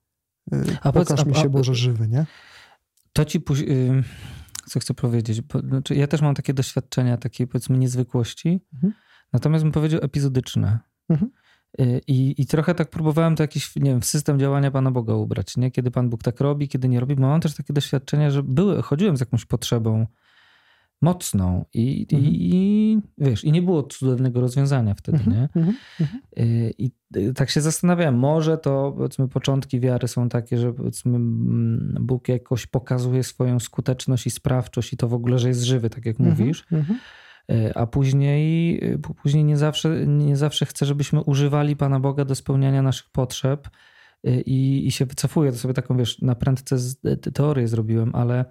a 0.82 0.92
pokaż 0.92 1.26
mi 1.26 1.36
się 1.36 1.46
a, 1.46 1.50
Boże 1.50 1.76
żywy, 1.76 2.08
nie? 2.08 2.26
To 3.14 3.26
ci 3.26 3.42
później 3.42 4.04
co 4.70 4.80
chcę 4.80 4.94
powiedzieć. 4.94 5.42
Bo, 5.42 5.60
znaczy 5.60 5.96
ja 5.96 6.08
też 6.08 6.22
mam 6.22 6.36
takie 6.36 6.54
doświadczenia, 6.54 7.18
takiej 7.18 7.48
powiedzmy 7.48 7.78
niezwykłości, 7.78 8.60
mhm. 8.74 8.94
natomiast 9.34 9.64
bym 9.64 9.72
powiedział 9.72 10.00
epizodyczne. 10.04 10.80
Mhm. 11.10 11.32
Y, 11.82 12.02
I, 12.08 12.42
I 12.42 12.46
trochę 12.46 12.76
tak 12.76 12.90
próbowałem 12.90 13.36
to 13.36 13.44
jakiś, 13.44 13.76
nie 13.76 13.92
wiem, 13.92 14.02
w 14.02 14.06
system 14.06 14.40
działania 14.40 14.72
Pana 14.72 14.92
Boga 14.92 15.14
ubrać, 15.14 15.58
nie? 15.58 15.72
Kiedy 15.72 15.92
Pan 15.92 16.10
Bóg 16.10 16.24
tak 16.24 16.40
robi, 16.40 16.68
kiedy 16.68 16.90
nie 16.90 17.00
robi. 17.00 17.16
Bo 17.16 17.22
mam 17.22 17.42
też 17.42 17.56
takie 17.56 17.74
doświadczenia, 17.74 18.32
że 18.32 18.44
były, 18.44 18.82
chodziłem 18.82 19.18
z 19.18 19.20
jakąś 19.20 19.46
potrzebą 19.46 20.08
mocną 21.02 21.66
i, 21.74 22.08
mhm. 22.14 22.34
i, 22.34 23.00
wiesz, 23.18 23.44
i 23.44 23.52
nie 23.52 23.62
było 23.62 23.84
cudownego 23.84 24.42
rozwiązania 24.42 24.94
wtedy, 24.94 25.18
mhm. 25.18 25.38
nie? 25.38 25.50
Mhm. 25.56 25.76
mhm. 26.00 26.22
Y, 26.40 26.74
I 26.78 26.92
y, 27.18 27.34
tak 27.34 27.50
się 27.50 27.62
zastanawiałem, 27.62 28.16
może 28.16 28.58
to 28.58 28.94
powiedzmy 28.98 29.28
początki 29.28 29.80
wiary 29.80 30.08
są 30.08 30.30
takie, 30.30 30.58
że 30.58 30.74
powiedzmy 30.74 31.18
Bóg 32.02 32.28
jakoś 32.28 32.68
pokazuje 32.68 33.24
swoją 33.24 33.60
skuteczność 33.60 34.28
i 34.28 34.32
sprawczość 34.32 34.94
i 34.94 34.98
to 34.98 35.08
w 35.08 35.14
ogóle, 35.14 35.40
że 35.40 35.48
jest 35.48 35.64
żywy, 35.64 35.90
tak 35.90 36.06
jak 36.06 36.20
mhm. 36.20 36.38
mówisz. 36.38 36.66
Mhm. 36.72 37.00
Y, 37.52 37.76
a 37.76 37.88
później, 37.88 38.82
później 39.22 39.44
nie, 39.44 39.58
zawsze, 39.58 40.08
nie 40.08 40.38
zawsze 40.38 40.66
chce, 40.66 40.86
żebyśmy 40.86 41.22
używali 41.22 41.76
Pana 41.76 42.00
Boga 42.00 42.26
do 42.26 42.36
spełniania 42.36 42.82
naszych 42.82 43.10
potrzeb 43.10 43.70
i, 44.46 44.88
i 44.88 44.92
się 44.92 45.06
wycofuję. 45.06 45.52
To 45.52 45.58
sobie 45.58 45.74
taką, 45.74 45.98
wiesz, 45.98 46.22
na 46.22 46.36
prędce 46.36 46.76
teorię 47.34 47.68
zrobiłem, 47.68 48.16
ale, 48.16 48.46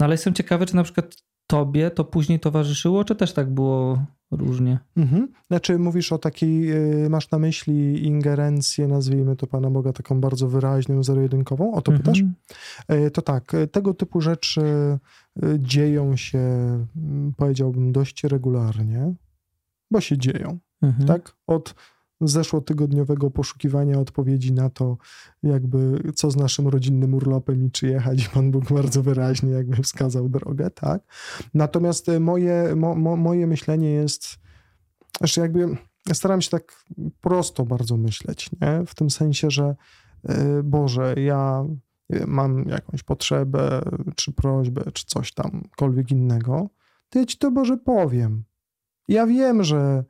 no 0.00 0.04
ale 0.04 0.14
jestem 0.14 0.34
ciekawy, 0.34 0.66
czy 0.66 0.76
na 0.76 0.82
przykład 0.82 1.22
tobie 1.46 1.90
to 1.90 2.04
później 2.04 2.40
towarzyszyło, 2.40 3.04
czy 3.04 3.16
też 3.16 3.32
tak 3.32 3.50
było 3.50 4.04
różnie? 4.30 4.78
Mhm. 4.96 5.28
Znaczy 5.48 5.78
mówisz 5.78 6.12
o 6.12 6.18
takiej, 6.18 6.72
y, 7.04 7.10
masz 7.10 7.30
na 7.30 7.38
myśli 7.38 8.06
ingerencję, 8.06 8.88
nazwijmy 8.88 9.36
to 9.36 9.46
Pana 9.46 9.70
Boga, 9.70 9.92
taką 9.92 10.20
bardzo 10.20 10.48
wyraźną, 10.48 11.02
zero-jedynkową? 11.02 11.74
O 11.74 11.82
to 11.82 11.92
mhm. 11.92 11.98
pytasz? 11.98 12.24
Y, 13.06 13.10
to 13.10 13.22
tak, 13.22 13.54
y, 13.54 13.68
tego 13.68 13.94
typu 13.94 14.20
rzeczy 14.20 14.62
dzieją 15.58 16.16
się, 16.16 16.38
mm, 16.96 17.32
powiedziałbym, 17.36 17.92
dość 17.92 18.24
regularnie, 18.24 19.14
bo 19.90 20.00
się 20.00 20.18
dzieją. 20.18 20.58
Mhm. 20.82 21.08
Tak? 21.08 21.34
Od 21.46 21.74
zeszłotygodniowego 22.28 23.30
poszukiwania 23.30 23.98
odpowiedzi 23.98 24.52
na 24.52 24.70
to, 24.70 24.96
jakby 25.42 26.02
co 26.14 26.30
z 26.30 26.36
naszym 26.36 26.68
rodzinnym 26.68 27.14
urlopem 27.14 27.66
i 27.66 27.70
czy 27.70 27.86
jechać. 27.86 28.28
Pan 28.28 28.50
Bóg 28.50 28.72
bardzo 28.72 29.02
wyraźnie 29.02 29.50
jakby 29.50 29.82
wskazał 29.82 30.28
drogę, 30.28 30.70
tak? 30.70 31.02
Natomiast 31.54 32.06
moje, 32.20 32.76
mo, 32.76 32.94
mo, 32.94 33.16
moje 33.16 33.46
myślenie 33.46 33.90
jest, 33.90 34.26
że 34.26 34.38
znaczy 35.18 35.40
jakby 35.40 35.76
staram 36.12 36.42
się 36.42 36.50
tak 36.50 36.84
prosto 37.20 37.64
bardzo 37.64 37.96
myśleć, 37.96 38.50
nie? 38.60 38.86
W 38.86 38.94
tym 38.94 39.10
sensie, 39.10 39.50
że 39.50 39.76
e, 40.28 40.62
Boże, 40.62 41.14
ja 41.16 41.64
mam 42.26 42.68
jakąś 42.68 43.02
potrzebę, 43.02 43.82
czy 44.16 44.32
prośbę, 44.32 44.82
czy 44.92 45.04
coś 45.06 45.32
tamkolwiek 45.32 46.10
innego, 46.10 46.70
to 47.08 47.18
ja 47.18 47.26
ci 47.26 47.38
to 47.38 47.50
Boże 47.50 47.76
powiem. 47.76 48.44
Ja 49.08 49.26
wiem, 49.26 49.64
że 49.64 50.04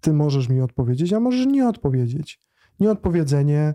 ty 0.00 0.12
możesz 0.12 0.48
mi 0.48 0.60
odpowiedzieć, 0.60 1.12
a 1.12 1.20
możesz 1.20 1.46
nie 1.46 1.68
odpowiedzieć. 1.68 2.40
Nieodpowiedzenie, 2.80 3.74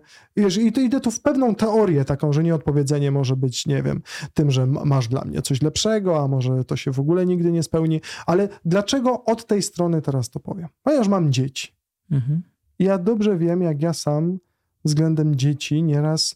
i 0.61 0.71
to 0.71 0.81
idę 0.81 0.99
tu 0.99 1.11
w 1.11 1.21
pewną 1.21 1.55
teorię 1.55 2.05
taką, 2.05 2.33
że 2.33 2.43
nieodpowiedzenie 2.43 3.11
może 3.11 3.35
być, 3.35 3.65
nie 3.65 3.83
wiem, 3.83 4.01
tym, 4.33 4.51
że 4.51 4.65
masz 4.65 5.07
dla 5.07 5.25
mnie 5.25 5.41
coś 5.41 5.61
lepszego, 5.61 6.19
a 6.19 6.27
może 6.27 6.65
to 6.65 6.75
się 6.75 6.91
w 6.91 6.99
ogóle 6.99 7.25
nigdy 7.25 7.51
nie 7.51 7.63
spełni. 7.63 8.01
Ale 8.25 8.49
dlaczego 8.65 9.23
od 9.23 9.45
tej 9.45 9.61
strony 9.61 10.01
teraz 10.01 10.29
to 10.29 10.39
powiem? 10.39 10.67
Ponieważ 10.83 11.07
mam 11.07 11.31
dzieci. 11.31 11.75
Mhm. 12.11 12.41
Ja 12.79 12.97
dobrze 12.97 13.37
wiem, 13.37 13.61
jak 13.61 13.81
ja 13.81 13.93
sam 13.93 14.37
względem 14.85 15.35
dzieci 15.35 15.83
nieraz 15.83 16.35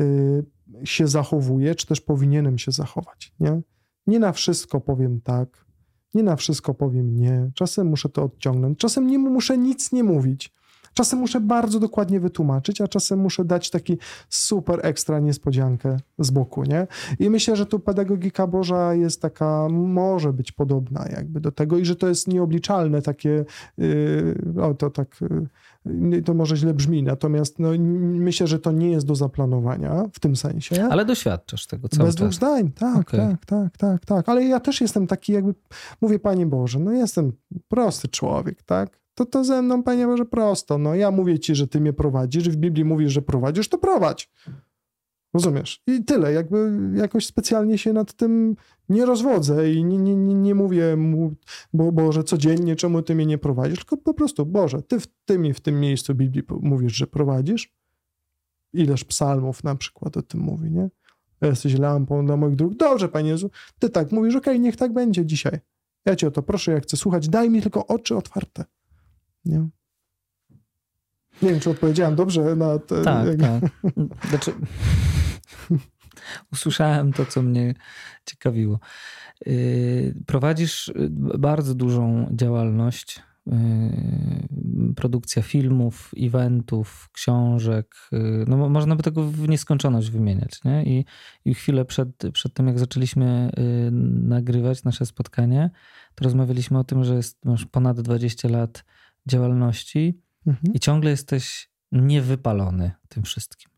y, 0.00 0.44
się 0.84 1.08
zachowuję, 1.08 1.74
czy 1.74 1.86
też 1.86 2.00
powinienem 2.00 2.58
się 2.58 2.72
zachować. 2.72 3.34
Nie? 3.40 3.60
nie 4.06 4.18
na 4.18 4.32
wszystko 4.32 4.80
powiem 4.80 5.20
tak, 5.20 5.65
nie 6.16 6.22
na 6.22 6.36
wszystko 6.36 6.74
powiem 6.74 7.16
nie. 7.16 7.50
Czasem 7.54 7.86
muszę 7.86 8.08
to 8.08 8.22
odciągnąć. 8.22 8.78
Czasem 8.78 9.06
nie 9.06 9.18
muszę 9.18 9.58
nic 9.58 9.92
nie 9.92 10.04
mówić. 10.04 10.56
Czasem 10.96 11.18
muszę 11.18 11.40
bardzo 11.40 11.80
dokładnie 11.80 12.20
wytłumaczyć, 12.20 12.80
a 12.80 12.88
czasem 12.88 13.18
muszę 13.18 13.44
dać 13.44 13.70
taki 13.70 13.98
super 14.28 14.80
ekstra 14.82 15.20
niespodziankę 15.20 15.96
z 16.18 16.30
boku, 16.30 16.62
nie? 16.64 16.86
I 17.18 17.30
myślę, 17.30 17.56
że 17.56 17.66
tu 17.66 17.78
pedagogika 17.78 18.46
Boża 18.46 18.94
jest 18.94 19.22
taka, 19.22 19.68
może 19.70 20.32
być 20.32 20.52
podobna 20.52 21.08
jakby 21.08 21.40
do 21.40 21.52
tego 21.52 21.78
i 21.78 21.84
że 21.84 21.96
to 21.96 22.08
jest 22.08 22.28
nieobliczalne 22.28 23.02
takie, 23.02 23.44
yy, 23.78 24.62
o 24.62 24.74
to 24.74 24.90
tak, 24.90 25.20
yy, 25.20 25.46
to 26.24 26.34
może 26.34 26.56
źle 26.56 26.74
brzmi, 26.74 27.02
natomiast 27.02 27.58
no, 27.58 27.68
myślę, 27.98 28.46
że 28.46 28.58
to 28.58 28.72
nie 28.72 28.90
jest 28.90 29.06
do 29.06 29.14
zaplanowania 29.14 30.04
w 30.12 30.20
tym 30.20 30.36
sensie. 30.36 30.84
Ale 30.90 31.04
doświadczasz 31.04 31.66
tego 31.66 31.88
cały 31.88 32.08
Bez 32.08 32.14
czas. 32.14 32.22
dwóch 32.22 32.34
zdań, 32.34 32.72
tak, 32.72 32.96
okay. 32.96 33.20
tak, 33.20 33.46
tak, 33.46 33.76
tak, 33.76 34.04
tak. 34.04 34.28
Ale 34.28 34.44
ja 34.44 34.60
też 34.60 34.80
jestem 34.80 35.06
taki 35.06 35.32
jakby, 35.32 35.54
mówię 36.00 36.18
Panie 36.18 36.46
Boże, 36.46 36.78
no 36.78 36.92
jestem 36.92 37.32
prosty 37.68 38.08
człowiek, 38.08 38.62
tak? 38.62 39.06
to 39.16 39.26
to 39.26 39.44
ze 39.44 39.62
mną, 39.62 39.82
Panie 39.82 40.06
Boże, 40.06 40.24
prosto. 40.24 40.78
No 40.78 40.94
ja 40.94 41.10
mówię 41.10 41.38
Ci, 41.38 41.54
że 41.54 41.68
Ty 41.68 41.80
mnie 41.80 41.92
prowadzisz, 41.92 42.48
w 42.48 42.56
Biblii 42.56 42.84
mówisz, 42.84 43.12
że 43.12 43.22
prowadzisz, 43.22 43.68
to 43.68 43.78
prowadź. 43.78 44.30
Rozumiesz? 45.36 45.82
I 45.86 46.04
tyle. 46.04 46.32
Jakby 46.32 46.78
jakoś 46.94 47.26
specjalnie 47.26 47.78
się 47.78 47.92
nad 47.92 48.12
tym 48.12 48.56
nie 48.88 49.06
rozwodzę 49.06 49.72
i 49.72 49.84
nie, 49.84 49.98
nie, 49.98 50.34
nie, 50.34 50.54
mówię 50.54 50.96
mu, 50.96 51.34
bo 51.72 51.92
Boże, 51.92 52.24
codziennie 52.24 52.76
czemu 52.76 53.02
Ty 53.02 53.14
mnie 53.14 53.26
nie 53.26 53.38
prowadzisz, 53.38 53.78
tylko 53.78 53.96
po 53.96 54.14
prostu, 54.14 54.46
Boże, 54.46 54.82
Ty 54.82 55.00
w 55.00 55.06
tym 55.24 55.46
i 55.46 55.52
w 55.52 55.60
tym 55.60 55.80
miejscu 55.80 56.14
Biblii 56.14 56.42
mówisz, 56.62 56.92
że 56.92 57.06
prowadzisz. 57.06 57.74
Ileż 58.72 59.04
psalmów 59.04 59.64
na 59.64 59.74
przykład 59.74 60.16
o 60.16 60.22
tym 60.22 60.40
mówi, 60.40 60.70
nie? 60.70 60.90
Jesteś 61.42 61.78
lampą 61.78 62.26
dla 62.26 62.36
moich 62.36 62.56
dróg. 62.56 62.74
Dobrze, 62.74 63.08
Panie 63.08 63.30
Jezu, 63.30 63.50
Ty 63.78 63.90
tak 63.90 64.12
mówisz, 64.12 64.36
okej, 64.36 64.54
okay, 64.54 64.58
niech 64.58 64.76
tak 64.76 64.92
będzie 64.92 65.26
dzisiaj. 65.26 65.58
Ja 66.06 66.16
Cię 66.16 66.28
o 66.28 66.30
to 66.30 66.42
proszę, 66.42 66.72
jak 66.72 66.82
chcę 66.82 66.96
słuchać, 66.96 67.28
daj 67.28 67.50
mi 67.50 67.62
tylko 67.62 67.86
oczy 67.86 68.16
otwarte. 68.16 68.64
Nie? 69.44 69.68
Nie 71.42 71.50
wiem, 71.50 71.60
czy 71.60 71.70
odpowiedziałem 71.70 72.16
dobrze 72.16 72.56
na 72.56 72.78
te... 72.78 73.02
Tak, 73.02 73.26
jak... 73.26 73.38
tak. 73.38 73.70
Znaczy, 74.28 74.52
usłyszałem 76.52 77.12
to, 77.12 77.26
co 77.26 77.42
mnie 77.42 77.74
ciekawiło. 78.26 78.80
Y, 79.46 80.14
prowadzisz 80.26 80.92
bardzo 81.38 81.74
dużą 81.74 82.28
działalność. 82.32 83.22
Y, 83.46 84.94
produkcja 84.96 85.42
filmów, 85.42 86.10
eventów, 86.20 87.08
książek. 87.12 87.94
Y, 88.12 88.44
no, 88.48 88.68
można 88.68 88.96
by 88.96 89.02
tego 89.02 89.22
w 89.22 89.48
nieskończoność 89.48 90.10
wymieniać. 90.10 90.64
Nie? 90.64 90.84
I, 90.84 91.04
I 91.44 91.54
chwilę 91.54 91.84
przed, 91.84 92.10
przed 92.32 92.54
tym, 92.54 92.66
jak 92.66 92.78
zaczęliśmy 92.78 93.50
nagrywać 94.22 94.84
nasze 94.84 95.06
spotkanie, 95.06 95.70
to 96.14 96.24
rozmawialiśmy 96.24 96.78
o 96.78 96.84
tym, 96.84 97.04
że 97.04 97.14
jest, 97.14 97.44
masz 97.44 97.66
ponad 97.66 98.00
20 98.00 98.48
lat 98.48 98.84
działalności 99.26 100.25
mhm. 100.46 100.74
i 100.74 100.80
ciągle 100.80 101.10
jesteś 101.10 101.70
niewypalony 101.92 102.90
tym 103.08 103.22
wszystkim. 103.22 103.70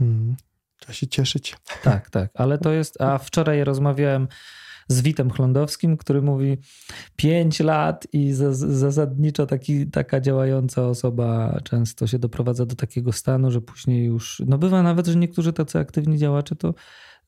Mhm. 0.00 0.36
Trzeba 0.78 0.92
się 0.92 1.06
cieszyć. 1.06 1.56
Tak, 1.82 2.10
tak, 2.10 2.30
ale 2.34 2.58
to 2.58 2.72
jest. 2.72 3.00
A 3.00 3.18
wczoraj 3.18 3.64
rozmawiałem 3.64 4.28
z 4.88 5.02
Witem 5.02 5.30
Chlądowskim, 5.30 5.96
który 5.96 6.22
mówi 6.22 6.58
5 7.16 7.60
lat 7.60 8.06
i 8.12 8.32
zasadniczo 8.52 9.46
taki, 9.46 9.86
taka 9.86 10.20
działająca 10.20 10.88
osoba 10.88 11.60
często 11.64 12.06
się 12.06 12.18
doprowadza 12.18 12.66
do 12.66 12.76
takiego 12.76 13.12
stanu, 13.12 13.50
że 13.50 13.60
później 13.60 14.04
już. 14.04 14.42
No 14.46 14.58
bywa 14.58 14.82
nawet, 14.82 15.06
że 15.06 15.16
niektórzy 15.16 15.52
tacy 15.52 15.78
aktywni 15.78 16.18
działacze 16.18 16.56
to 16.56 16.74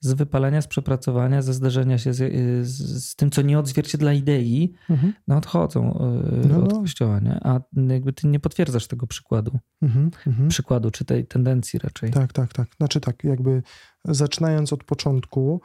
z 0.01 0.13
wypalenia, 0.13 0.63
z 0.63 0.67
przepracowania, 0.67 1.43
ze 1.43 1.55
zderzenia 1.55 1.99
się 1.99 2.13
z, 2.13 2.33
z, 2.67 3.05
z 3.05 3.17
tym, 3.17 3.31
co 3.31 3.43
nie 3.43 3.59
odzwierciedla 3.59 4.13
idei, 4.13 4.75
mhm. 4.91 5.13
no 5.29 5.37
odchodzą 5.37 5.99
e, 5.99 6.49
no, 6.49 6.65
od 6.65 6.73
no. 6.73 6.81
kościoła, 6.81 7.21
nie? 7.21 7.41
A 7.43 7.61
jakby 7.89 8.13
ty 8.13 8.27
nie 8.27 8.41
potwierdzasz 8.41 8.87
tego 8.87 9.07
przykładu. 9.07 9.59
Mhm, 9.83 10.11
mhm. 10.27 10.49
Przykładu, 10.49 10.91
czy 10.91 11.05
tej 11.05 11.27
tendencji 11.27 11.79
raczej. 11.79 12.11
Tak, 12.11 12.33
tak, 12.33 12.53
tak. 12.53 12.69
Znaczy 12.77 13.01
tak, 13.01 13.25
jakby 13.25 13.63
zaczynając 14.05 14.73
od 14.73 14.85
początku, 14.85 15.61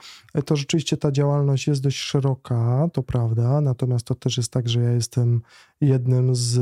to 0.45 0.55
rzeczywiście 0.55 0.97
ta 0.97 1.11
działalność 1.11 1.67
jest 1.67 1.81
dość 1.81 1.97
szeroka, 1.97 2.87
to 2.93 3.03
prawda, 3.03 3.61
natomiast 3.61 4.05
to 4.05 4.15
też 4.15 4.37
jest 4.37 4.51
tak, 4.51 4.69
że 4.69 4.81
ja 4.81 4.91
jestem 4.91 5.41
jednym 5.81 6.35
z 6.35 6.59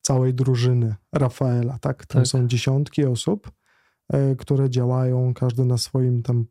całej 0.00 0.34
drużyny 0.34 0.94
Rafaela, 1.12 1.78
tak? 1.78 2.06
Tam 2.06 2.22
tak. 2.22 2.26
są 2.26 2.48
dziesiątki 2.48 3.04
osób 3.04 3.50
które 4.38 4.70
działają, 4.70 5.34
każdy 5.34 5.64
na 5.64 5.78
swoim 5.78 6.22
tam 6.22 6.44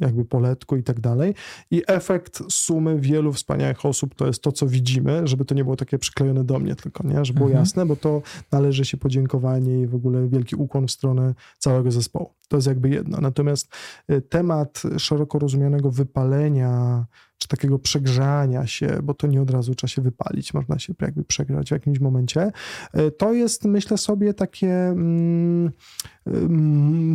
jakby 0.00 0.24
poletku 0.24 0.76
i 0.76 0.82
tak 0.82 1.00
dalej. 1.00 1.34
I 1.70 1.82
efekt 1.86 2.42
sumy 2.48 3.00
wielu 3.00 3.32
wspaniałych 3.32 3.86
osób 3.86 4.14
to 4.14 4.26
jest 4.26 4.42
to, 4.42 4.52
co 4.52 4.66
widzimy, 4.66 5.26
żeby 5.26 5.44
to 5.44 5.54
nie 5.54 5.64
było 5.64 5.76
takie 5.76 5.98
przyklejone 5.98 6.44
do 6.44 6.58
mnie 6.58 6.76
tylko, 6.76 7.06
nie? 7.06 7.24
Żeby 7.24 7.38
było 7.38 7.48
mhm. 7.48 7.62
jasne, 7.62 7.86
bo 7.86 7.96
to 7.96 8.22
należy 8.52 8.84
się 8.84 8.96
podziękowanie 8.96 9.80
i 9.80 9.86
w 9.86 9.94
ogóle 9.94 10.28
wielki 10.28 10.56
ukłon 10.56 10.86
w 10.86 10.90
stronę 10.90 11.34
całego 11.58 11.90
zespołu. 11.90 12.34
To 12.48 12.56
jest 12.56 12.68
jakby 12.68 12.88
jedno. 12.88 13.20
Natomiast 13.20 13.68
e, 14.08 14.20
temat 14.20 14.82
szeroko 14.98 15.38
rozumianego 15.38 15.90
wypalenia, 15.90 17.06
czy 17.42 17.48
takiego 17.48 17.78
przegrzania 17.78 18.66
się, 18.66 18.98
bo 19.02 19.14
to 19.14 19.26
nie 19.26 19.42
od 19.42 19.50
razu 19.50 19.74
trzeba 19.74 19.88
się 19.88 20.02
wypalić, 20.02 20.54
można 20.54 20.78
się 20.78 20.94
jakby 21.00 21.24
przegrzać 21.24 21.68
w 21.68 21.72
jakimś 21.72 22.00
momencie. 22.00 22.52
E, 22.92 23.10
to 23.10 23.32
jest, 23.32 23.64
myślę 23.64 23.98
sobie, 23.98 24.34
takie 24.34 24.72
mm, 24.72 25.72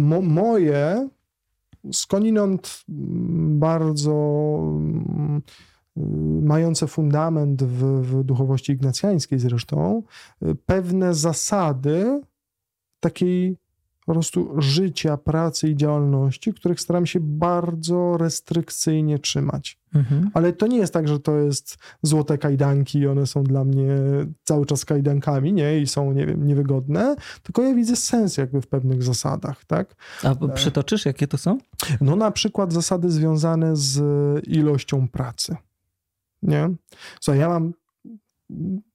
mo, 0.01 0.21
moje 0.21 1.09
skądinąd 1.93 2.83
bardzo 3.59 4.11
mm, 4.63 5.41
mające 6.45 6.87
fundament 6.87 7.63
w, 7.63 8.01
w 8.01 8.23
duchowości 8.23 8.71
ignacjańskiej 8.71 9.39
zresztą, 9.39 10.03
e, 10.41 10.55
pewne 10.55 11.13
zasady 11.13 12.21
takiej 12.99 13.57
po 14.07 14.13
prostu 14.13 14.61
życia, 14.61 15.17
pracy 15.17 15.69
i 15.69 15.75
działalności, 15.75 16.53
których 16.53 16.81
staram 16.81 17.05
się 17.05 17.19
bardzo 17.21 18.17
restrykcyjnie 18.17 19.19
trzymać. 19.19 19.79
Mhm. 19.95 20.31
Ale 20.33 20.53
to 20.53 20.67
nie 20.67 20.77
jest 20.77 20.93
tak, 20.93 21.07
że 21.07 21.19
to 21.19 21.35
jest 21.35 21.77
złote 22.01 22.37
kajdanki 22.37 22.99
i 22.99 23.07
one 23.07 23.27
są 23.27 23.43
dla 23.43 23.63
mnie 23.63 23.89
cały 24.43 24.65
czas 24.65 24.85
kajdankami, 24.85 25.53
nie? 25.53 25.79
I 25.79 25.87
są, 25.87 26.13
nie 26.13 26.25
wiem, 26.25 26.47
niewygodne, 26.47 27.15
tylko 27.43 27.61
ja 27.61 27.75
widzę 27.75 27.95
sens 27.95 28.37
jakby 28.37 28.61
w 28.61 28.67
pewnych 28.67 29.03
zasadach, 29.03 29.65
tak? 29.65 29.95
A 30.23 30.47
przytoczysz, 30.47 31.05
jakie 31.05 31.27
to 31.27 31.37
są? 31.37 31.57
No 32.01 32.15
na 32.15 32.31
przykład 32.31 32.73
zasady 32.73 33.11
związane 33.11 33.75
z 33.75 33.99
ilością 34.47 35.07
pracy, 35.07 35.55
nie? 36.41 36.69
Co 37.19 37.33
ja 37.33 37.49
mam 37.49 37.73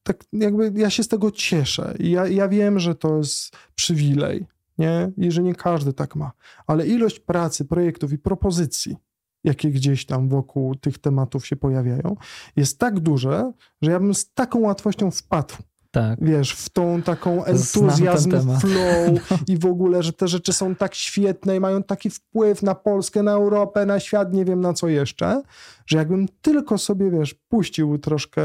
tak 0.03 0.25
jakby 0.33 0.73
ja 0.77 0.91
się 0.91 1.03
z 1.03 1.09
tego 1.09 1.31
cieszę. 1.31 1.95
Ja, 1.99 2.27
ja 2.27 2.49
wiem, 2.49 2.79
że 2.79 2.95
to 2.95 3.17
jest 3.17 3.57
przywilej, 3.75 4.47
nie? 4.79 5.13
I 5.17 5.31
że 5.31 5.43
nie 5.43 5.55
każdy 5.55 5.93
tak 5.93 6.17
ma. 6.17 6.33
Ale 6.67 6.87
ilość 6.87 7.21
pracy, 7.21 7.65
projektów 7.65 8.13
i 8.13 8.19
propozycji, 8.19 8.97
jakie 9.45 9.71
gdzieś 9.71 10.07
tam 10.07 10.29
wokół 10.29 10.75
tych 10.75 10.99
tematów 10.99 11.47
się 11.47 11.57
pojawiają, 11.57 12.17
jest 12.57 12.79
tak 12.79 13.01
duże, 13.01 13.53
że 13.83 13.91
ja 13.91 14.01
bym 14.01 14.15
z 14.15 14.33
taką 14.35 14.61
łatwością 14.61 15.11
wpadł 15.11 15.55
tak. 15.93 16.19
Wiesz, 16.25 16.53
w 16.53 16.69
tą 16.69 17.03
taką 17.03 17.45
entuzjazm, 17.45 18.31
flow 18.61 19.31
no. 19.31 19.39
i 19.55 19.59
w 19.59 19.67
ogóle, 19.67 20.03
że 20.03 20.13
te 20.13 20.29
rzeczy 20.29 20.53
są 20.53 20.75
tak 20.75 20.95
świetne 20.95 21.57
i 21.57 21.61
mają 21.61 21.83
taki 21.83 22.11
wpływ 22.11 22.63
na 22.63 22.75
Polskę, 22.75 23.23
na 23.23 23.33
Europę, 23.33 23.87
na 23.87 24.01
świat, 24.01 24.33
nie 24.33 24.45
wiem 24.45 24.61
na 24.61 24.73
co 24.73 24.89
jeszcze, 24.89 25.43
że 25.87 25.99
jakbym 25.99 26.29
tylko 26.43 26.79
sobie, 26.79 27.11
wiesz, 27.11 27.35
puścił 27.35 27.99
troszkę, 27.99 28.43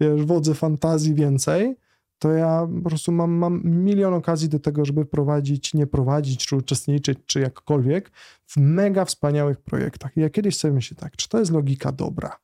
wiesz, 0.00 0.24
wodzy 0.24 0.54
fantazji 0.54 1.14
więcej, 1.14 1.76
to 2.20 2.32
ja 2.32 2.68
po 2.82 2.88
prostu 2.88 3.12
mam, 3.12 3.30
mam 3.30 3.62
milion 3.64 4.14
okazji 4.14 4.48
do 4.48 4.58
tego, 4.58 4.84
żeby 4.84 5.04
prowadzić, 5.04 5.74
nie 5.74 5.86
prowadzić, 5.86 6.46
czy 6.46 6.56
uczestniczyć, 6.56 7.18
czy 7.26 7.40
jakkolwiek 7.40 8.10
w 8.46 8.56
mega 8.56 9.04
wspaniałych 9.04 9.60
projektach. 9.60 10.16
I 10.16 10.20
ja 10.20 10.30
kiedyś 10.30 10.56
sobie 10.56 10.74
myślę 10.74 10.96
tak, 10.96 11.16
czy 11.16 11.28
to 11.28 11.38
jest 11.38 11.50
logika 11.52 11.92
dobra? 11.92 12.36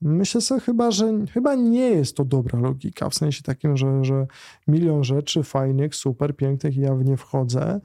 Myślę 0.00 0.40
sobie 0.40 0.60
chyba, 0.60 0.90
że 0.90 1.26
chyba 1.32 1.54
nie 1.54 1.90
jest 1.90 2.16
to 2.16 2.24
dobra 2.24 2.60
logika, 2.60 3.10
w 3.10 3.14
sensie 3.14 3.42
takim, 3.42 3.76
że, 3.76 4.04
że 4.04 4.26
milion 4.68 5.04
rzeczy 5.04 5.42
fajnych, 5.42 5.94
super, 5.94 6.36
pięknych 6.36 6.76
ja 6.76 6.94
w 6.94 7.04
nie 7.04 7.16
wchodzę. 7.16 7.80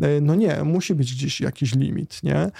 E, 0.00 0.20
no 0.20 0.34
nie, 0.34 0.64
musi 0.64 0.94
być 0.94 1.14
gdzieś 1.14 1.40
jakiś 1.40 1.74
limit, 1.74 2.22
nie? 2.22 2.36
E, 2.36 2.50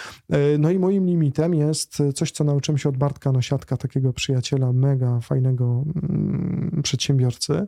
no 0.59 0.71
i 0.71 0.79
moim 0.79 1.07
limitem 1.07 1.55
jest 1.55 2.03
coś, 2.15 2.31
co 2.31 2.45
nauczyłem 2.45 2.79
się 2.79 2.89
od 2.89 2.97
Bartka 2.97 3.33
Nosiatka, 3.33 3.77
takiego 3.77 4.13
przyjaciela, 4.13 4.73
mega 4.73 5.21
fajnego 5.21 5.85
mm, 6.03 6.81
przedsiębiorcy, 6.83 7.67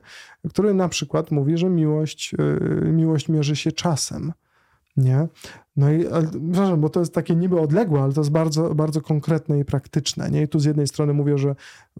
który 0.50 0.74
na 0.74 0.88
przykład 0.88 1.30
mówi, 1.30 1.58
że 1.58 1.70
miłość, 1.70 2.34
e, 2.84 2.84
miłość 2.84 3.28
mierzy 3.28 3.56
się 3.56 3.72
czasem 3.72 4.32
nie? 4.96 5.28
No 5.76 5.92
i 5.92 6.04
przepraszam, 6.52 6.80
bo 6.80 6.88
to 6.88 7.00
jest 7.00 7.14
takie 7.14 7.37
niby 7.37 7.61
odległe, 7.61 8.00
ale 8.00 8.12
to 8.12 8.20
jest 8.20 8.30
bardzo, 8.30 8.74
bardzo 8.74 9.00
konkretne 9.00 9.59
i 9.59 9.64
praktyczne, 9.64 10.30
nie? 10.30 10.42
I 10.42 10.48
tu 10.48 10.61
z 10.61 10.64
jednej 10.64 10.87
strony 10.87 11.14
mówię, 11.14 11.38
że 11.38 11.48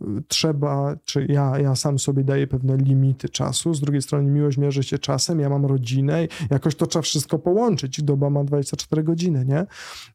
y, 0.03 0.05
trzeba, 0.29 0.97
czy 1.05 1.27
ja, 1.29 1.59
ja 1.59 1.75
sam 1.75 1.99
sobie 1.99 2.25
daję 2.25 2.47
pewne 2.47 2.77
limity 2.77 3.29
czasu, 3.29 3.75
z 3.75 3.81
drugiej 3.81 4.03
strony 4.03 4.31
miłość 4.31 4.59
mierzy 4.59 4.83
się 4.83 4.99
czasem, 4.99 5.41
ja 5.41 5.49
mam 5.49 5.67
rodzinę 5.67 6.29
jakoś 6.51 6.75
to 6.75 6.87
trzeba 6.87 7.03
wszystko 7.03 7.39
połączyć, 7.39 8.03
doba 8.03 8.31
ma 8.31 8.45
24 8.45 9.03
godziny, 9.03 9.45
nie? 9.45 9.67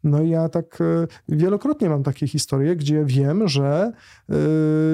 No 0.04 0.22
i 0.22 0.30
ja 0.30 0.50
tak 0.50 0.82
y, 0.82 1.08
wielokrotnie 1.30 1.90
mam 1.90 2.04
takie 2.04 2.28
historie, 2.28 2.76
gdzie 2.76 3.06
wiem, 3.06 3.48
że 3.48 3.92
yy, 4.30 4.36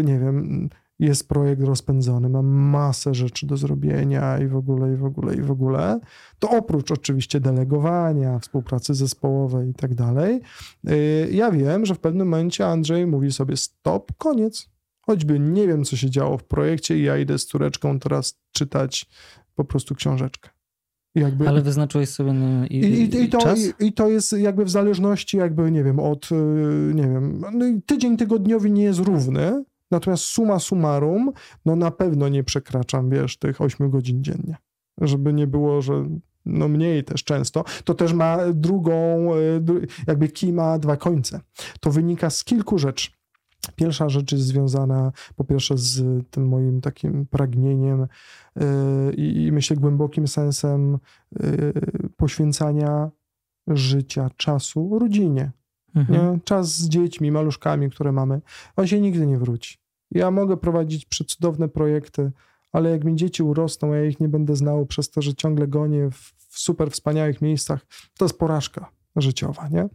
nie 0.05 0.19
wiem 0.19 0.69
jest 0.99 1.29
projekt 1.29 1.61
rozpędzony, 1.61 2.29
mam 2.29 2.45
masę 2.45 3.13
rzeczy 3.13 3.47
do 3.47 3.57
zrobienia 3.57 4.39
i 4.39 4.47
w 4.47 4.55
ogóle, 4.55 4.93
i 4.93 4.95
w 4.95 5.05
ogóle, 5.05 5.35
i 5.35 5.41
w 5.41 5.51
ogóle, 5.51 5.99
to 6.39 6.49
oprócz 6.49 6.91
oczywiście 6.91 7.39
delegowania, 7.39 8.39
współpracy 8.39 8.93
zespołowej 8.93 9.69
i 9.69 9.73
tak 9.73 9.95
dalej, 9.95 10.41
y, 10.89 11.29
ja 11.31 11.51
wiem, 11.51 11.85
że 11.85 11.95
w 11.95 11.99
pewnym 11.99 12.27
momencie 12.27 12.67
Andrzej 12.67 13.07
mówi 13.07 13.31
sobie 13.31 13.57
stop, 13.57 14.11
koniec. 14.17 14.69
Choćby 15.01 15.39
nie 15.39 15.67
wiem, 15.67 15.83
co 15.83 15.97
się 15.97 16.09
działo 16.09 16.37
w 16.37 16.43
projekcie 16.43 16.97
i 16.97 17.03
ja 17.03 17.17
idę 17.17 17.39
z 17.39 17.45
córeczką 17.45 17.99
teraz 17.99 18.39
czytać 18.51 19.09
po 19.55 19.65
prostu 19.65 19.95
książeczkę. 19.95 20.49
Jakby, 21.15 21.49
Ale 21.49 21.61
wyznaczyłeś 21.61 22.09
sobie 22.09 22.33
i, 22.69 22.77
i, 22.77 23.21
i, 23.23 23.29
to, 23.29 23.37
czas? 23.37 23.59
I, 23.79 23.93
to 23.93 24.09
jest 24.09 24.33
jakby 24.33 24.65
w 24.65 24.69
zależności 24.69 25.37
jakby, 25.37 25.71
nie 25.71 25.83
wiem, 25.83 25.99
od, 25.99 26.31
y, 26.31 26.35
nie 26.93 27.03
wiem, 27.03 27.41
no 27.53 27.65
tydzień 27.85 28.17
tygodniowy 28.17 28.69
nie 28.69 28.83
jest 28.83 28.99
równy, 28.99 29.63
Natomiast 29.95 30.23
suma 30.23 30.59
summarum, 30.59 31.31
no 31.65 31.75
na 31.75 31.91
pewno 31.91 32.29
nie 32.29 32.43
przekraczam, 32.43 33.09
wiesz, 33.09 33.37
tych 33.37 33.61
8 33.61 33.89
godzin 33.89 34.23
dziennie. 34.23 34.55
Żeby 35.01 35.33
nie 35.33 35.47
było, 35.47 35.81
że 35.81 36.05
no 36.45 36.67
mniej 36.67 37.03
też 37.03 37.23
często, 37.23 37.63
to 37.83 37.93
też 37.93 38.13
ma 38.13 38.37
drugą, 38.53 38.93
e, 39.33 39.37
jakby 40.07 40.27
kij 40.27 40.53
ma 40.53 40.79
dwa 40.79 40.97
końce. 40.97 41.39
To 41.79 41.91
wynika 41.91 42.29
z 42.29 42.43
kilku 42.43 42.77
rzeczy. 42.77 43.11
Pierwsza 43.75 44.09
rzecz 44.09 44.31
jest 44.31 44.43
związana 44.43 45.11
po 45.35 45.43
pierwsze 45.43 45.77
z 45.77 46.25
tym 46.31 46.47
moim 46.47 46.81
takim 46.81 47.25
pragnieniem 47.25 48.07
yy, 48.55 49.13
i 49.13 49.51
myślę 49.51 49.77
głębokim 49.77 50.27
sensem 50.27 50.97
yy, 51.39 51.73
poświęcania 52.17 53.11
życia, 53.67 54.29
czasu 54.37 54.99
rodzinie, 54.99 55.51
Mhm. 55.95 56.39
Czas 56.41 56.77
z 56.77 56.89
dziećmi, 56.89 57.31
maluszkami, 57.31 57.89
które 57.89 58.11
mamy, 58.11 58.41
on 58.75 58.87
się 58.87 59.01
nigdy 59.01 59.27
nie 59.27 59.37
wróci. 59.37 59.77
Ja 60.11 60.31
mogę 60.31 60.57
prowadzić 60.57 61.05
przecudowne 61.05 61.69
projekty, 61.69 62.31
ale 62.71 62.89
jak 62.89 63.03
mi 63.03 63.15
dzieci 63.15 63.43
urosną, 63.43 63.93
ja 63.93 64.05
ich 64.05 64.19
nie 64.19 64.29
będę 64.29 64.55
znał 64.55 64.85
przez 64.85 65.09
to, 65.09 65.21
że 65.21 65.33
ciągle 65.33 65.67
gonię 65.67 66.09
w, 66.11 66.33
super 66.59 66.91
wspaniałych 66.91 67.41
miejscach, 67.41 67.85
to 68.17 68.25
jest 68.25 68.39
porażka 68.39 68.91
życiowa, 69.15 69.67
nie? 69.67 69.89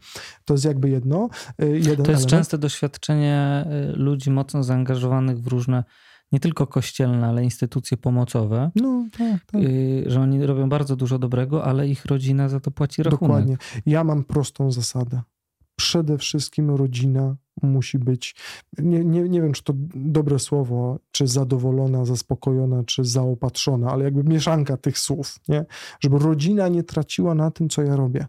To 0.45 0.55
jest 0.55 0.65
jakby 0.65 0.91
jedno. 0.91 1.29
Y, 1.63 1.67
jeden 1.67 1.83
to 1.83 1.91
jest 1.91 2.09
element. 2.09 2.27
częste 2.31 2.59
doświadczenie 2.59 3.67
y, 3.95 3.97
ludzi 3.97 4.31
mocno 4.31 4.63
zaangażowanych 4.63 5.41
w 5.41 5.47
różne 5.47 5.85
nie 6.33 6.41
tylko 6.41 6.67
kościelne, 6.67 7.27
ale 7.27 7.45
instytucje 7.45 7.97
pomocowe, 7.97 8.71
no, 8.75 9.07
tak, 9.19 9.45
tak. 9.45 9.63
Y, 9.63 10.05
że 10.07 10.21
oni 10.21 10.47
robią 10.47 10.69
bardzo 10.69 10.97
dużo 10.97 11.19
dobrego, 11.19 11.65
ale 11.65 11.89
ich 11.89 12.05
rodzina 12.05 12.49
za 12.49 12.61
to 12.61 12.71
płaci 12.71 13.03
rachunek. 13.03 13.21
Dokładnie. 13.21 13.57
Ja 13.87 14.05
mam 14.05 14.25
prostą 14.25 14.73
zasadę 14.73 15.23
przede 15.81 16.19
wszystkim 16.19 16.71
rodzina 16.71 17.37
musi 17.63 17.99
być, 17.99 18.35
nie, 18.79 19.05
nie, 19.05 19.23
nie 19.23 19.43
wiem 19.43 19.53
czy 19.53 19.63
to 19.65 19.73
dobre 19.95 20.39
słowo, 20.39 20.99
czy 21.11 21.27
zadowolona, 21.27 22.05
zaspokojona, 22.05 22.85
czy 22.85 23.05
zaopatrzona, 23.05 23.91
ale 23.91 24.05
jakby 24.05 24.25
mieszanka 24.25 24.77
tych 24.77 24.99
słów, 24.99 25.39
nie? 25.49 25.65
Żeby 26.01 26.19
rodzina 26.19 26.69
nie 26.69 26.83
traciła 26.83 27.35
na 27.35 27.51
tym, 27.51 27.69
co 27.69 27.83
ja 27.83 27.97
robię. 27.97 28.27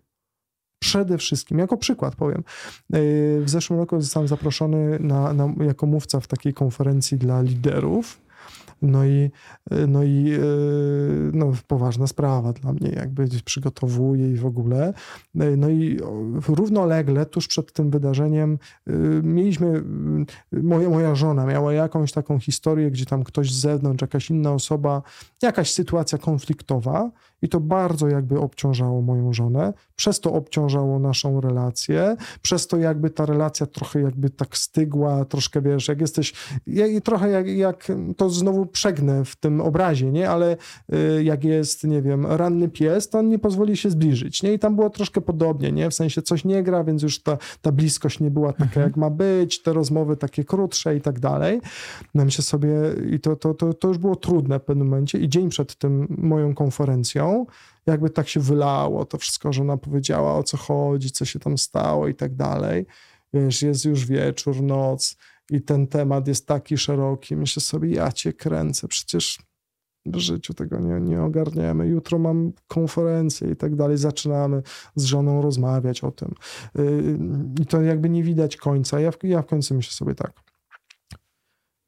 Przede 0.80 1.18
wszystkim, 1.18 1.60
jako 1.60 1.78
przykład 1.78 2.16
powiem, 2.16 2.44
yy, 2.90 3.42
w 3.42 3.50
zeszłym 3.50 3.80
roku 3.80 4.02
zostałem 4.02 4.28
zaproszony 4.28 5.00
na, 5.00 5.34
na, 5.34 5.54
jako 5.66 5.86
mówca 5.86 6.20
w 6.20 6.28
takiej 6.28 6.54
konferencji 6.54 7.18
dla 7.18 7.42
liderów 7.42 8.22
no 8.82 9.06
i, 9.06 9.32
no 9.88 10.04
i 10.04 10.32
e, 10.34 10.40
no, 11.34 11.52
poważna 11.68 12.08
sprawa 12.08 12.54
dla 12.54 12.74
mnie, 12.74 12.90
jakby 12.90 13.28
przygotowuję 13.46 14.32
i 14.32 14.36
w 14.36 14.46
ogóle. 14.46 14.94
No 15.58 15.70
i 15.70 16.00
równolegle, 16.48 17.26
tuż 17.26 17.48
przed 17.48 17.74
tym 17.74 17.90
wydarzeniem, 17.90 18.58
mieliśmy, 19.24 19.84
moja, 20.52 20.90
moja 20.90 21.16
żona 21.16 21.46
miała 21.46 21.74
jakąś 21.74 22.12
taką 22.12 22.40
historię, 22.40 22.92
gdzie 22.92 23.06
tam 23.06 23.24
ktoś 23.24 23.52
z 23.52 23.60
zewnątrz, 23.60 24.02
jakaś 24.02 24.30
inna 24.30 24.54
osoba, 24.54 25.02
jakaś 25.42 25.72
sytuacja 25.72 26.18
konfliktowa 26.18 27.12
i 27.42 27.50
to 27.50 27.60
bardzo 27.60 28.08
jakby 28.08 28.40
obciążało 28.40 29.02
moją 29.02 29.34
żonę, 29.34 29.74
przez 29.96 30.20
to 30.20 30.34
obciążało 30.34 31.00
naszą 31.00 31.42
relację, 31.42 32.16
przez 32.42 32.68
to 32.68 32.78
jakby 32.78 33.10
ta 33.10 33.26
relacja 33.26 33.66
trochę 33.66 34.02
jakby 34.02 34.30
tak 34.30 34.58
stygła, 34.58 35.26
troszkę 35.26 35.62
wiesz, 35.62 35.88
jak 35.88 36.02
jesteś, 36.02 36.34
jak, 36.68 37.04
trochę 37.04 37.30
jak, 37.30 37.48
jak 37.48 37.92
to 38.18 38.30
znowu 38.30 38.66
przegnę 38.66 39.26
w 39.26 39.36
tym 39.36 39.62
obrazie, 39.62 40.12
nie, 40.12 40.30
ale 40.30 40.58
y, 40.94 41.24
jak 41.24 41.44
jest, 41.44 41.84
nie 41.84 42.02
wiem, 42.02 42.26
ranny 42.26 42.70
pies, 42.70 43.10
to 43.10 43.20
on 43.20 43.30
nie 43.30 43.40
pozwoli 43.40 43.78
się 43.78 43.90
zbliżyć, 43.90 44.44
nie, 44.44 44.54
i 44.54 44.60
tam 44.60 44.76
było 44.76 44.90
troszkę 44.90 45.22
podobnie, 45.22 45.72
nie, 45.72 45.90
w 45.90 45.94
sensie 45.94 46.22
coś 46.22 46.46
nie 46.46 46.64
gra, 46.64 46.84
więc 46.84 47.04
już 47.04 47.24
ta, 47.24 47.38
ta 47.62 47.72
bliskość 47.72 48.20
nie 48.20 48.32
była 48.32 48.54
taka, 48.54 48.64
mhm. 48.64 48.86
jak 48.86 48.98
ma 48.98 49.10
być, 49.10 49.62
te 49.62 49.74
rozmowy 49.74 50.18
takie 50.18 50.44
krótsze 50.44 50.96
i 50.96 51.02
tak 51.02 51.20
dalej. 51.20 51.62
No 52.16 52.26
myślę 52.26 52.44
sobie, 52.44 52.70
i 53.12 53.20
to, 53.20 53.36
to, 53.36 53.54
to, 53.54 53.74
to 53.74 53.88
już 53.88 53.98
było 53.98 54.16
trudne 54.16 54.60
w 54.60 54.64
pewnym 54.64 54.88
momencie 54.88 55.20
i 55.20 55.30
dzień 55.30 55.50
przed 55.50 55.76
tym 55.76 56.08
moją 56.10 56.56
konferencją, 56.56 57.31
jakby 57.86 58.10
tak 58.10 58.30
się 58.30 58.40
wylało 58.40 59.06
to 59.06 59.18
wszystko, 59.18 59.54
że 59.54 59.62
ona 59.62 59.78
powiedziała 59.78 60.36
o 60.36 60.44
co 60.44 60.58
chodzi, 60.58 61.12
co 61.12 61.26
się 61.26 61.40
tam 61.40 61.58
stało 61.58 62.08
i 62.08 62.16
tak 62.16 62.36
dalej. 62.36 62.86
Wiesz, 63.34 63.62
jest 63.62 63.86
już 63.86 64.06
wieczór, 64.06 64.62
noc 64.62 65.16
i 65.52 65.62
ten 65.62 65.88
temat 65.88 66.28
jest 66.28 66.48
taki 66.48 66.78
szeroki. 66.78 67.36
Myślę 67.36 67.62
sobie, 67.62 67.90
ja 67.90 68.12
cię 68.12 68.34
kręcę, 68.34 68.88
przecież 68.88 69.40
w 70.06 70.18
życiu 70.18 70.54
tego 70.54 70.80
nie, 70.80 71.00
nie 71.02 71.22
ogarniemy. 71.22 71.88
Jutro 71.88 72.20
mam 72.20 72.52
konferencję 72.68 73.52
i 73.52 73.56
tak 73.56 73.76
dalej. 73.76 73.98
Zaczynamy 73.98 74.62
z 74.96 75.04
żoną 75.04 75.42
rozmawiać 75.42 76.04
o 76.04 76.12
tym. 76.12 76.36
Yy, 76.76 77.20
I 77.62 77.66
to 77.66 77.82
jakby 77.82 78.10
nie 78.10 78.24
widać 78.24 78.58
końca. 78.58 79.00
Ja 79.00 79.12
w, 79.12 79.18
ja 79.24 79.42
w 79.42 79.46
końcu 79.46 79.76
myślę 79.76 79.94
sobie 79.94 80.16
tak. 80.16 80.32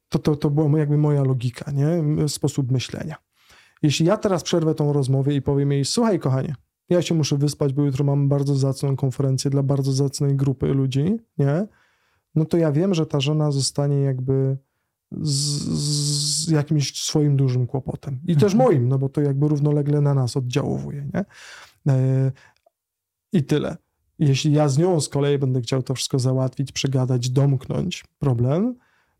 To, 0.10 0.20
to, 0.20 0.36
to 0.36 0.50
była 0.50 0.80
jakby 0.80 0.98
moja 0.98 1.24
logika, 1.24 1.72
nie? 1.72 2.30
Sposób 2.30 2.72
myślenia. 2.72 3.16
Jeśli 3.84 4.06
ja 4.06 4.18
teraz 4.18 4.44
przerwę 4.44 4.76
tą 4.76 4.94
rozmowę 4.94 5.34
i 5.34 5.42
powiem 5.42 5.72
jej, 5.72 5.86
słuchaj 5.86 6.20
kochanie, 6.20 6.56
ja 6.90 7.02
się 7.02 7.16
muszę 7.16 7.38
wyspać, 7.38 7.74
bo 7.74 7.84
jutro 7.84 8.06
mam 8.06 8.30
bardzo 8.30 8.56
zacną 8.56 8.96
konferencję 8.96 9.52
dla 9.52 9.64
bardzo 9.64 9.92
zacnej 9.92 10.36
grupy 10.36 10.68
ludzi, 10.68 11.18
nie? 11.38 11.68
No 12.36 12.46
to 12.46 12.58
ja 12.58 12.72
wiem, 12.72 12.94
że 12.94 13.06
ta 13.06 13.20
żona 13.20 13.52
zostanie 13.52 14.02
jakby 14.02 14.58
z, 15.12 15.34
z 16.46 16.50
jakimś 16.50 17.02
swoim 17.02 17.38
dużym 17.38 17.68
kłopotem. 17.68 18.20
I 18.28 18.36
też 18.36 18.54
mhm. 18.54 18.58
moim, 18.58 18.88
no 18.88 19.00
bo 19.00 19.10
to 19.10 19.22
jakby 19.22 19.48
równolegle 19.48 20.02
na 20.02 20.14
nas 20.14 20.38
oddziałuje, 20.38 21.10
nie? 21.14 21.26
E, 21.94 22.32
I 23.34 23.44
tyle. 23.44 23.78
Jeśli 24.20 24.54
ja 24.54 24.70
z 24.70 24.78
nią 24.78 25.02
z 25.02 25.10
kolei 25.10 25.38
będę 25.38 25.62
chciał 25.62 25.84
to 25.84 25.96
wszystko 25.96 26.20
załatwić, 26.20 26.72
przegadać, 26.72 27.30
domknąć 27.30 28.04
problem, 28.20 28.76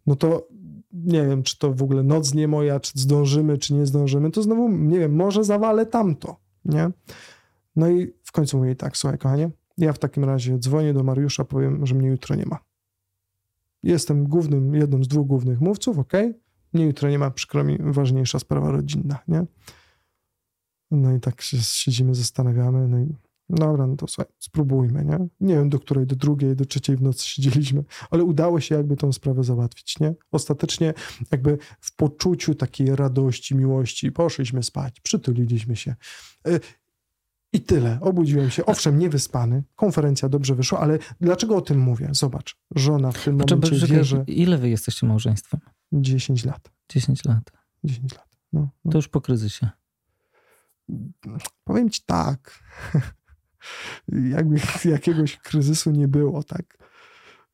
no 0.08 0.16
to 0.16 0.48
nie 0.94 1.28
wiem, 1.28 1.44
czy 1.44 1.58
to 1.58 1.74
w 1.74 1.84
ogóle 1.84 2.04
noc 2.04 2.34
nie 2.34 2.48
moja, 2.48 2.80
czy 2.80 2.92
zdążymy, 2.96 3.58
czy 3.58 3.74
nie 3.74 3.86
zdążymy, 3.86 4.32
to 4.32 4.44
znowu, 4.44 4.70
nie 4.70 5.00
wiem, 5.00 5.16
może 5.16 5.44
zawalę 5.44 5.86
tamto, 5.86 6.40
nie? 6.66 6.92
No 7.76 7.90
i 7.90 8.14
w 8.24 8.32
końcu 8.32 8.58
mówię 8.58 8.76
tak, 8.76 8.98
słuchaj, 8.98 9.20
kochanie, 9.20 9.52
Ja 9.78 9.94
w 9.94 10.00
takim 10.00 10.24
razie 10.24 10.58
dzwonię 10.58 10.94
do 10.94 11.04
Mariusza, 11.04 11.46
powiem, 11.46 11.86
że 11.86 11.96
mnie 11.96 12.08
jutro 12.08 12.36
nie 12.36 12.46
ma. 12.46 12.60
Jestem 13.84 14.24
głównym, 14.24 14.76
jednym 14.76 15.04
z 15.04 15.08
dwóch 15.08 15.28
głównych 15.28 15.62
mówców, 15.62 16.00
ok? 16.00 16.14
Mnie 16.74 16.86
jutro 16.86 17.10
nie 17.10 17.20
ma, 17.20 17.32
przykro 17.32 17.64
mi, 17.64 17.78
ważniejsza 17.80 18.40
sprawa 18.40 18.72
rodzinna, 18.72 19.20
nie? 19.28 19.46
No 20.92 21.16
i 21.16 21.20
tak 21.20 21.42
się 21.42 21.58
siedzimy, 21.58 22.16
zastanawiamy, 22.16 22.88
no 22.88 23.00
i 23.00 23.16
dobra, 23.50 23.88
no 23.88 23.96
to 23.96 24.08
słuchaj, 24.08 24.34
spróbujmy, 24.40 25.06
nie? 25.06 25.28
Nie 25.40 25.56
wiem, 25.56 25.70
do 25.70 25.80
której, 25.80 26.06
do 26.06 26.16
drugiej, 26.16 26.56
do 26.56 26.66
trzeciej 26.66 26.98
w 26.98 27.02
nocy 27.02 27.26
siedzieliśmy, 27.30 27.84
ale 28.12 28.24
udało 28.24 28.60
się 28.60 28.76
jakby 28.76 28.96
tą 28.96 29.14
sprawę 29.14 29.44
załatwić, 29.44 30.00
nie? 30.00 30.14
Ostatecznie 30.32 30.94
jakby 31.32 31.58
w 31.80 31.96
poczuciu 31.96 32.56
takiej 32.56 32.96
radości, 32.96 33.56
miłości 33.56 34.12
poszliśmy 34.12 34.64
spać, 34.64 35.00
przytuliliśmy 35.00 35.76
się. 35.76 35.96
Y, 36.48 36.60
I 37.54 37.62
tyle. 37.62 38.00
Obudziłem 38.02 38.50
się. 38.50 38.66
Owszem, 38.66 39.00
niewyspany. 39.00 39.64
Konferencja 39.76 40.30
dobrze 40.30 40.56
wyszła, 40.56 40.80
ale 40.80 41.00
dlaczego 41.22 41.56
o 41.56 41.62
tym 41.62 41.80
mówię? 41.80 42.10
Zobacz, 42.12 42.58
żona 42.76 43.12
w 43.12 43.24
tym 43.24 43.34
momencie 43.34 43.56
Poczekaj, 43.56 43.98
wie, 43.98 44.04
że... 44.04 44.24
Ile 44.28 44.58
wy 44.58 44.70
jesteście 44.70 45.08
małżeństwem? 45.08 45.60
10 45.94 46.46
lat. 46.46 46.72
10 46.90 47.26
lat. 47.26 47.52
10 47.84 48.14
lat. 48.14 48.28
No, 48.54 48.70
no. 48.86 48.92
To 48.92 48.98
już 48.98 49.08
po 49.08 49.22
kryzysie. 49.22 49.70
Powiem 51.64 51.90
ci 51.90 52.02
tak. 52.06 52.64
Jakby 54.30 54.56
jakiegoś 54.92 55.38
kryzysu 55.38 55.92
nie 55.92 56.08
było, 56.08 56.44
tak. 56.44 56.84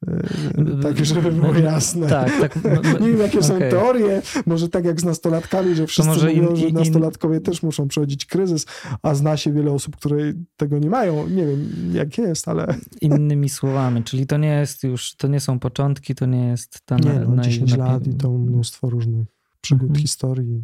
E, 0.07 0.81
tak, 0.83 1.05
żeby 1.05 1.31
było 1.31 1.53
jasne. 1.53 2.07
Tak, 2.07 2.41
tak. 2.41 2.55
Nie 3.01 3.07
wiem, 3.07 3.19
jakie 3.19 3.39
okay. 3.39 3.43
są 3.43 3.59
teorie. 3.59 4.21
Może 4.45 4.69
tak 4.69 4.85
jak 4.85 5.01
z 5.01 5.03
nastolatkami, 5.03 5.75
że 5.75 5.87
wszyscy 5.87 6.11
mówią, 6.11 6.49
in, 6.49 6.55
że 6.55 6.69
nastolatkowie 6.69 7.41
też 7.41 7.63
muszą 7.63 7.87
przechodzić 7.87 8.25
kryzys, 8.25 8.65
a 9.01 9.15
zna 9.15 9.37
się 9.37 9.53
wiele 9.53 9.71
osób, 9.71 9.95
które 9.95 10.17
tego 10.57 10.79
nie 10.79 10.89
mają. 10.89 11.27
Nie 11.27 11.45
wiem, 11.45 11.69
jak 11.93 12.17
jest, 12.17 12.47
ale... 12.47 12.75
Innymi 13.01 13.49
słowami, 13.49 14.03
czyli 14.03 14.27
to 14.27 14.37
nie 14.37 14.47
jest 14.51 14.83
już, 14.83 15.15
to 15.15 15.27
nie 15.27 15.39
są 15.39 15.59
początki, 15.59 16.15
to 16.15 16.25
nie 16.25 16.47
jest 16.47 16.81
ta... 16.85 16.95
Nie, 16.95 17.13
no, 17.27 17.43
10 17.43 17.77
lat 17.77 18.07
i 18.07 18.13
to 18.13 18.31
mnóstwo 18.31 18.89
różnych 18.89 19.27
przygód, 19.61 19.89
mhm. 19.89 20.01
historii, 20.01 20.63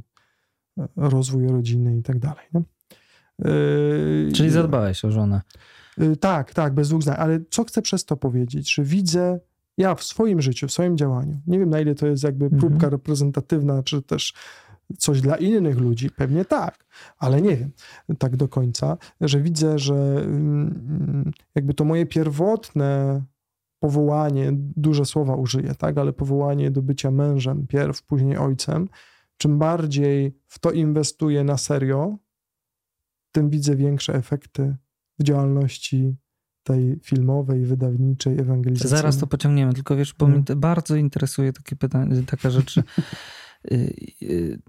rozwój 0.95 1.47
rodziny 1.47 1.97
i 1.97 2.03
tak 2.03 2.19
dalej. 2.19 2.45
Nie? 2.53 2.61
Yy, 3.39 4.31
Czyli 4.33 4.49
zadbałeś 4.49 5.05
o 5.05 5.11
żonę. 5.11 5.41
Yy, 5.97 6.17
tak, 6.17 6.53
tak, 6.53 6.73
bez 6.73 6.89
dwóch 6.89 7.01
zdań. 7.01 7.15
Ale 7.19 7.39
co 7.49 7.63
chcę 7.63 7.81
przez 7.81 8.05
to 8.05 8.17
powiedzieć? 8.17 8.73
Że 8.73 8.83
widzę 8.83 9.39
ja 9.77 9.95
w 9.95 10.03
swoim 10.03 10.41
życiu, 10.41 10.67
w 10.67 10.71
swoim 10.71 10.97
działaniu, 10.97 11.41
nie 11.47 11.59
wiem 11.59 11.69
na 11.69 11.79
ile 11.79 11.95
to 11.95 12.07
jest 12.07 12.23
jakby 12.23 12.45
mhm. 12.45 12.59
próbka 12.59 12.89
reprezentatywna, 12.89 13.83
czy 13.83 14.01
też 14.01 14.33
coś 14.97 15.21
dla 15.21 15.35
innych 15.35 15.77
ludzi, 15.77 16.09
pewnie 16.09 16.45
tak, 16.45 16.85
ale 17.17 17.41
nie 17.41 17.57
wiem 17.57 17.71
tak 18.17 18.35
do 18.37 18.47
końca, 18.47 18.97
że 19.21 19.41
widzę, 19.41 19.79
że 19.79 19.95
mm, 19.95 21.31
jakby 21.55 21.73
to 21.73 21.85
moje 21.85 22.05
pierwotne 22.05 23.21
powołanie, 23.79 24.49
duże 24.53 25.05
słowa 25.05 25.35
użyję, 25.35 25.75
tak, 25.75 25.97
ale 25.97 26.13
powołanie 26.13 26.71
do 26.71 26.81
bycia 26.81 27.11
mężem, 27.11 27.67
pierw, 27.67 28.03
później 28.03 28.37
ojcem, 28.37 28.89
czym 29.37 29.59
bardziej 29.59 30.37
w 30.47 30.59
to 30.59 30.71
inwestuję 30.71 31.43
na 31.43 31.57
serio, 31.57 32.17
tym 33.35 33.49
widzę 33.49 33.75
większe 33.75 34.15
efekty 34.15 34.75
w 35.19 35.23
działalności 35.23 36.15
tej 36.63 36.99
filmowej, 37.03 37.65
wydawniczej, 37.65 38.39
ewangelizacyjnej. 38.39 38.97
Zaraz 38.97 39.17
to 39.17 39.27
pociągniemy, 39.27 39.73
tylko 39.73 39.95
wiesz, 39.95 40.13
bo 40.13 40.27
mnie 40.27 40.43
mm. 40.49 40.59
bardzo 40.59 40.95
interesuje 40.95 41.53
takie 41.53 41.75
pytanie, 41.75 42.23
taka 42.23 42.49
rzecz. 42.49 42.75
Y, 43.71 43.95
y, 44.21 44.59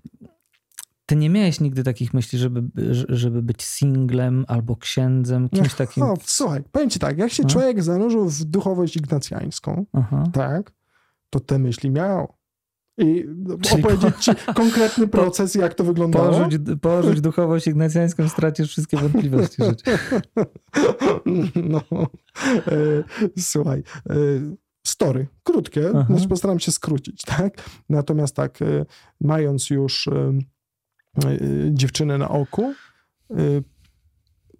ty 1.07 1.16
nie 1.16 1.31
miałeś 1.31 1.61
nigdy 1.61 1.85
takich 1.85 2.14
myśli, 2.14 2.38
żeby, 2.38 2.62
żeby 3.09 3.42
być 3.42 3.62
singlem 3.62 4.44
albo 4.48 4.76
księdzem, 4.76 5.48
kimś 5.48 5.74
takim? 5.74 6.05
No, 6.05 6.14
słuchaj, 6.22 6.62
powiem 6.72 6.90
ci 6.90 6.98
tak, 6.98 7.18
jak 7.18 7.33
się 7.33 7.42
no. 7.42 7.48
człowiek 7.48 7.83
zanurzył 7.83 8.29
w 8.29 8.44
duchowość 8.44 8.96
ignacjańską, 8.96 9.87
Aha. 9.92 10.24
tak, 10.33 10.72
to 11.31 11.40
te 11.40 11.59
myśli 11.59 11.90
miał 11.90 12.36
i 12.98 13.24
Czyli 13.62 13.85
opowiedzieć 13.85 14.16
ci 14.16 14.30
konkretny 14.54 15.09
proces, 15.09 15.54
jak 15.54 15.74
to 15.74 15.85
wyglądało. 15.85 16.30
Porzuć, 16.30 16.62
porzuć 16.80 17.20
duchowość 17.20 17.66
ignacjańską, 17.66 18.28
stracisz 18.28 18.68
wszystkie 18.68 18.96
wątpliwości. 18.96 19.62
No, 21.64 21.82
e, 22.66 23.04
słuchaj, 23.38 23.82
e, 24.11 24.14
story, 24.87 25.26
krótkie, 25.42 25.90
znaczy 26.06 26.28
postaram 26.28 26.61
się 26.61 26.72
skrócić, 26.72 27.22
tak? 27.22 27.70
Natomiast 27.88 28.37
tak, 28.37 28.62
e, 28.62 28.87
mając 29.20 29.70
już 29.70 30.09
dziewczynę 31.70 32.18
na 32.18 32.28
oku, 32.28 32.74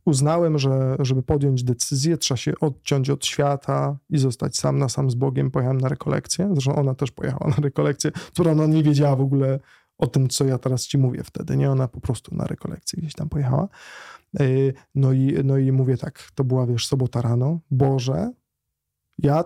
uznałem, 0.07 0.59
że 0.59 0.97
żeby 0.99 1.23
podjąć 1.23 1.64
decyzję, 1.64 2.16
trzeba 2.16 2.37
się 2.38 2.53
odciąć 2.61 3.11
od 3.11 3.27
świata 3.27 3.99
i 4.11 4.19
zostać 4.19 4.57
sam 4.57 4.79
na 4.79 4.88
sam 4.88 5.11
z 5.11 5.14
Bogiem. 5.14 5.51
Pojechałem 5.51 5.81
na 5.81 5.88
rekolekcję. 5.88 6.49
Zresztą 6.53 6.75
ona 6.75 6.95
też 6.95 7.11
pojechała 7.11 7.51
na 7.51 7.57
rekolekcję, 7.57 8.11
która 8.11 8.53
ona 8.53 8.66
nie 8.66 8.83
wiedziała 8.83 9.16
w 9.16 9.21
ogóle 9.21 9.61
o 9.99 10.07
tym, 10.07 10.29
co 10.29 10.45
ja 10.45 10.59
teraz 10.59 10.87
ci 10.87 10.99
mówię 10.99 11.25
wtedy. 11.25 11.57
Nie, 11.57 11.71
ona 11.71 11.88
po 11.88 12.01
prostu 12.01 12.35
na 12.35 12.45
rekolekcję 12.45 12.99
gdzieś 13.01 13.14
tam 13.14 13.29
pojechała. 13.29 13.69
Y, 14.40 14.75
no 14.95 15.12
i, 15.12 15.35
no 15.45 15.59
i 15.59 15.73
mówię 15.73 15.97
tak, 15.97 16.31
to 16.35 16.45
była, 16.45 16.66
wiesz, 16.66 16.87
sobota 16.87 17.23
rano. 17.23 17.61
Boże, 17.71 18.33
ja 19.19 19.45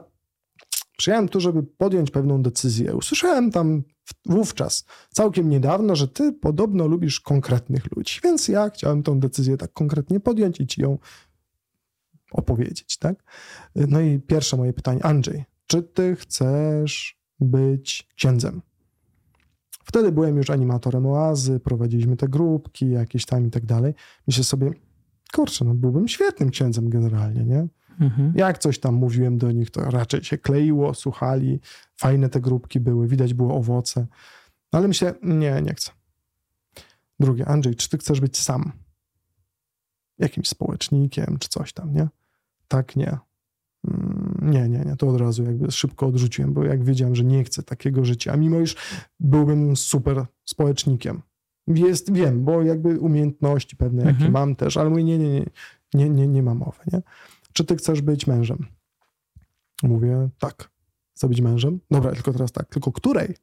przyjechałem 1.00 1.28
tu, 1.28 1.40
żeby 1.40 1.62
podjąć 1.62 2.10
pewną 2.10 2.42
decyzję. 2.42 2.96
Usłyszałem 2.96 3.50
tam 3.50 3.82
wówczas, 4.26 4.84
całkiem 5.10 5.48
niedawno, 5.48 5.96
że 5.96 6.08
ty 6.08 6.32
podobno 6.32 6.86
lubisz 6.86 7.20
konkretnych 7.20 7.96
ludzi, 7.96 8.20
więc 8.24 8.48
ja 8.48 8.70
chciałem 8.70 9.02
tą 9.02 9.20
decyzję 9.20 9.56
tak 9.56 9.72
konkretnie 9.72 10.20
podjąć 10.20 10.60
i 10.60 10.66
ci 10.66 10.82
ją 10.82 10.98
opowiedzieć, 12.32 12.98
tak? 12.98 13.24
No 13.74 14.00
i 14.00 14.18
pierwsze 14.18 14.56
moje 14.56 14.72
pytanie, 14.72 15.04
Andrzej, 15.04 15.44
czy 15.66 15.82
ty 15.82 16.16
chcesz 16.16 17.20
być 17.40 18.08
księdzem? 18.16 18.62
Wtedy 19.84 20.12
byłem 20.12 20.36
już 20.36 20.50
animatorem 20.50 21.06
oazy, 21.06 21.60
prowadziliśmy 21.60 22.16
te 22.16 22.28
grupki 22.28 22.90
jakieś 22.90 23.26
tam 23.26 23.46
i 23.46 23.50
tak 23.50 23.66
dalej. 23.66 23.94
Myślę 24.26 24.44
sobie, 24.44 24.72
kurczę, 25.32 25.64
no 25.64 25.74
byłbym 25.74 26.08
świetnym 26.08 26.50
księdzem 26.50 26.88
generalnie, 26.88 27.44
nie? 27.44 27.68
Mhm. 28.00 28.32
Jak 28.36 28.58
coś 28.58 28.80
tam 28.80 28.94
mówiłem 28.94 29.38
do 29.38 29.52
nich, 29.52 29.70
to 29.70 29.80
raczej 29.80 30.24
się 30.24 30.38
kleiło, 30.38 30.94
słuchali, 30.94 31.60
fajne 31.96 32.28
te 32.28 32.40
grupki 32.40 32.80
były, 32.80 33.08
widać 33.08 33.34
było 33.34 33.56
owoce. 33.56 34.06
No 34.72 34.78
ale 34.78 34.88
myślę, 34.88 35.14
nie, 35.22 35.62
nie 35.62 35.74
chcę. 35.74 35.90
Drugie, 37.20 37.48
Andrzej, 37.48 37.74
czy 37.74 37.88
ty 37.88 37.98
chcesz 37.98 38.20
być 38.20 38.38
sam? 38.38 38.72
Jakimś 40.18 40.48
społecznikiem, 40.48 41.36
czy 41.38 41.48
coś 41.48 41.72
tam, 41.72 41.92
nie? 41.92 42.08
Tak, 42.68 42.96
nie. 42.96 43.18
Mm, 43.88 44.38
nie, 44.42 44.68
nie, 44.68 44.78
nie, 44.78 44.96
to 44.96 45.08
od 45.08 45.20
razu 45.20 45.42
jakby 45.42 45.70
szybko 45.70 46.06
odrzuciłem, 46.06 46.52
bo 46.52 46.64
jak 46.64 46.84
wiedziałem, 46.84 47.14
że 47.14 47.24
nie 47.24 47.44
chcę 47.44 47.62
takiego 47.62 48.04
życia, 48.04 48.32
a 48.32 48.36
mimo 48.36 48.60
iż 48.60 48.76
byłbym 49.20 49.76
super 49.76 50.26
społecznikiem. 50.44 51.22
Jest, 51.66 52.12
wiem, 52.12 52.44
bo 52.44 52.62
jakby 52.62 53.00
umiejętności 53.00 53.76
pewne, 53.76 54.02
jakie 54.02 54.12
mhm. 54.12 54.32
mam 54.32 54.56
też, 54.56 54.76
ale 54.76 54.90
mówię, 54.90 55.04
nie, 55.04 55.18
nie, 55.18 55.28
nie, 55.28 55.44
nie, 55.94 56.10
nie, 56.10 56.28
nie 56.28 56.42
ma 56.42 56.54
mowy, 56.54 56.78
nie? 56.92 57.02
Czy 57.52 57.64
ty 57.64 57.76
chcesz 57.76 58.02
być 58.02 58.26
mężem? 58.26 58.66
Mówię, 59.82 60.28
tak, 60.38 60.70
chcę 61.16 61.28
być 61.28 61.40
mężem. 61.40 61.80
Dobra, 61.90 62.12
tylko 62.12 62.32
teraz 62.32 62.52
tak, 62.52 62.68
tylko 62.68 62.92
której? 62.92 63.34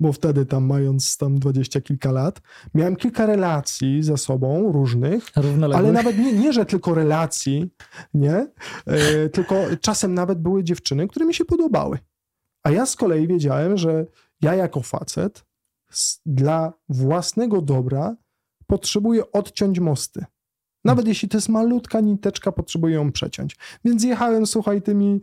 Bo 0.00 0.12
wtedy 0.12 0.46
tam 0.46 0.64
mając 0.64 1.16
tam 1.16 1.38
dwadzieścia 1.38 1.80
kilka 1.80 2.12
lat, 2.12 2.40
miałem 2.74 2.96
kilka 2.96 3.26
relacji 3.26 4.02
ze 4.02 4.16
sobą 4.16 4.72
różnych, 4.72 5.30
ale 5.78 5.92
nawet 5.92 6.18
nie, 6.18 6.32
nie, 6.32 6.52
że 6.52 6.66
tylko 6.66 6.94
relacji, 6.94 7.70
nie, 8.14 8.46
e, 8.86 9.28
tylko 9.28 9.54
czasem 9.80 10.14
nawet 10.14 10.38
były 10.38 10.64
dziewczyny, 10.64 11.08
które 11.08 11.26
mi 11.26 11.34
się 11.34 11.44
podobały. 11.44 11.98
A 12.62 12.70
ja 12.70 12.86
z 12.86 12.96
kolei 12.96 13.26
wiedziałem, 13.26 13.76
że 13.76 14.06
ja 14.40 14.54
jako 14.54 14.80
facet 14.80 15.44
dla 16.26 16.72
własnego 16.88 17.62
dobra 17.62 18.16
potrzebuję 18.66 19.32
odciąć 19.32 19.80
mosty. 19.80 20.24
Nawet 20.86 21.08
jeśli 21.08 21.28
to 21.28 21.36
jest 21.36 21.48
malutka 21.48 22.00
niteczka, 22.00 22.52
potrzebuję 22.52 22.94
ją 22.94 23.12
przeciąć. 23.12 23.56
Więc 23.84 24.04
jechałem, 24.04 24.46
słuchaj, 24.46 24.82
tymi 24.82 25.20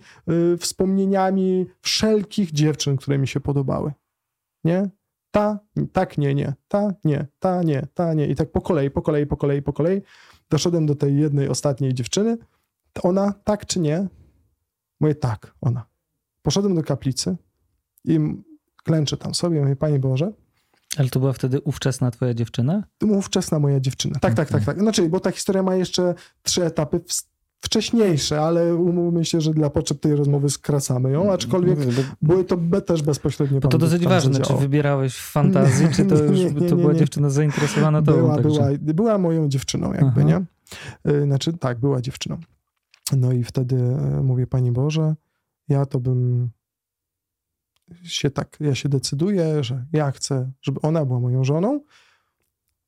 y, 0.53 0.57
wspomnieniami 0.57 1.65
wszelkich 1.81 2.51
dziewczyn, 2.51 2.97
które 2.97 3.17
mi 3.17 3.27
się 3.27 3.39
podobały. 3.39 3.91
Nie? 4.63 4.89
Ta, 5.31 5.59
tak, 5.93 6.17
nie, 6.17 6.35
nie, 6.35 6.53
ta, 6.67 6.93
nie, 7.03 7.27
ta, 7.39 7.63
nie, 7.63 7.87
ta, 7.93 8.13
nie. 8.13 8.27
I 8.27 8.35
tak 8.35 8.51
po 8.51 8.61
kolei, 8.61 8.91
po 8.91 9.01
kolei, 9.01 9.25
po 9.25 9.37
kolei, 9.37 9.61
po 9.61 9.73
kolei. 9.73 10.01
Doszedłem 10.49 10.85
do 10.85 10.95
tej 10.95 11.17
jednej 11.17 11.49
ostatniej 11.49 11.93
dziewczyny. 11.93 12.37
Ona, 13.03 13.33
tak 13.43 13.65
czy 13.65 13.79
nie? 13.79 14.07
Mówię, 14.99 15.15
tak, 15.15 15.55
ona. 15.61 15.85
Poszedłem 16.41 16.75
do 16.75 16.83
kaplicy 16.83 17.35
i 18.05 18.19
klęczę 18.83 19.17
tam 19.17 19.35
sobie, 19.35 19.61
mówię, 19.61 19.75
Panie 19.75 19.99
Boże, 19.99 20.31
ale 20.97 21.09
to 21.09 21.19
była 21.19 21.33
wtedy 21.33 21.61
ówczesna 21.61 22.11
twoja 22.11 22.33
dziewczyna? 22.33 22.83
Ówczesna 23.03 23.59
moja 23.59 23.79
dziewczyna. 23.79 24.13
Tak, 24.13 24.33
okay. 24.33 24.35
tak, 24.35 24.49
tak, 24.49 24.65
tak. 24.65 24.79
Znaczy, 24.79 25.09
bo 25.09 25.19
ta 25.19 25.31
historia 25.31 25.63
ma 25.63 25.75
jeszcze 25.75 26.15
trzy 26.43 26.65
etapy 26.65 27.01
wcześniejsze, 27.63 28.41
ale 28.41 28.75
umówmy 28.75 29.25
się, 29.25 29.41
że 29.41 29.53
dla 29.53 29.69
potrzeb 29.69 29.99
tej 29.99 30.15
rozmowy 30.15 30.49
skracamy 30.49 31.11
ją, 31.11 31.31
aczkolwiek 31.33 31.79
były 32.21 32.43
to 32.43 32.57
też 32.85 33.01
bezpośrednio 33.01 33.59
Bo 33.59 33.67
to 33.67 33.77
dosyć 33.77 34.03
ważne, 34.03 34.39
czy 34.39 34.53
wybierałeś 34.53 35.15
w 35.15 35.31
fantazji, 35.31 35.87
czy 35.95 36.05
to 36.09 36.15
już 36.15 36.39
nie, 36.39 36.45
nie, 36.45 36.61
nie, 36.61 36.69
to 36.69 36.75
była 36.75 36.93
dziewczyna 36.93 37.29
zainteresowana 37.29 38.01
tobą? 38.01 38.17
Była, 38.17 38.37
była, 38.37 38.67
była 38.79 39.17
moją 39.17 39.49
dziewczyną 39.49 39.93
jakby, 39.93 40.21
Aha. 40.21 40.23
nie? 40.23 40.41
Y, 41.11 41.23
znaczy, 41.23 41.53
tak, 41.53 41.79
była 41.79 42.01
dziewczyną. 42.01 42.37
No 43.17 43.31
i 43.31 43.43
wtedy 43.43 43.75
e, 43.75 44.21
mówię, 44.23 44.47
Pani 44.47 44.71
Boże, 44.71 45.15
ja 45.69 45.85
to 45.85 45.99
bym 45.99 46.49
się 48.03 48.29
tak, 48.29 48.57
ja 48.59 48.75
się 48.75 48.89
decyduję, 48.89 49.63
że 49.63 49.85
ja 49.93 50.11
chcę, 50.11 50.51
żeby 50.61 50.81
ona 50.81 51.05
była 51.05 51.19
moją 51.19 51.43
żoną. 51.43 51.81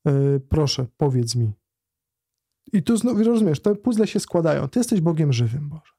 Yy, 0.04 0.40
proszę, 0.48 0.86
powiedz 0.96 1.34
mi. 1.34 1.52
I 2.72 2.82
tu 2.82 2.96
znowu, 2.96 3.24
rozumiesz, 3.24 3.60
te 3.60 3.74
puzzle 3.74 4.06
się 4.06 4.20
składają. 4.20 4.68
Ty 4.68 4.80
jesteś 4.80 5.00
Bogiem 5.00 5.32
żywym, 5.32 5.68
Boże. 5.68 5.92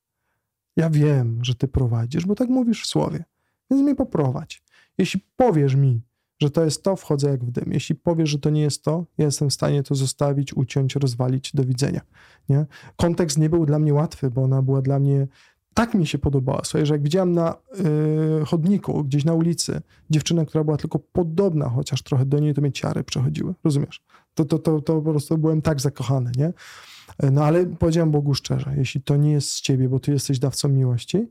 Ja 0.75 0.89
wiem, 0.89 1.39
że 1.43 1.55
Ty 1.55 1.67
prowadzisz, 1.67 2.25
bo 2.25 2.35
tak 2.35 2.49
mówisz 2.49 2.83
w 2.83 2.87
słowie. 2.87 3.23
Więc 3.71 3.83
mnie 3.83 3.95
poprowadź. 3.95 4.63
Jeśli 4.97 5.21
powiesz 5.35 5.75
mi, 5.75 6.01
że 6.41 6.49
to 6.49 6.65
jest 6.65 6.83
to, 6.83 6.95
wchodzę 6.95 7.29
jak 7.29 7.45
w 7.45 7.51
dym. 7.51 7.71
Jeśli 7.71 7.95
powiesz, 7.95 8.29
że 8.29 8.39
to 8.39 8.49
nie 8.49 8.61
jest 8.61 8.83
to, 8.83 9.05
ja 9.17 9.25
jestem 9.25 9.49
w 9.49 9.53
stanie 9.53 9.83
to 9.83 9.95
zostawić, 9.95 10.53
uciąć, 10.53 10.95
rozwalić, 10.95 11.55
do 11.55 11.63
widzenia. 11.63 12.01
Nie? 12.49 12.65
Kontekst 12.95 13.37
nie 13.37 13.49
był 13.49 13.65
dla 13.65 13.79
mnie 13.79 13.93
łatwy, 13.93 14.31
bo 14.31 14.43
ona 14.43 14.61
była 14.61 14.81
dla 14.81 14.99
mnie 14.99 15.27
tak 15.77 15.93
mi 15.93 16.07
się 16.07 16.17
podobała. 16.17 16.61
Słuchaj, 16.63 16.85
że 16.85 16.93
jak 16.93 17.03
widziałem 17.03 17.31
na 17.31 17.55
y, 18.41 18.45
chodniku, 18.45 19.03
gdzieś 19.03 19.25
na 19.25 19.33
ulicy, 19.33 19.81
dziewczynę, 20.09 20.45
która 20.45 20.63
była 20.63 20.77
tylko 20.77 20.99
podobna, 20.99 21.69
chociaż 21.69 22.01
trochę 22.01 22.25
do 22.25 22.39
niej, 22.39 22.53
to 22.53 22.61
mnie 22.61 22.71
ciary 22.71 23.03
przechodziły. 23.03 23.53
Rozumiesz? 23.63 24.01
To, 24.33 24.45
to, 24.45 24.59
to, 24.59 24.81
to 24.81 25.01
po 25.01 25.11
prostu 25.11 25.37
byłem 25.37 25.61
tak 25.61 25.81
zakochany, 25.81 26.31
nie? 26.37 26.53
No 27.31 27.45
ale 27.45 27.65
powiedziałem 27.65 28.11
Bogu 28.11 28.33
szczerze, 28.33 28.73
jeśli 28.77 29.01
to 29.01 29.15
nie 29.15 29.31
jest 29.31 29.49
z 29.49 29.61
ciebie, 29.61 29.89
bo 29.89 29.99
ty 29.99 30.11
jesteś 30.11 30.39
dawcą 30.39 30.69
miłości, 30.69 31.27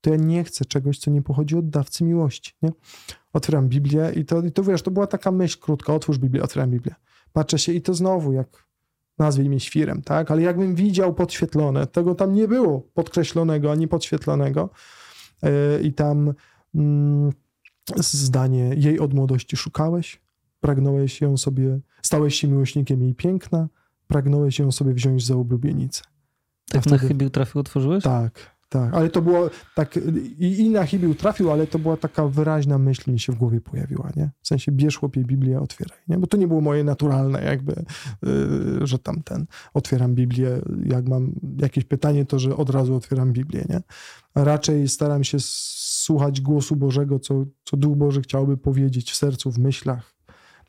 to 0.00 0.10
ja 0.10 0.16
nie 0.16 0.44
chcę 0.44 0.64
czegoś, 0.64 0.98
co 0.98 1.10
nie 1.10 1.22
pochodzi 1.22 1.56
od 1.56 1.70
dawcy 1.70 2.04
miłości, 2.04 2.52
nie? 2.62 2.70
Otwieram 3.32 3.68
Biblię 3.68 4.12
i 4.16 4.24
to, 4.24 4.42
i 4.42 4.52
to 4.52 4.62
wiesz, 4.62 4.82
to 4.82 4.90
była 4.90 5.06
taka 5.06 5.30
myśl 5.30 5.58
krótka, 5.60 5.94
otwórz 5.94 6.18
Biblię, 6.18 6.42
otwieram 6.42 6.70
Biblię. 6.70 6.94
Patrzę 7.32 7.58
się 7.58 7.72
i 7.72 7.82
to 7.82 7.94
znowu 7.94 8.32
jak 8.32 8.65
nazwij 9.18 9.48
mnie 9.48 9.60
świrem, 9.60 10.02
tak? 10.02 10.30
Ale 10.30 10.42
jakbym 10.42 10.74
widział 10.74 11.14
podświetlone, 11.14 11.86
tego 11.86 12.14
tam 12.14 12.34
nie 12.34 12.48
było 12.48 12.80
podkreślonego 12.94 13.72
ani 13.72 13.88
podświetlonego 13.88 14.70
yy, 15.42 15.50
i 15.82 15.92
tam 15.92 16.34
yy, 16.74 16.82
zdanie 17.96 18.74
jej 18.76 19.00
od 19.00 19.14
młodości 19.14 19.56
szukałeś, 19.56 20.20
pragnąłeś 20.60 21.20
ją 21.20 21.36
sobie, 21.36 21.80
stałeś 22.02 22.40
się 22.40 22.48
miłośnikiem 22.48 23.02
jej 23.02 23.14
piękna, 23.14 23.68
pragnąłeś 24.06 24.58
ją 24.58 24.72
sobie 24.72 24.94
wziąć 24.94 25.26
za 25.26 25.36
oblubienicę. 25.36 26.02
Tak 26.70 26.82
wtedy, 26.82 27.02
na 27.02 27.08
chybił 27.08 27.30
trafił 27.30 27.60
otworzyłeś? 27.60 28.04
Tak, 28.04 28.55
tak, 28.68 28.94
ale 28.94 29.10
to 29.10 29.22
było 29.22 29.50
tak, 29.74 29.96
i, 30.38 30.60
i 30.60 30.70
na 30.70 30.86
chybił 30.86 31.14
trafił, 31.14 31.50
ale 31.50 31.66
to 31.66 31.78
była 31.78 31.96
taka 31.96 32.28
wyraźna 32.28 32.78
myśl 32.78 33.12
mi 33.12 33.20
się 33.20 33.32
w 33.32 33.36
głowie 33.36 33.60
pojawiła, 33.60 34.10
nie? 34.16 34.30
W 34.42 34.48
sensie 34.48 34.72
bierz 34.72 34.98
chłopie 34.98 35.24
Biblię, 35.24 35.60
otwieraj, 35.60 35.98
nie? 36.08 36.18
Bo 36.18 36.26
to 36.26 36.36
nie 36.36 36.48
było 36.48 36.60
moje 36.60 36.84
naturalne 36.84 37.42
jakby, 37.42 37.84
yy, 38.22 38.86
że 38.86 38.98
tam 38.98 39.22
ten, 39.22 39.46
otwieram 39.74 40.14
Biblię, 40.14 40.60
jak 40.84 41.08
mam 41.08 41.32
jakieś 41.60 41.84
pytanie, 41.84 42.24
to 42.24 42.38
że 42.38 42.56
od 42.56 42.70
razu 42.70 42.94
otwieram 42.94 43.32
Biblię, 43.32 43.64
nie? 43.68 43.80
Raczej 44.34 44.88
staram 44.88 45.24
się 45.24 45.38
słuchać 45.40 46.40
głosu 46.40 46.76
Bożego, 46.76 47.18
co, 47.18 47.44
co 47.64 47.76
Duch 47.76 47.96
Boży 47.96 48.22
chciałby 48.22 48.56
powiedzieć 48.56 49.12
w 49.12 49.16
sercu, 49.16 49.50
w 49.50 49.58
myślach, 49.58 50.16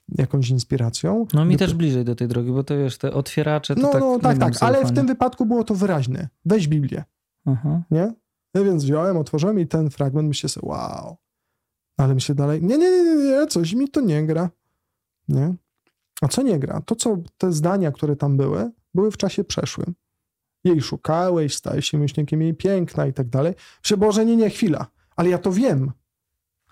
jakąś 0.09 0.49
inspiracją. 0.49 1.25
No 1.33 1.45
mi 1.45 1.57
też 1.57 1.73
bliżej 1.73 2.05
do 2.05 2.15
tej 2.15 2.27
drogi, 2.27 2.51
bo 2.51 2.63
to 2.63 2.77
wiesz, 2.77 2.97
te 2.97 3.13
otwieracze 3.13 3.75
to 3.75 3.81
no, 3.81 3.91
tak... 3.91 4.01
No 4.01 4.19
tak, 4.19 4.37
tak, 4.37 4.53
ale 4.59 4.85
w 4.85 4.91
tym 4.91 5.07
wypadku 5.07 5.45
było 5.45 5.63
to 5.63 5.75
wyraźne. 5.75 6.29
Weź 6.45 6.67
Biblię. 6.67 7.03
Aha. 7.47 7.83
Nie? 7.91 8.13
Ja 8.53 8.63
więc 8.63 8.83
wziąłem, 8.83 9.17
otworzyłem 9.17 9.59
i 9.59 9.67
ten 9.67 9.89
fragment 9.89 10.27
myślę 10.27 10.49
sobie, 10.49 10.67
wow. 10.67 11.17
Ale 11.97 12.13
myślę 12.13 12.35
dalej, 12.35 12.63
nie, 12.63 12.77
nie, 12.77 12.89
nie, 12.89 13.15
nie, 13.15 13.47
coś 13.47 13.73
mi 13.73 13.89
to 13.89 14.01
nie 14.01 14.25
gra. 14.25 14.49
Nie? 15.27 15.55
A 16.21 16.27
co 16.27 16.41
nie 16.41 16.59
gra? 16.59 16.81
To, 16.81 16.95
co 16.95 17.17
te 17.37 17.53
zdania, 17.53 17.91
które 17.91 18.15
tam 18.15 18.37
były, 18.37 18.71
były 18.93 19.11
w 19.11 19.17
czasie 19.17 19.43
przeszłym. 19.43 19.95
Jej 20.63 20.81
szukałeś, 20.81 21.55
stałeś 21.55 21.89
się 21.89 21.97
myślnikiem 21.97 22.41
jej 22.41 22.53
piękna 22.53 23.07
i 23.07 23.13
tak 23.13 23.29
dalej. 23.29 23.53
Że 23.83 23.97
Boże, 23.97 24.25
nie, 24.25 24.35
nie, 24.35 24.49
chwila. 24.49 24.87
Ale 25.15 25.29
ja 25.29 25.37
to 25.37 25.51
wiem. 25.51 25.91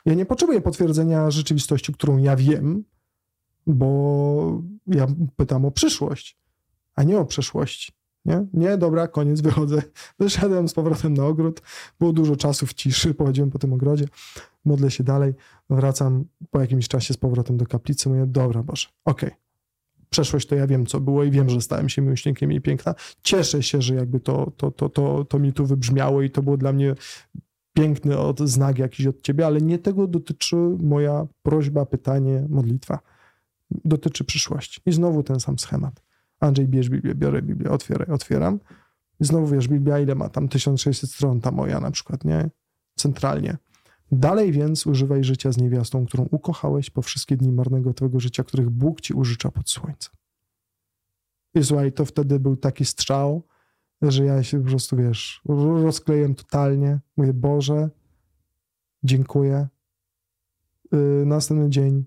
Ja 0.06 0.14
nie 0.14 0.26
potrzebuję 0.26 0.62
potwierdzenia 0.62 1.32
rzeczywistości, 1.32 1.94
którą 1.94 2.18
ja 2.18 2.36
wiem, 2.36 2.84
bo 3.68 4.62
ja 4.88 5.08
pytam 5.36 5.66
o 5.66 5.72
przyszłość, 5.72 6.38
a 6.96 7.04
nie 7.04 7.18
o 7.18 7.26
przeszłości. 7.26 7.94
Nie? 8.26 8.46
Nie, 8.54 8.78
dobra, 8.78 9.08
koniec, 9.08 9.42
wychodzę. 9.50 9.82
Wyszedłem 10.20 10.70
z 10.70 10.74
powrotem 10.74 11.14
na 11.14 11.26
ogród. 11.26 11.62
Było 12.00 12.14
dużo 12.14 12.36
czasu 12.36 12.66
w 12.66 12.74
ciszy, 12.74 13.14
pochodziłem 13.14 13.52
po 13.52 13.60
tym 13.60 13.74
ogrodzie. 13.74 14.06
Modlę 14.66 14.92
się 14.92 15.04
dalej, 15.04 15.34
wracam 15.70 16.26
po 16.52 16.62
jakimś 16.62 16.88
czasie 16.88 17.14
z 17.14 17.18
powrotem 17.18 17.58
do 17.58 17.66
kaplicy. 17.66 18.10
Mówię, 18.10 18.26
dobra, 18.28 18.64
Boże, 18.64 18.88
okej. 19.06 19.30
Okay. 19.30 19.46
Przeszłość 20.10 20.48
to 20.48 20.56
ja 20.56 20.68
wiem, 20.68 20.86
co 20.86 21.00
było 21.00 21.24
i 21.24 21.32
wiem, 21.32 21.50
że 21.50 21.62
stałem 21.62 21.90
się 21.90 22.02
miłośnikiem 22.02 22.52
i 22.52 22.62
piękna. 22.62 22.96
Cieszę 23.24 23.64
się, 23.64 23.82
że 23.82 23.96
jakby 23.96 24.20
to, 24.20 24.52
to, 24.58 24.72
to, 24.72 24.90
to, 24.90 25.26
to 25.26 25.40
mi 25.40 25.54
tu 25.54 25.66
wybrzmiało 25.66 26.22
i 26.22 26.30
to 26.30 26.42
było 26.44 26.58
dla 26.58 26.74
mnie 26.74 26.96
piękny 27.74 28.18
od, 28.18 28.40
znak 28.40 28.80
jakiś 28.80 29.08
od 29.08 29.22
ciebie, 29.22 29.46
ale 29.46 29.62
nie 29.62 29.80
tego 29.80 30.08
dotyczy 30.08 30.56
moja 30.80 31.28
prośba, 31.44 31.86
pytanie, 31.86 32.46
modlitwa. 32.50 33.00
Dotyczy 33.72 34.24
przyszłości. 34.24 34.82
I 34.86 34.92
znowu 34.92 35.24
ten 35.24 35.40
sam 35.40 35.60
schemat. 35.60 36.05
Andrzej, 36.40 36.68
bierz 36.68 36.90
Biblię, 36.90 37.16
biorę 37.16 37.42
Biblię, 37.42 37.72
otwieraj, 37.72 38.08
otwieram. 38.08 38.60
I 39.20 39.26
znowu 39.26 39.48
wiesz, 39.48 39.68
Biblia 39.68 40.00
ile 40.00 40.16
ma 40.16 40.30
tam 40.30 40.48
1600 40.48 41.12
stron, 41.12 41.42
ta 41.42 41.52
moja 41.52 41.80
na 41.80 41.92
przykład, 41.92 42.26
nie? 42.26 42.50
Centralnie. 42.96 43.58
Dalej 44.12 44.52
więc 44.52 44.88
używaj 44.88 45.24
życia 45.24 45.52
z 45.52 45.58
niewiastą, 45.58 46.06
którą 46.06 46.28
ukochałeś 46.32 46.90
po 46.90 47.02
wszystkie 47.02 47.38
dni 47.38 47.52
marnego 47.52 47.94
twojego 47.94 48.20
życia, 48.20 48.44
których 48.44 48.70
Bóg 48.70 49.02
ci 49.02 49.14
użycza 49.14 49.52
pod 49.52 49.70
słońcem. 49.70 50.14
I 51.56 51.64
słuchaj, 51.64 51.94
to 51.94 52.06
wtedy 52.06 52.40
był 52.40 52.56
taki 52.56 52.86
strzał, 52.86 53.44
że 54.02 54.26
ja 54.26 54.44
się 54.44 54.64
po 54.64 54.70
prostu, 54.70 54.98
wiesz, 54.98 55.42
rozkleję 55.84 56.36
totalnie. 56.36 57.00
Mówię, 57.18 57.34
Boże, 57.34 57.90
dziękuję. 59.04 59.68
Yy, 60.92 61.24
następny 61.26 61.70
dzień, 61.70 62.06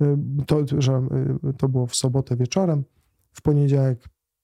yy, 0.00 0.18
to, 0.46 0.64
że 0.78 1.02
yy, 1.42 1.52
to 1.52 1.68
było 1.68 1.86
w 1.86 1.96
sobotę 1.96 2.36
wieczorem, 2.36 2.84
w 3.38 3.42
poniedziałek 3.42 3.98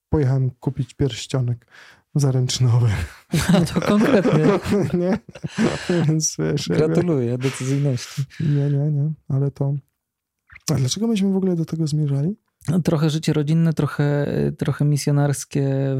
pojechałem 0.08 0.50
kupić 0.50 0.94
pierścionek 0.94 1.66
zaręczynowy. 2.14 2.88
to 3.74 3.80
konkretnie. 3.80 4.44
nie? 5.00 5.18
Więc 6.06 6.36
wiesz, 6.38 6.68
Gratuluję 6.68 7.30
jakby... 7.30 7.48
decyzyjności. 7.48 8.22
Nie, 8.40 8.70
nie, 8.70 8.90
nie, 8.90 9.12
ale 9.28 9.50
to... 9.50 9.74
A 10.70 10.74
dlaczego 10.74 11.06
myśmy 11.06 11.32
w 11.32 11.36
ogóle 11.36 11.56
do 11.56 11.64
tego 11.64 11.86
zmierzali? 11.86 12.36
No, 12.68 12.80
trochę 12.80 13.10
życie 13.10 13.32
rodzinne, 13.32 13.72
trochę, 13.72 14.26
trochę 14.58 14.84
misjonarskie, 14.84 15.96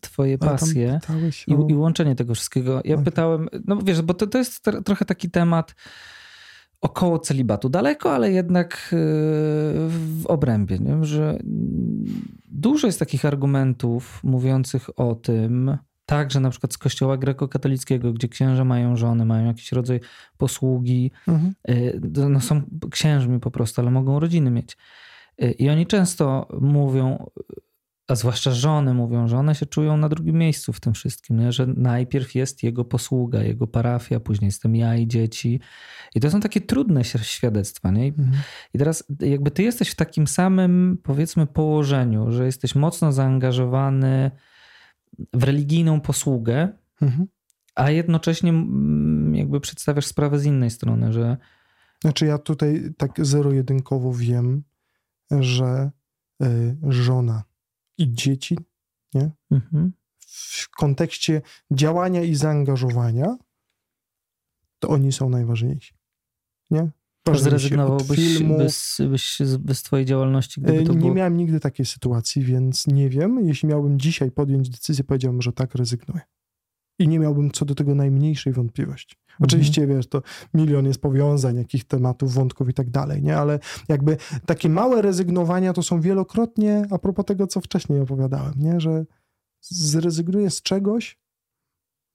twoje 0.00 0.38
pasje 0.38 1.00
i, 1.46 1.54
o... 1.54 1.66
i, 1.68 1.74
łączenie 1.74 2.14
tego 2.14 2.34
wszystkiego. 2.34 2.80
Ja 2.84 2.94
okay. 2.94 3.04
pytałem, 3.04 3.48
no 3.66 3.78
wiesz, 3.84 4.02
bo 4.02 4.14
to, 4.14 4.26
to 4.26 4.38
jest 4.38 4.64
trochę 4.84 5.04
taki 5.04 5.30
temat 5.30 5.74
około 6.80 7.18
celibatu. 7.18 7.68
Daleko, 7.68 8.14
ale 8.14 8.32
jednak 8.32 8.90
y, 8.92 8.96
w 9.88 10.22
obrębie, 10.26 10.78
nie? 10.78 11.04
że 11.04 11.38
dużo 12.44 12.86
jest 12.86 12.98
takich 12.98 13.24
argumentów 13.24 14.20
mówiących 14.24 15.00
o 15.00 15.14
tym, 15.14 15.78
także 16.06 16.40
na 16.40 16.50
przykład 16.50 16.72
z 16.72 16.78
kościoła 16.78 17.16
grekokatolickiego, 17.16 18.12
gdzie 18.12 18.28
księża 18.28 18.64
mają 18.64 18.96
żony, 18.96 19.24
mają 19.24 19.46
jakiś 19.46 19.72
rodzaj 19.72 20.00
posługi, 20.36 21.10
mhm. 21.28 21.54
Y, 21.70 22.00
no 22.28 22.40
są 22.40 22.62
księżmi 22.90 23.40
po 23.40 23.50
prostu, 23.50 23.80
ale 23.80 23.90
mogą 23.90 24.20
rodziny 24.20 24.50
mieć. 24.50 24.76
Y, 25.42 25.50
I 25.50 25.70
oni 25.70 25.86
często 25.86 26.48
mówią, 26.60 27.30
a 28.08 28.14
zwłaszcza 28.14 28.50
żony 28.50 28.94
mówią, 28.94 29.28
że 29.28 29.38
one 29.38 29.54
się 29.54 29.66
czują 29.66 29.96
na 29.96 30.08
drugim 30.08 30.38
miejscu 30.38 30.72
w 30.72 30.80
tym 30.80 30.94
wszystkim, 30.94 31.40
nie? 31.40 31.52
że 31.52 31.66
najpierw 31.66 32.34
jest 32.34 32.62
jego 32.62 32.84
posługa, 32.84 33.42
jego 33.42 33.66
parafia, 33.66 34.20
później 34.20 34.48
jestem 34.48 34.76
ja 34.76 34.96
i 34.96 35.06
dzieci. 35.06 35.60
I 36.14 36.20
to 36.20 36.30
są 36.30 36.40
takie 36.40 36.60
trudne 36.60 37.04
świadectwa. 37.04 37.90
Nie? 37.90 38.06
Mhm. 38.06 38.32
I 38.74 38.78
teraz 38.78 39.04
jakby 39.20 39.50
ty 39.50 39.62
jesteś 39.62 39.90
w 39.90 39.94
takim 39.94 40.26
samym, 40.26 40.98
powiedzmy, 41.02 41.46
położeniu, 41.46 42.32
że 42.32 42.46
jesteś 42.46 42.74
mocno 42.74 43.12
zaangażowany 43.12 44.30
w 45.32 45.44
religijną 45.44 46.00
posługę, 46.00 46.68
mhm. 47.02 47.26
a 47.74 47.90
jednocześnie 47.90 48.52
jakby 49.32 49.60
przedstawiasz 49.60 50.06
sprawę 50.06 50.38
z 50.38 50.44
innej 50.44 50.70
strony, 50.70 51.12
że... 51.12 51.36
Znaczy 52.00 52.26
ja 52.26 52.38
tutaj 52.38 52.94
tak 52.96 53.26
zero-jedynkowo 53.26 54.14
wiem, 54.14 54.62
że 55.30 55.90
y, 56.42 56.76
żona 56.88 57.47
i 57.98 58.14
dzieci, 58.14 58.58
nie? 59.14 59.30
Mhm. 59.50 59.92
W 60.18 60.70
kontekście 60.70 61.42
działania 61.70 62.22
i 62.22 62.34
zaangażowania, 62.34 63.36
to 64.78 64.88
oni 64.88 65.12
są 65.12 65.28
najważniejsi. 65.28 65.94
Nie? 66.70 66.90
Zrezygnowałbyś 67.34 68.18
filmu. 68.18 68.58
Bez, 68.58 69.00
bez, 69.10 69.56
bez 69.56 69.82
twojej 69.82 70.06
działalności? 70.06 70.60
Gdyby 70.60 70.84
to 70.84 70.92
nie 70.92 70.98
było... 70.98 71.14
miałem 71.14 71.36
nigdy 71.36 71.60
takiej 71.60 71.86
sytuacji, 71.86 72.42
więc 72.42 72.86
nie 72.86 73.10
wiem. 73.10 73.46
Jeśli 73.46 73.68
miałbym 73.68 73.98
dzisiaj 73.98 74.30
podjąć 74.30 74.70
decyzję, 74.70 75.04
powiedziałbym, 75.04 75.42
że 75.42 75.52
tak 75.52 75.74
rezygnuję. 75.74 76.20
I 76.98 77.08
nie 77.08 77.18
miałbym 77.18 77.50
co 77.50 77.64
do 77.64 77.74
tego 77.74 77.94
najmniejszej 77.94 78.52
wątpliwości. 78.52 79.16
Mhm. 79.16 79.36
Oczywiście, 79.40 79.86
wiesz, 79.86 80.06
to 80.06 80.22
milion 80.54 80.86
jest 80.86 81.00
powiązań, 81.00 81.56
jakich 81.56 81.84
tematów, 81.84 82.34
wątków 82.34 82.68
i 82.68 82.74
tak 82.74 82.90
dalej, 82.90 83.22
nie? 83.22 83.36
Ale 83.36 83.58
jakby 83.88 84.16
takie 84.46 84.68
małe 84.68 85.02
rezygnowania 85.02 85.72
to 85.72 85.82
są 85.82 86.00
wielokrotnie 86.00 86.86
a 86.90 86.98
propos 86.98 87.24
tego, 87.24 87.46
co 87.46 87.60
wcześniej 87.60 88.00
opowiadałem, 88.00 88.52
nie? 88.56 88.80
Że 88.80 89.04
zrezygnuję 89.60 90.50
z 90.50 90.62
czegoś, 90.62 91.18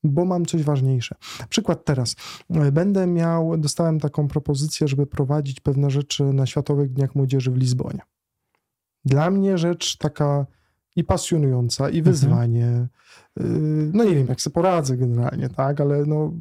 bo 0.04 0.26
mam 0.26 0.46
coś 0.46 0.64
ważniejsze. 0.64 1.16
Przykład 1.50 1.86
teraz. 1.86 2.16
Będę 2.50 3.08
miał, 3.08 3.58
dostałem 3.58 4.00
taką 4.00 4.28
propozycję, 4.28 4.88
żeby 4.88 5.08
prowadzić 5.08 5.60
pewne 5.60 5.90
rzeczy 5.90 6.24
na 6.24 6.46
Światowych 6.46 6.94
Dniach 6.94 7.16
Młodzieży 7.16 7.52
w 7.52 7.58
Lizbonie. 7.58 8.00
Dla 9.06 9.32
mnie 9.32 9.58
rzecz 9.58 9.98
taka 9.98 10.46
i 10.96 11.04
pasjonująca, 11.04 11.90
i 11.90 11.98
mhm. 11.98 12.04
wyzwanie. 12.04 12.88
Mhm. 13.38 13.92
No 13.94 14.04
nie 14.04 14.16
wiem, 14.16 14.28
jak 14.28 14.42
sobie 14.42 14.54
poradzę 14.54 14.98
generalnie, 14.98 15.50
tak, 15.50 15.82
ale 15.82 16.06
no, 16.06 16.34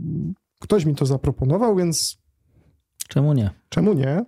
ktoś 0.59 0.85
mi 0.85 0.95
to 0.95 1.07
zaproponował, 1.07 1.77
więc. 1.77 2.23
Czemu 3.09 3.33
nie? 3.33 3.51
Czemu 3.69 3.93
nie? 3.93 4.25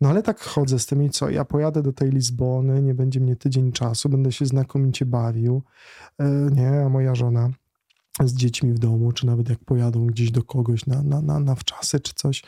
No 0.00 0.08
ale 0.08 0.22
tak 0.22 0.40
chodzę 0.40 0.78
z 0.78 0.86
tym 0.86 1.02
i 1.02 1.10
co? 1.10 1.30
Ja 1.30 1.44
pojadę 1.44 1.82
do 1.82 1.92
tej 1.92 2.10
Lizbony, 2.10 2.82
nie 2.82 2.94
będzie 2.94 3.20
mnie 3.20 3.36
tydzień 3.36 3.72
czasu, 3.72 4.08
będę 4.08 4.32
się 4.32 4.46
znakomicie 4.46 5.06
bawił. 5.06 5.62
E, 6.18 6.48
nie, 6.52 6.84
a 6.84 6.88
moja 6.88 7.14
żona 7.14 7.50
z 8.24 8.34
dziećmi 8.34 8.72
w 8.72 8.78
domu, 8.78 9.12
czy 9.12 9.26
nawet 9.26 9.48
jak 9.48 9.58
pojadą 9.58 10.06
gdzieś 10.06 10.30
do 10.30 10.42
kogoś 10.42 10.86
na, 10.86 11.02
na, 11.02 11.22
na, 11.22 11.40
na 11.40 11.54
wczasy 11.54 12.00
czy 12.00 12.14
coś. 12.14 12.42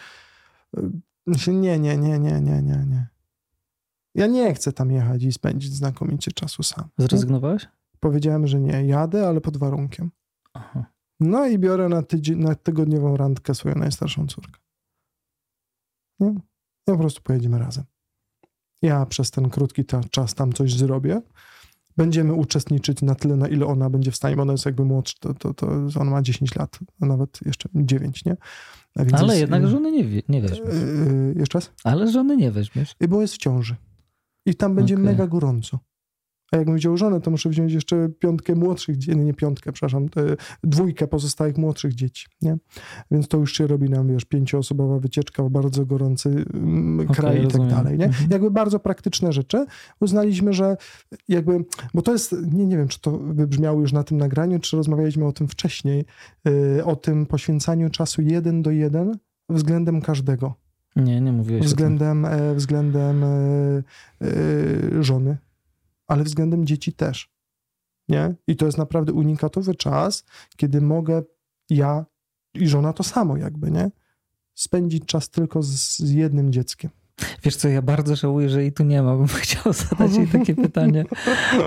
E, 0.77 1.53
nie, 1.53 1.79
nie, 1.79 1.99
nie, 1.99 2.19
nie, 2.19 2.41
nie, 2.41 2.63
nie, 2.63 2.87
nie. 2.87 3.07
Ja 4.15 4.27
nie 4.27 4.55
chcę 4.55 4.73
tam 4.73 4.91
jechać 4.91 5.23
i 5.23 5.33
spędzić 5.33 5.75
znakomicie 5.75 6.33
czasu 6.33 6.63
sam. 6.63 6.89
Zrezygnowałeś? 6.99 7.69
Powiedziałem, 8.01 8.47
że 8.47 8.61
nie. 8.61 8.87
Jadę, 8.87 9.29
ale 9.29 9.41
pod 9.41 9.57
warunkiem. 9.57 10.11
Aha. 10.53 10.87
No 11.21 11.47
i 11.47 11.59
biorę 11.59 11.89
na, 11.89 12.03
tydzień, 12.03 12.39
na 12.39 12.55
tygodniową 12.55 13.17
randkę 13.17 13.55
swoją 13.55 13.75
najstarszą 13.75 14.27
córkę. 14.27 14.61
No, 16.21 16.35
po 16.85 16.99
prostu 16.99 17.23
pojedziemy 17.23 17.59
razem. 17.59 17.85
Ja 18.83 19.07
przez 19.07 19.31
ten 19.31 19.51
krótki 19.51 19.85
ta, 19.85 20.01
czas 20.11 20.35
tam 20.35 20.53
coś 20.53 20.75
zrobię. 20.75 21.23
Będziemy 21.97 22.33
uczestniczyć 22.33 23.03
na 23.03 23.15
tyle, 23.15 23.37
na 23.37 23.49
ile 23.49 23.67
ona 23.67 23.91
będzie 23.91 24.11
w 24.11 24.17
stanie, 24.17 24.37
bo 24.37 24.43
ona 24.43 24.53
jest 24.53 24.67
jakby 24.67 24.85
młodsza, 24.85 25.15
to, 25.21 25.35
to, 25.35 25.55
to 25.55 25.67
ona 26.01 26.11
ma 26.11 26.23
10 26.23 26.55
lat, 26.55 26.79
a 27.01 27.07
nawet 27.07 27.39
jeszcze 27.47 27.69
9, 27.75 28.25
nie? 28.25 28.37
Ale 28.97 29.33
jest, 29.33 29.41
jednak 29.41 29.69
żony 29.69 29.93
nie, 29.93 30.23
nie 30.29 30.41
weźmiesz. 30.41 30.75
Yy, 30.75 31.35
jeszcze 31.37 31.59
raz? 31.59 31.73
Ale 31.85 32.11
żony 32.13 32.37
nie 32.37 32.51
weźmiesz. 32.51 32.95
Bo 33.09 33.21
jest 33.21 33.35
w 33.35 33.39
ciąży. 33.39 33.77
I 34.47 34.55
tam 34.55 34.75
będzie 34.75 34.95
okay. 34.95 35.05
mega 35.05 35.27
gorąco. 35.27 35.79
A 36.53 36.57
jakbym 36.57 36.77
wziął 36.77 36.97
żonę, 36.97 37.21
to 37.21 37.31
muszę 37.31 37.49
wziąć 37.49 37.73
jeszcze 37.73 38.09
piątkę 38.19 38.55
młodszych 38.55 39.09
nie 39.09 39.35
piątkę, 39.35 39.73
przepraszam, 39.73 40.07
dwójkę 40.65 41.07
pozostałych 41.07 41.59
młodszych 41.59 41.95
dzieci, 41.95 42.27
nie? 42.43 42.57
Więc 43.11 43.29
to 43.29 43.39
już 43.39 43.53
się 43.53 43.67
robi 43.67 43.91
nam, 43.91 44.09
wiesz, 44.09 44.25
pięcioosobowa 44.25 44.99
wycieczka 44.99 45.43
w 45.43 45.51
bardzo 45.51 45.87
gorący 45.87 46.45
mm, 46.55 47.01
okay, 47.01 47.17
kraj 47.17 47.45
i 47.45 47.49
tak 47.49 47.67
dalej, 47.67 47.99
nie? 47.99 48.05
Mhm. 48.05 48.31
Jakby 48.31 48.51
bardzo 48.51 48.81
praktyczne 48.81 49.33
rzeczy. 49.33 49.67
Uznaliśmy, 50.01 50.53
że 50.53 50.77
jakby, 51.29 51.65
bo 51.95 52.03
to 52.03 52.13
jest, 52.13 52.37
nie, 52.53 52.67
nie 52.67 52.77
wiem, 52.77 52.89
czy 52.89 53.01
to 53.01 53.19
wybrzmiało 53.19 53.81
już 53.81 53.93
na 53.93 54.05
tym 54.05 54.19
nagraniu, 54.19 54.59
czy 54.59 54.77
rozmawialiśmy 54.77 55.27
o 55.27 55.33
tym 55.33 55.49
wcześniej, 55.49 56.05
yy, 56.45 56.85
o 56.85 56.97
tym 56.97 57.27
poświęcaniu 57.27 57.91
czasu 57.91 58.23
jeden 58.23 58.63
do 58.63 58.71
jeden 58.71 59.19
względem 59.49 60.01
każdego. 60.01 60.64
Nie, 60.97 61.21
nie 61.21 61.33
mówiłeś 61.33 61.67
względem, 61.67 62.25
e, 62.25 62.55
względem 62.55 63.25
e, 63.25 63.29
e, 64.21 65.03
żony, 65.03 65.37
ale 66.07 66.25
względem 66.25 66.67
dzieci 66.67 66.93
też. 66.93 67.35
Nie? 68.09 68.35
I 68.47 68.57
to 68.57 68.67
jest 68.67 68.79
naprawdę 68.79 69.13
unikatowy 69.13 69.75
czas, 69.75 70.25
kiedy 70.57 70.81
mogę 70.81 71.23
ja 71.71 72.07
i 72.55 72.69
żona 72.69 72.93
to 72.93 73.03
samo 73.03 73.37
jakby, 73.37 73.71
nie? 73.71 73.91
Spędzić 74.55 75.05
czas 75.07 75.31
tylko 75.31 75.63
z, 75.63 75.99
z 75.99 76.11
jednym 76.11 76.53
dzieckiem. 76.53 76.91
Wiesz 77.43 77.57
co, 77.57 77.69
ja 77.69 77.83
bardzo 77.83 78.17
żałuję, 78.17 78.49
że 78.49 78.63
jej 78.63 78.73
tu 78.73 78.85
nie 78.85 79.03
ma, 79.03 79.17
bym 79.17 79.27
chciał 79.45 79.73
zadać 79.73 80.17
jej 80.17 80.27
takie 80.27 80.55
pytanie. 80.55 81.05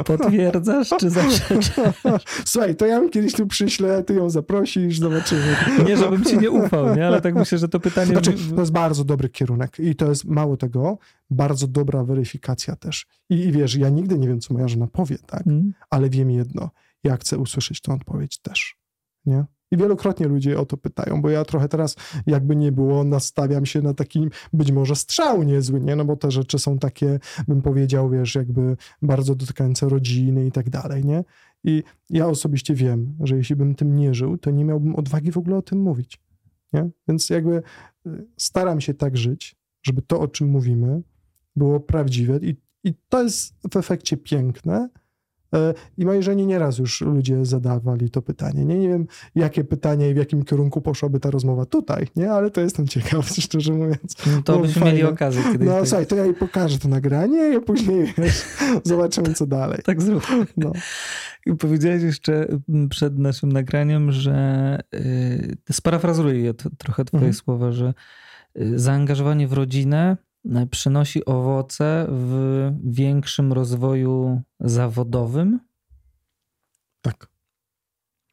Potwierdzasz 0.06 0.90
czy 1.00 1.10
zaprzeczasz? 1.10 2.24
Słuchaj, 2.46 2.76
to 2.76 2.86
ja 2.86 2.96
ją 2.96 3.10
kiedyś 3.10 3.34
tu 3.34 3.48
przyślę, 3.48 4.04
ty 4.04 4.14
ją 4.14 4.30
zaprosisz, 4.30 5.00
zobaczymy. 5.00 5.56
Nie, 5.88 5.98
żebym 5.98 6.24
ci 6.24 6.38
nie 6.38 6.52
ufał, 6.52 6.96
nie? 6.96 7.08
ale 7.08 7.22
tak 7.22 7.36
myślę, 7.36 7.58
że 7.58 7.68
to 7.68 7.80
pytanie... 7.80 8.12
Znaczy, 8.12 8.34
to 8.56 8.60
jest 8.60 8.72
bardzo 8.72 9.04
dobry 9.04 9.30
kierunek 9.30 9.80
i 9.80 9.96
to 9.96 10.10
jest, 10.10 10.26
mało 10.26 10.58
tego, 10.58 10.98
bardzo 11.30 11.68
dobra 11.68 12.04
weryfikacja 12.04 12.76
też. 12.76 13.06
I, 13.30 13.36
i 13.36 13.52
wiesz, 13.52 13.76
ja 13.76 13.90
nigdy 13.90 14.18
nie 14.18 14.28
wiem, 14.28 14.40
co 14.40 14.54
moja 14.54 14.68
żona 14.68 14.88
powie, 14.88 15.18
tak? 15.28 15.48
Mm. 15.48 15.74
Ale 15.90 16.10
wiem 16.10 16.32
jedno, 16.32 16.70
ja 17.04 17.18
chcę 17.18 17.38
usłyszeć 17.38 17.82
tę 17.82 17.94
odpowiedź 17.94 18.40
też, 18.40 18.78
nie? 19.26 19.46
I 19.72 19.78
wielokrotnie 19.78 20.28
ludzie 20.28 20.60
o 20.60 20.66
to 20.66 20.78
pytają, 20.78 21.22
bo 21.22 21.30
ja 21.30 21.46
trochę 21.46 21.68
teraz, 21.68 21.96
jakby 22.26 22.56
nie 22.56 22.72
było, 22.72 23.04
nastawiam 23.04 23.66
się 23.66 23.82
na 23.82 23.94
taki 23.94 24.28
być 24.54 24.72
może 24.72 24.96
strzał 24.96 25.44
niezły, 25.44 25.82
nie? 25.82 25.96
No 25.96 26.06
bo 26.06 26.16
te 26.16 26.32
rzeczy 26.32 26.60
są 26.60 26.80
takie, 26.80 27.20
bym 27.48 27.62
powiedział, 27.62 28.10
wiesz, 28.10 28.36
jakby 28.36 28.78
bardzo 29.02 29.36
dotykające 29.36 29.90
rodziny 29.90 30.46
i 30.46 30.52
tak 30.52 30.70
dalej, 30.70 31.06
nie? 31.06 31.24
I 31.64 31.84
ja 32.10 32.28
osobiście 32.28 32.74
wiem, 32.74 33.16
że 33.20 33.38
jeśli 33.38 33.56
bym 33.56 33.76
tym 33.76 33.96
nie 33.96 34.14
żył, 34.14 34.38
to 34.38 34.52
nie 34.52 34.66
miałbym 34.66 34.96
odwagi 34.96 35.32
w 35.32 35.38
ogóle 35.38 35.58
o 35.58 35.62
tym 35.62 35.82
mówić, 35.82 36.22
nie? 36.74 36.90
Więc 37.08 37.30
jakby 37.30 37.62
y, 38.08 38.28
staram 38.38 38.82
się 38.82 38.94
tak 38.94 39.18
żyć, 39.18 39.56
żeby 39.84 40.02
to, 40.02 40.20
o 40.20 40.28
czym 40.28 40.50
mówimy, 40.50 41.02
było 41.56 41.80
prawdziwe 41.80 42.38
i, 42.38 42.56
i 42.84 42.94
to 43.10 43.24
jest 43.24 43.56
w 43.72 43.78
efekcie 43.78 44.18
piękne, 44.18 44.90
I 45.98 46.06
moi 46.06 46.24
żonie 46.24 46.46
nieraz 46.46 46.78
już 46.78 47.02
ludzie 47.02 47.46
zadawali 47.46 48.10
to 48.10 48.22
pytanie. 48.22 48.66
Nie, 48.66 48.80
nie 48.80 48.90
wiem, 48.90 49.08
jakie 49.36 49.64
pytanie 49.64 50.10
i 50.10 50.14
w 50.14 50.18
jakim 50.18 50.46
kierunku 50.46 50.82
poszłaby 50.82 51.20
ta 51.20 51.32
rozmowa 51.32 51.66
tutaj, 51.66 52.08
nie? 52.16 52.32
Ale 52.32 52.52
to 52.52 52.62
jestem 52.62 52.88
ciekaw, 52.88 53.30
szczerze 53.46 53.74
mówiąc. 53.74 54.16
No 54.36 54.42
to 54.44 54.60
byśmy 54.60 54.86
mieli 54.86 55.04
okazję 55.04 55.44
kiedyś. 55.44 55.68
No 55.68 55.74
tak. 55.74 55.88
słuchaj, 55.88 56.08
to 56.08 56.16
ja 56.16 56.26
jej 56.26 56.34
pokażę 56.34 56.80
to 56.80 56.88
nagranie 56.88 57.54
i 57.54 57.62
później 57.62 58.14
wiesz, 58.18 58.46
zobaczymy, 58.84 59.34
co 59.34 59.48
dalej. 59.48 59.80
Tak 59.84 60.02
zrób. 60.02 60.28
No. 60.58 60.72
I 61.46 61.56
powiedziałeś 61.56 62.04
jeszcze 62.04 62.48
przed 62.90 63.20
naszym 63.20 63.52
nagraniem, 63.52 64.12
że 64.12 64.80
yy, 64.94 65.58
sparafrazuję 65.72 66.54
trochę 66.54 67.06
twoje 67.06 67.20
mhm. 67.20 67.34
słowa, 67.34 67.72
że 67.72 67.94
y, 68.62 68.80
zaangażowanie 68.80 69.48
w 69.48 69.54
rodzinę 69.54 70.18
E, 70.18 70.27
przynosi 70.72 71.26
owoce 71.26 72.08
w 72.10 72.72
większym 72.84 73.54
rozwoju 73.54 74.42
zawodowym? 74.60 75.60
Tak. 77.02 77.28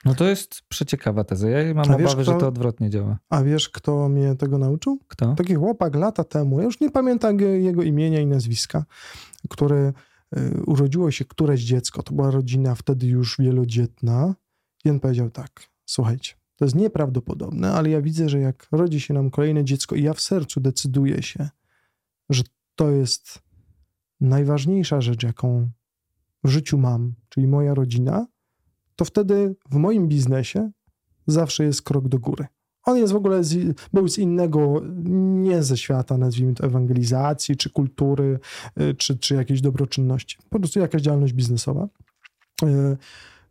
No 0.05 0.15
to 0.15 0.25
jest 0.25 0.62
przeciekawa 0.69 1.25
teza. 1.25 1.49
Ja 1.49 1.75
mam 1.75 1.87
obawy, 1.87 2.05
kto, 2.05 2.25
że 2.25 2.35
to 2.35 2.49
odwrotnie 2.49 2.91
działa. 2.91 3.19
A 3.29 3.43
wiesz, 3.43 3.69
kto 3.69 4.09
mnie 4.09 4.35
tego 4.35 4.59
nauczył? 4.59 4.99
Kto? 5.09 5.35
Taki 5.35 5.55
chłopak 5.55 5.95
lata 5.95 6.25
temu, 6.25 6.59
ja 6.59 6.65
już 6.65 6.81
nie 6.81 6.91
pamiętam 6.91 7.41
jego 7.41 7.83
imienia 7.83 8.21
i 8.21 8.27
nazwiska, 8.27 8.85
który 9.51 9.93
e, 10.37 10.51
urodziło 10.67 11.11
się 11.11 11.25
któreś 11.25 11.61
dziecko, 11.61 12.03
to 12.03 12.15
była 12.15 12.31
rodzina 12.31 12.75
wtedy 12.75 13.07
już 13.07 13.37
wielodzietna 13.39 14.35
i 14.85 14.91
on 14.91 15.01
powiedział 15.01 15.31
tak, 15.31 15.51
słuchajcie, 15.87 16.35
to 16.57 16.65
jest 16.65 16.75
nieprawdopodobne, 16.75 17.73
ale 17.73 17.91
ja 17.91 18.03
widzę, 18.03 18.29
że 18.29 18.41
jak 18.41 18.67
rodzi 18.73 19.01
się 19.01 19.15
nam 19.15 19.31
kolejne 19.31 19.65
dziecko 19.65 19.95
i 19.95 20.03
ja 20.03 20.12
w 20.15 20.21
sercu 20.21 20.61
decyduję 20.61 21.23
się, 21.23 21.49
że 22.31 22.43
to 22.75 22.91
jest 22.91 23.43
najważniejsza 24.20 25.01
rzecz, 25.01 25.22
jaką 25.22 25.70
w 26.45 26.49
życiu 26.49 26.79
mam, 26.79 27.14
czyli 27.29 27.47
moja 27.47 27.75
rodzina, 27.75 28.27
to 28.97 29.05
wtedy 29.05 29.57
w 29.70 29.75
moim 29.75 30.09
biznesie 30.09 30.70
zawsze 31.27 31.64
jest 31.64 31.83
krok 31.83 32.09
do 32.09 32.18
góry. 32.18 32.47
On 32.85 32.97
jest 32.97 33.12
w 33.12 33.16
ogóle, 33.16 33.45
z, 33.45 33.81
był 33.93 34.09
z 34.09 34.18
innego, 34.18 34.83
nie 35.43 35.62
ze 35.62 35.77
świata, 35.77 36.18
nazwijmy 36.18 36.55
to, 36.55 36.64
ewangelizacji, 36.64 37.57
czy 37.57 37.70
kultury, 37.70 38.39
y, 38.81 38.95
czy, 38.95 39.18
czy 39.18 39.35
jakiejś 39.35 39.61
dobroczynności. 39.61 40.39
Po 40.51 40.59
prostu 40.59 40.81
jakaś 40.81 41.03
działalność 41.03 41.33
biznesowa. 41.33 41.89
Y, 42.62 42.97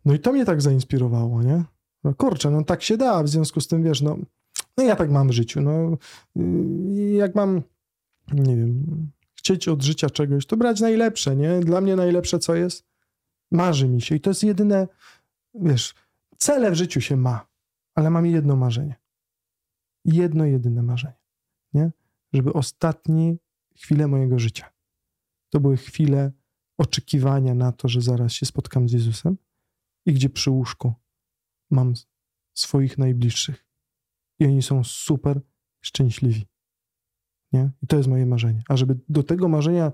no 0.04 0.14
i 0.14 0.18
to 0.18 0.32
mnie 0.32 0.44
tak 0.44 0.62
zainspirowało, 0.62 1.42
nie? 1.42 1.64
No 2.04 2.14
kurczę, 2.14 2.50
no 2.50 2.64
tak 2.64 2.82
się 2.82 2.96
da, 2.96 3.22
w 3.22 3.28
związku 3.28 3.60
z 3.60 3.68
tym, 3.68 3.82
wiesz, 3.82 4.02
no, 4.02 4.16
no 4.76 4.84
ja 4.84 4.96
tak 4.96 5.10
mam 5.10 5.28
w 5.28 5.32
życiu, 5.32 5.60
no. 5.60 5.96
Y, 6.36 7.12
jak 7.12 7.34
mam 7.34 7.62
nie 8.32 8.56
wiem, 8.56 8.84
chcieć 9.34 9.68
od 9.68 9.82
życia 9.82 10.10
czegoś, 10.10 10.46
to 10.46 10.56
brać 10.56 10.80
najlepsze, 10.80 11.36
nie? 11.36 11.60
Dla 11.60 11.80
mnie 11.80 11.96
najlepsze 11.96 12.38
co 12.38 12.54
jest? 12.54 12.86
Marzy 13.50 13.88
mi 13.88 14.02
się 14.02 14.14
i 14.14 14.20
to 14.20 14.30
jest 14.30 14.42
jedyne, 14.42 14.88
wiesz, 15.54 15.94
cele 16.36 16.70
w 16.70 16.74
życiu 16.74 17.00
się 17.00 17.16
ma, 17.16 17.46
ale 17.94 18.10
mam 18.10 18.26
jedno 18.26 18.56
marzenie. 18.56 18.94
Jedno, 20.04 20.44
jedyne 20.44 20.82
marzenie, 20.82 21.20
nie? 21.74 21.92
Żeby 22.32 22.52
ostatnie 22.52 23.36
chwile 23.76 24.06
mojego 24.06 24.38
życia 24.38 24.72
to 25.50 25.60
były 25.60 25.76
chwile 25.76 26.32
oczekiwania 26.78 27.54
na 27.54 27.72
to, 27.72 27.88
że 27.88 28.00
zaraz 28.00 28.32
się 28.32 28.46
spotkam 28.46 28.88
z 28.88 28.92
Jezusem 28.92 29.36
i 30.06 30.12
gdzie 30.12 30.30
przy 30.30 30.50
łóżku 30.50 30.92
mam 31.70 31.94
swoich 32.54 32.98
najbliższych 32.98 33.64
i 34.38 34.44
oni 34.44 34.62
są 34.62 34.84
super 34.84 35.40
szczęśliwi. 35.80 36.46
Nie? 37.54 37.70
I 37.82 37.86
to 37.86 37.96
jest 37.96 38.08
moje 38.08 38.26
marzenie. 38.26 38.62
A 38.68 38.76
żeby 38.76 38.98
do 39.08 39.22
tego 39.22 39.48
marzenia 39.48 39.92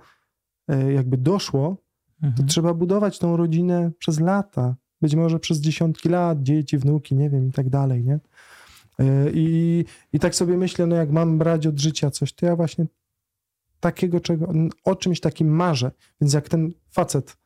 e, 0.69 0.93
jakby 0.93 1.17
doszło, 1.17 1.77
mhm. 2.23 2.35
to 2.35 2.53
trzeba 2.53 2.75
budować 2.75 3.19
tą 3.19 3.37
rodzinę 3.37 3.91
przez 3.99 4.21
lata. 4.21 4.77
Być 5.01 5.15
może 5.15 5.39
przez 5.39 5.61
dziesiątki 5.61 6.09
lat, 6.09 6.43
dzieci, 6.43 6.79
wnuki, 6.79 7.15
nie 7.15 7.31
wiem, 7.31 7.49
i 7.49 7.53
tak 7.53 7.71
dalej, 7.71 8.05
nie? 8.05 8.21
E, 8.99 9.31
I, 9.35 9.85
I 10.13 10.19
tak 10.19 10.35
sobie 10.35 10.57
myślę, 10.57 10.87
no 10.87 10.97
jak 10.97 11.11
mam 11.11 11.39
brać 11.39 11.67
od 11.67 11.81
życia 11.81 12.11
coś, 12.11 12.33
to 12.33 12.47
ja 12.47 12.57
właśnie 12.57 12.87
takiego 13.81 14.21
czego, 14.21 14.53
o 14.85 14.97
czymś 14.97 15.21
takim 15.21 15.49
marzę. 15.49 15.91
Więc 16.21 16.33
jak 16.33 16.49
ten 16.49 16.73
facet 16.91 17.37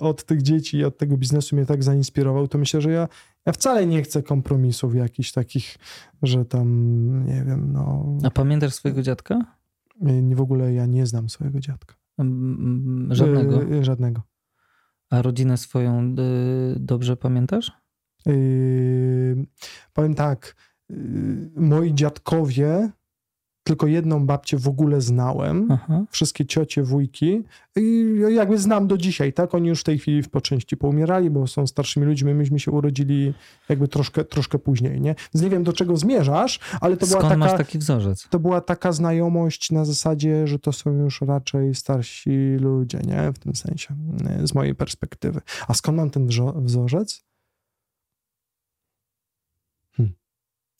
od 0.00 0.24
tych 0.24 0.42
dzieci 0.42 0.76
i 0.76 0.84
od 0.84 0.98
tego 0.98 1.16
biznesu 1.16 1.56
mnie 1.56 1.66
tak 1.66 1.82
zainspirował, 1.82 2.48
to 2.48 2.58
myślę, 2.58 2.80
że 2.80 2.90
ja, 2.90 3.08
ja 3.46 3.52
wcale 3.52 3.86
nie 3.86 4.02
chcę 4.02 4.22
kompromisów 4.22 4.94
jakichś 4.94 5.32
takich, 5.32 5.76
że 6.22 6.44
tam, 6.44 7.24
nie 7.26 7.44
wiem, 7.44 7.72
no... 7.72 8.16
A 8.22 8.30
pamiętasz 8.30 8.74
swojego 8.74 9.02
dziadka? 9.02 9.56
Nie, 10.00 10.36
w 10.36 10.40
ogóle 10.40 10.74
ja 10.74 10.86
nie 10.86 11.06
znam 11.06 11.28
swojego 11.28 11.60
dziadka. 11.60 11.94
Żadnego? 13.10 13.62
E, 13.62 13.84
żadnego. 13.84 14.22
A 15.10 15.22
rodzinę 15.22 15.56
swoją 15.56 16.14
y, 16.18 16.80
dobrze 16.80 17.16
pamiętasz? 17.16 17.72
Yy, 18.26 19.46
powiem 19.92 20.14
tak, 20.14 20.56
moi 21.56 21.94
dziadkowie, 21.94 22.90
tylko 23.66 23.86
jedną 23.86 24.26
babcię 24.26 24.58
w 24.58 24.68
ogóle 24.68 25.00
znałem, 25.00 25.68
Aha. 25.70 26.04
wszystkie 26.10 26.46
ciocie, 26.46 26.82
wujki 26.82 27.42
i 27.76 28.14
jakby 28.30 28.58
znam 28.58 28.86
do 28.86 28.98
dzisiaj, 28.98 29.32
tak? 29.32 29.54
Oni 29.54 29.68
już 29.68 29.80
w 29.80 29.84
tej 29.84 29.98
chwili 29.98 30.22
po 30.22 30.40
części 30.40 30.76
poumierali, 30.76 31.30
bo 31.30 31.46
są 31.46 31.66
starszymi 31.66 32.06
ludźmi, 32.06 32.34
myśmy 32.34 32.60
się 32.60 32.70
urodzili 32.70 33.34
jakby 33.68 33.88
troszkę, 33.88 34.24
troszkę 34.24 34.58
później, 34.58 35.00
nie? 35.00 35.14
Więc 35.34 35.44
nie 35.44 35.50
wiem, 35.50 35.64
do 35.64 35.72
czego 35.72 35.96
zmierzasz, 35.96 36.60
ale 36.80 36.96
to 36.96 37.06
Skąd 37.06 37.20
była 37.20 37.30
taka... 37.30 37.38
masz 37.38 37.58
taki 37.58 37.78
wzorzec? 37.78 38.28
To 38.30 38.38
była 38.38 38.60
taka 38.60 38.92
znajomość 38.92 39.70
na 39.70 39.84
zasadzie, 39.84 40.46
że 40.46 40.58
to 40.58 40.72
są 40.72 40.92
już 40.92 41.20
raczej 41.20 41.74
starsi 41.74 42.56
ludzie, 42.60 42.98
nie? 43.06 43.32
W 43.32 43.38
tym 43.38 43.54
sensie, 43.54 43.94
z 44.44 44.54
mojej 44.54 44.74
perspektywy. 44.74 45.40
A 45.68 45.74
skąd 45.74 45.96
mam 45.96 46.10
ten 46.10 46.28
wzorzec? 46.56 47.24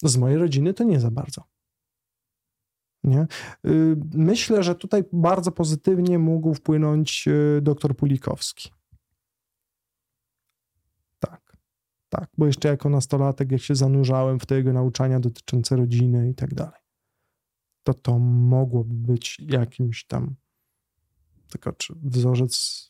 Z 0.03 0.17
mojej 0.17 0.39
rodziny 0.39 0.75
to 0.75 0.85
nie 0.85 1.01
za 1.01 1.11
bardzo. 1.11 1.56
Nie? 3.07 3.27
Y, 3.67 3.97
myślę, 4.15 4.63
że 4.63 4.75
tutaj 4.75 5.05
bardzo 5.13 5.53
pozytywnie 5.53 6.19
mógł 6.19 6.55
wpłynąć 6.55 7.29
y, 7.29 7.61
doktor 7.63 7.97
Pulikowski. 7.97 8.71
Tak, 11.19 11.57
tak, 12.09 12.29
bo 12.39 12.47
jeszcze 12.47 12.69
jako 12.69 12.89
nastolatek, 12.89 13.53
jak 13.53 13.61
się 13.61 13.75
zanurzałem 13.75 14.41
w 14.41 14.47
te 14.47 14.55
jego 14.55 14.73
nauczania 14.73 15.21
dotyczące 15.21 15.77
rodziny 15.77 16.31
i 16.31 16.35
tak 16.35 16.55
dalej, 16.55 16.81
to 17.83 17.95
to 17.95 18.19
mogłoby 18.19 18.95
być 18.95 19.39
jakimś 19.41 20.05
tam 20.07 20.35
tylko 21.49 21.73
wzorzec 22.03 22.87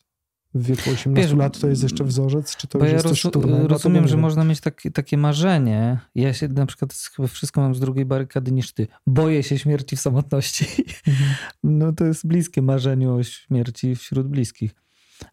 w 0.57 0.67
wieku 0.67 0.91
18 0.91 1.13
Wiesz, 1.13 1.33
lat 1.39 1.61
to 1.61 1.69
jest 1.69 1.83
jeszcze 1.83 2.05
wzorzec, 2.05 2.57
czy 2.57 2.67
to 2.67 2.79
już 2.79 2.89
ja 2.89 2.93
jest 2.93 3.09
coś 3.09 3.25
roz, 3.25 3.35
Rozumiem, 3.67 4.09
że 4.09 4.17
można 4.17 4.45
mieć 4.45 4.61
tak, 4.61 4.83
takie 4.95 5.19
marzenie. 5.19 5.99
Ja 6.15 6.33
się 6.33 6.49
na 6.49 6.67
przykład 6.67 6.95
chyba 7.17 7.29
wszystko 7.29 7.61
mam 7.61 7.75
z 7.75 7.81
drugiej 7.81 8.05
barykady 8.05 8.53
niż 8.53 8.73
ty. 8.73 8.87
Boję 9.07 9.43
się 9.43 9.59
śmierci 9.59 9.97
w 9.97 10.01
samotności. 10.01 10.67
Mhm. 11.09 11.31
No 11.79 11.93
to 11.93 12.05
jest 12.05 12.27
bliskie 12.27 12.63
marzeniu 12.63 13.15
o 13.15 13.23
śmierci 13.23 13.97
wśród 13.97 14.29
bliskich. 14.29 14.75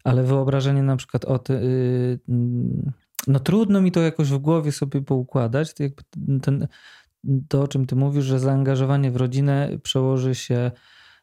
Ale 0.04 0.22
wyobrażenie 0.22 0.82
na 0.82 0.96
przykład 0.96 1.24
o 1.24 1.38
tym, 1.38 1.56
y, 1.56 2.18
no 3.26 3.40
trudno 3.40 3.80
mi 3.80 3.92
to 3.92 4.00
jakoś 4.00 4.28
w 4.28 4.38
głowie 4.38 4.72
sobie 4.72 5.02
poukładać. 5.02 5.74
To, 5.74 5.82
jakby 5.82 6.02
ten, 6.42 6.68
to 7.48 7.62
o 7.62 7.68
czym 7.68 7.86
ty 7.86 7.96
mówisz, 7.96 8.24
że 8.24 8.40
zaangażowanie 8.40 9.10
w 9.10 9.16
rodzinę 9.16 9.70
przełoży 9.82 10.34
się 10.34 10.70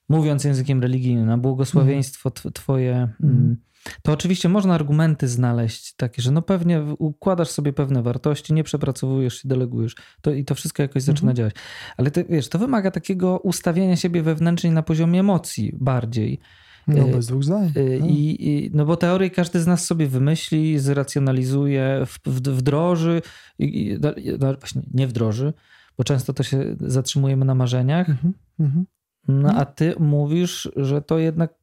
mówiąc 0.09 0.43
językiem 0.43 0.81
religijnym, 0.81 1.25
na 1.25 1.37
błogosławieństwo 1.37 2.31
twoje, 2.31 3.07
mm 3.23 3.57
to 4.01 4.11
oczywiście 4.11 4.49
można 4.49 4.73
argumenty 4.73 5.27
znaleźć 5.27 5.93
takie, 5.95 6.21
że 6.21 6.31
no 6.31 6.41
pewnie 6.41 6.81
układasz 6.99 7.49
sobie 7.49 7.73
pewne 7.73 8.03
wartości, 8.03 8.53
nie 8.53 8.63
przepracowujesz 8.63 9.41
się, 9.41 9.47
delegujesz 9.47 9.95
to, 10.21 10.31
i 10.31 10.45
to 10.45 10.55
wszystko 10.55 10.81
jakoś 10.81 11.03
zaczyna 11.03 11.31
mhm. 11.31 11.35
działać. 11.35 11.53
Ale 11.97 12.11
to, 12.11 12.21
wiesz, 12.29 12.49
to 12.49 12.59
wymaga 12.59 12.91
takiego 12.91 13.39
ustawienia 13.39 13.95
siebie 13.95 14.21
wewnętrznie 14.21 14.71
na 14.71 14.83
poziomie 14.83 15.19
emocji 15.19 15.75
bardziej. 15.79 16.39
No 16.87 17.07
bez 17.07 17.27
dwóch 17.27 17.43
zdań. 17.43 17.71
Y, 17.77 17.97
no. 17.99 18.07
I, 18.07 18.37
i, 18.39 18.71
no 18.73 18.85
bo 18.85 18.97
teorię 18.97 19.29
każdy 19.29 19.59
z 19.59 19.67
nas 19.67 19.85
sobie 19.85 20.07
wymyśli, 20.07 20.79
zracjonalizuje, 20.79 22.05
w, 22.05 22.19
w, 22.25 22.41
wdroży, 22.41 23.21
i, 23.59 23.97
no 24.39 24.53
właśnie 24.53 24.81
nie 24.93 25.07
wdroży, 25.07 25.53
bo 25.97 26.03
często 26.03 26.33
to 26.33 26.43
się 26.43 26.75
zatrzymujemy 26.79 27.45
na 27.45 27.55
marzeniach. 27.55 28.09
Mhm. 28.09 28.33
Mhm. 28.59 28.85
No 29.27 29.53
a 29.53 29.65
ty 29.65 29.95
mówisz, 29.99 30.71
że 30.75 31.01
to 31.01 31.19
jednak 31.19 31.53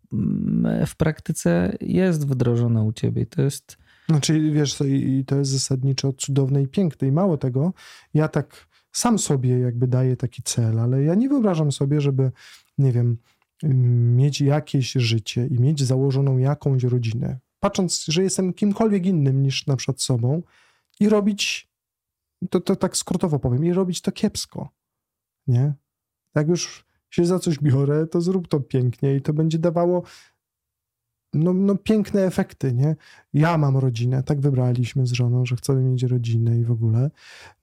w 0.87 0.97
praktyce 0.97 1.77
jest 1.81 2.27
wdrożone 2.27 2.83
u 2.83 2.93
ciebie. 2.93 3.27
To 3.27 3.43
jest. 3.43 3.79
Znaczy, 4.09 4.51
wiesz, 4.51 4.81
i 4.81 5.25
to 5.27 5.37
jest 5.37 5.51
zasadniczo 5.51 6.13
cudowne 6.13 6.63
i 6.63 6.69
piękne. 6.69 7.09
I 7.09 7.13
mało 7.13 7.37
tego, 7.37 7.73
ja 8.15 8.29
tak 8.29 8.69
sam 8.93 9.19
sobie 9.19 9.59
jakby 9.59 9.87
daję 9.87 10.17
taki 10.17 10.43
cel, 10.43 10.81
ale 10.81 11.03
ja 11.03 11.15
nie 11.15 11.29
wyobrażam 11.29 11.73
sobie, 11.73 12.01
żeby, 12.01 12.33
nie 12.79 12.93
wiem, 12.93 13.17
mieć 14.17 14.41
jakieś 14.41 14.93
życie 14.93 15.47
i 15.47 15.61
mieć 15.61 15.85
założoną 15.85 16.39
jakąś 16.39 16.85
rodzinę, 16.85 17.39
patrząc, 17.61 18.05
że 18.09 18.23
jestem 18.23 18.53
kimkolwiek 18.53 19.07
innym 19.07 19.43
niż 19.43 19.67
na 19.67 19.77
przykład 19.77 20.01
sobą 20.01 20.43
i 21.01 21.09
robić, 21.09 21.69
to, 22.51 22.61
to 22.61 22.77
tak 22.77 22.97
skrótowo 22.97 23.39
powiem, 23.39 23.65
i 23.65 23.73
robić 23.73 24.01
to 24.01 24.13
kiepsko, 24.13 24.69
nie? 25.47 25.75
Jak 26.35 26.49
już 26.49 26.88
się 27.11 27.25
za 27.25 27.39
coś 27.39 27.59
biorę, 27.59 28.07
to 28.07 28.21
zrób 28.21 28.49
to 28.49 28.61
pięknie 28.61 29.17
i 29.17 29.23
to 29.23 29.33
będzie 29.33 29.59
dawało 29.59 30.03
no, 31.35 31.53
no 31.53 31.77
piękne 31.77 32.25
efekty, 32.25 32.73
nie? 32.73 32.97
Ja 33.33 33.59
mam 33.59 33.77
rodzinę, 33.77 34.23
tak 34.23 34.41
wybraliśmy 34.41 35.07
z 35.07 35.13
żoną, 35.13 35.47
że 35.47 35.57
chcemy 35.57 35.83
mieć 35.83 36.03
rodzinę 36.03 36.59
i 36.59 36.65
w 36.65 36.71
ogóle. 36.71 37.11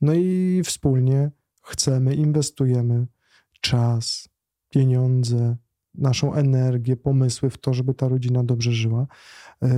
No 0.02 0.14
i 0.14 0.62
wspólnie 0.66 1.32
chcemy, 1.64 2.16
inwestujemy 2.16 3.08
czas, 3.62 4.30
pieniądze, 4.70 5.56
naszą 5.98 6.34
energię, 6.34 6.98
pomysły 6.98 7.50
w 7.50 7.58
to, 7.58 7.74
żeby 7.74 7.94
ta 7.94 8.08
rodzina 8.08 8.44
dobrze 8.44 8.72
żyła. 8.72 9.08
Yy, 9.62 9.70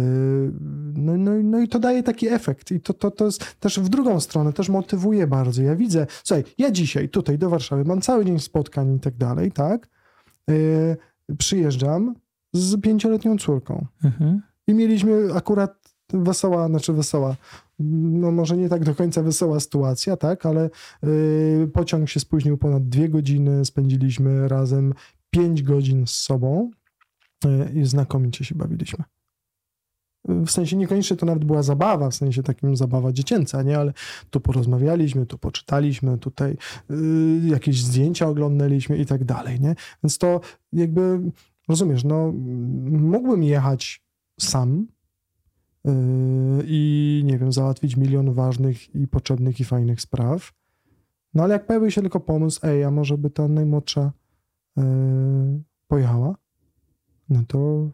no, 0.96 1.18
no, 1.18 1.32
no 1.44 1.60
i 1.60 1.68
to 1.68 1.80
daje 1.80 2.04
taki 2.04 2.28
efekt. 2.28 2.72
I 2.72 2.80
to, 2.80 2.94
to, 2.94 3.12
to 3.12 3.26
jest 3.26 3.60
też 3.60 3.80
w 3.80 3.90
drugą 3.90 4.20
stronę, 4.20 4.54
też 4.54 4.70
motywuje 4.70 5.28
bardzo. 5.28 5.64
Ja 5.64 5.76
widzę, 5.76 6.08
słuchaj, 6.24 6.44
ja 6.58 6.72
dzisiaj 6.72 7.10
tutaj 7.10 7.38
do 7.38 7.50
Warszawy 7.50 7.86
mam 7.86 8.02
cały 8.02 8.26
dzień 8.26 8.40
spotkań 8.40 8.96
i 8.96 9.00
tak 9.00 9.18
dalej, 9.18 9.52
tak? 9.52 9.88
Yy, 10.48 10.98
przyjeżdżam 11.38 12.16
z 12.54 12.82
pięcioletnią 12.82 13.38
córką. 13.38 13.86
Mhm. 14.04 14.42
I 14.68 14.74
mieliśmy 14.74 15.34
akurat 15.34 15.88
wesoła, 16.14 16.68
znaczy 16.68 16.94
wesoła, 16.94 17.36
no 17.80 18.32
może 18.32 18.58
nie 18.58 18.70
tak 18.70 18.84
do 18.84 18.96
końca 18.96 19.24
wesoła 19.24 19.60
sytuacja, 19.60 20.18
tak, 20.18 20.46
ale 20.46 20.70
yy, 21.04 21.70
pociąg 21.74 22.10
się 22.10 22.20
spóźnił 22.20 22.58
ponad 22.58 22.90
dwie 22.90 23.10
godziny, 23.10 23.66
spędziliśmy 23.66 24.48
razem 24.48 24.94
pięć 25.30 25.64
godzin 25.64 26.08
z 26.08 26.12
sobą 26.12 26.72
yy, 27.46 27.72
i 27.82 27.86
znakomicie 27.86 28.46
się 28.46 28.56
bawiliśmy. 28.56 29.04
W 30.28 30.50
sensie 30.50 30.78
niekoniecznie 30.78 31.18
to 31.18 31.26
nawet 31.26 31.46
była 31.46 31.64
zabawa, 31.64 32.10
w 32.10 32.16
sensie 32.16 32.44
takim 32.44 32.76
zabawa 32.76 33.12
dziecięca, 33.12 33.64
nie? 33.64 33.78
Ale 33.78 33.94
tu 34.30 34.40
porozmawialiśmy, 34.40 35.26
tu 35.26 35.38
poczytaliśmy, 35.38 36.18
tutaj 36.18 36.58
yy, 36.90 37.50
jakieś 37.50 37.84
zdjęcia 37.84 38.28
oglądaliśmy 38.28 38.98
i 38.98 39.06
tak 39.06 39.24
dalej, 39.24 39.60
nie? 39.60 39.76
Więc 40.04 40.18
to 40.18 40.42
jakby, 40.74 41.32
rozumiesz, 41.70 42.04
no 42.04 42.34
mógłbym 42.92 43.44
jechać 43.44 44.04
sam 44.40 44.88
yy, 45.86 45.94
i 46.66 47.22
nie 47.26 47.38
wiem, 47.38 47.52
załatwić 47.52 47.98
milion 47.98 48.34
ważnych 48.34 48.96
i 48.96 49.08
potrzebnych 49.08 49.60
i 49.60 49.64
fajnych 49.64 50.02
spraw, 50.02 50.54
no 51.34 51.44
ale 51.44 51.54
jak 51.54 51.66
pojawił 51.66 51.92
się 51.92 52.02
tylko 52.02 52.20
pomysł, 52.20 52.60
ej, 52.64 52.84
a 52.84 52.92
może 52.92 53.18
by 53.18 53.30
ta 53.30 53.48
najmłodsza 53.48 54.12
pojechała, 55.88 56.36
no 57.30 57.44
to 57.48 57.90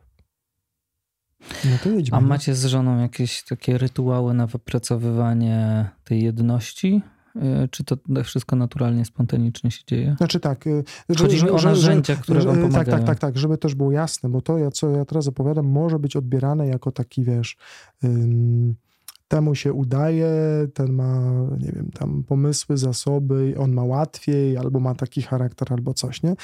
no 1.65 1.77
to 1.83 1.89
jedźmy. 1.89 2.17
A 2.17 2.21
macie 2.21 2.55
z 2.55 2.65
żoną 2.65 2.99
jakieś 2.99 3.43
takie 3.43 3.77
rytuały 3.77 4.33
na 4.33 4.47
wypracowywanie 4.47 5.89
tej 6.03 6.23
jedności? 6.23 7.01
Y, 7.35 7.67
czy 7.71 7.83
to 7.83 7.97
wszystko 8.23 8.55
naturalnie, 8.55 9.05
spontanicznie 9.05 9.71
się 9.71 9.83
dzieje? 9.87 10.15
Znaczy 10.17 10.39
tak. 10.39 10.67
Y, 10.67 10.83
Chodzi 11.17 11.37
że, 11.37 11.45
mi 11.45 11.51
o 11.51 11.55
narzędzia, 11.55 12.15
że, 12.15 12.21
które 12.21 12.41
wam 12.41 12.55
pomagają. 12.55 12.73
Tak, 12.73 12.87
tak, 12.87 13.03
tak, 13.05 13.19
tak, 13.19 13.37
żeby 13.37 13.57
też 13.57 13.75
było 13.75 13.91
jasne, 13.91 14.29
bo 14.29 14.41
to, 14.41 14.71
co 14.71 14.89
ja 14.89 15.05
teraz 15.05 15.27
opowiadam, 15.27 15.65
może 15.65 15.99
być 15.99 16.15
odbierane 16.15 16.67
jako 16.67 16.91
taki, 16.91 17.23
wiesz, 17.23 17.57
temu 19.27 19.55
się 19.55 19.73
udaje, 19.73 20.31
ten 20.73 20.93
ma, 20.93 21.31
nie 21.59 21.71
wiem, 21.71 21.89
tam 21.91 22.23
pomysły, 22.23 22.77
zasoby, 22.77 23.55
on 23.59 23.71
ma 23.71 23.83
łatwiej, 23.83 24.57
albo 24.57 24.79
ma 24.79 24.95
taki 24.95 25.21
charakter, 25.21 25.73
albo 25.73 25.93
coś, 25.93 26.23
nie? 26.23 26.35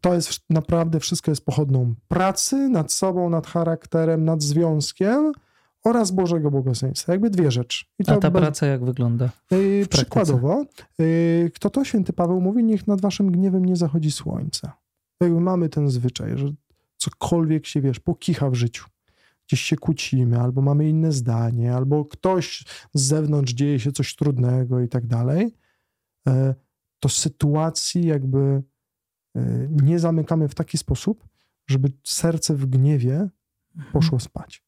To 0.00 0.14
jest 0.14 0.40
naprawdę, 0.50 1.00
wszystko 1.00 1.30
jest 1.30 1.44
pochodną 1.44 1.94
pracy 2.08 2.68
nad 2.68 2.92
sobą, 2.92 3.30
nad 3.30 3.46
charakterem, 3.46 4.24
nad 4.24 4.42
związkiem 4.42 5.32
oraz 5.84 6.10
Bożego 6.10 6.50
błogosławieństwa. 6.50 7.12
Jakby 7.12 7.30
dwie 7.30 7.50
rzeczy. 7.50 7.84
A 8.06 8.16
ta 8.16 8.30
bez... 8.30 8.42
praca 8.42 8.66
jak 8.66 8.84
wygląda? 8.84 9.30
Yy, 9.50 9.86
przykładowo, 9.90 10.64
yy, 10.98 11.50
kto 11.54 11.70
to 11.70 11.84
święty 11.84 12.12
Paweł 12.12 12.40
mówi, 12.40 12.64
niech 12.64 12.86
nad 12.86 13.00
waszym 13.00 13.30
gniewem 13.30 13.64
nie 13.64 13.76
zachodzi 13.76 14.10
słońce. 14.10 14.70
Jakby 15.20 15.40
mamy 15.40 15.68
ten 15.68 15.88
zwyczaj, 15.88 16.38
że 16.38 16.52
cokolwiek 16.96 17.66
się, 17.66 17.80
wiesz, 17.80 18.00
pokicha 18.00 18.50
w 18.50 18.54
życiu 18.54 18.84
gdzieś 19.46 19.60
się 19.60 19.76
kłócimy, 19.76 20.40
albo 20.40 20.62
mamy 20.62 20.88
inne 20.88 21.12
zdanie, 21.12 21.74
albo 21.74 22.04
ktoś 22.04 22.64
z 22.94 23.02
zewnątrz 23.02 23.52
dzieje 23.52 23.80
się 23.80 23.92
coś 23.92 24.16
trudnego 24.16 24.80
i 24.80 24.88
tak 24.88 25.06
dalej, 25.06 25.54
e, 26.28 26.54
to 27.00 27.08
sytuacji 27.08 28.06
jakby 28.06 28.62
e, 29.36 29.68
nie 29.70 29.98
zamykamy 29.98 30.48
w 30.48 30.54
taki 30.54 30.78
sposób, 30.78 31.28
żeby 31.66 31.92
serce 32.04 32.54
w 32.54 32.66
gniewie 32.66 33.28
poszło 33.92 34.20
spać. 34.20 34.64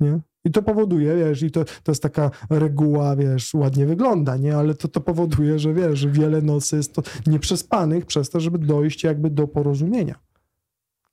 nie? 0.00 0.20
I 0.44 0.50
to 0.50 0.62
powoduje, 0.62 1.16
wiesz, 1.16 1.42
i 1.42 1.50
to, 1.50 1.64
to 1.64 1.92
jest 1.92 2.02
taka 2.02 2.30
reguła, 2.50 3.16
wiesz, 3.16 3.54
ładnie 3.54 3.86
wygląda, 3.86 4.36
nie? 4.36 4.56
Ale 4.56 4.74
to, 4.74 4.88
to 4.88 5.00
powoduje, 5.00 5.58
że 5.58 5.74
wiesz, 5.74 6.06
wiele 6.06 6.42
nocy 6.42 6.76
jest 6.76 6.92
to 6.94 7.02
nieprzespanych 7.26 8.06
przez 8.06 8.30
to, 8.30 8.40
żeby 8.40 8.58
dojść 8.58 9.04
jakby 9.04 9.30
do 9.30 9.48
porozumienia. 9.48 10.27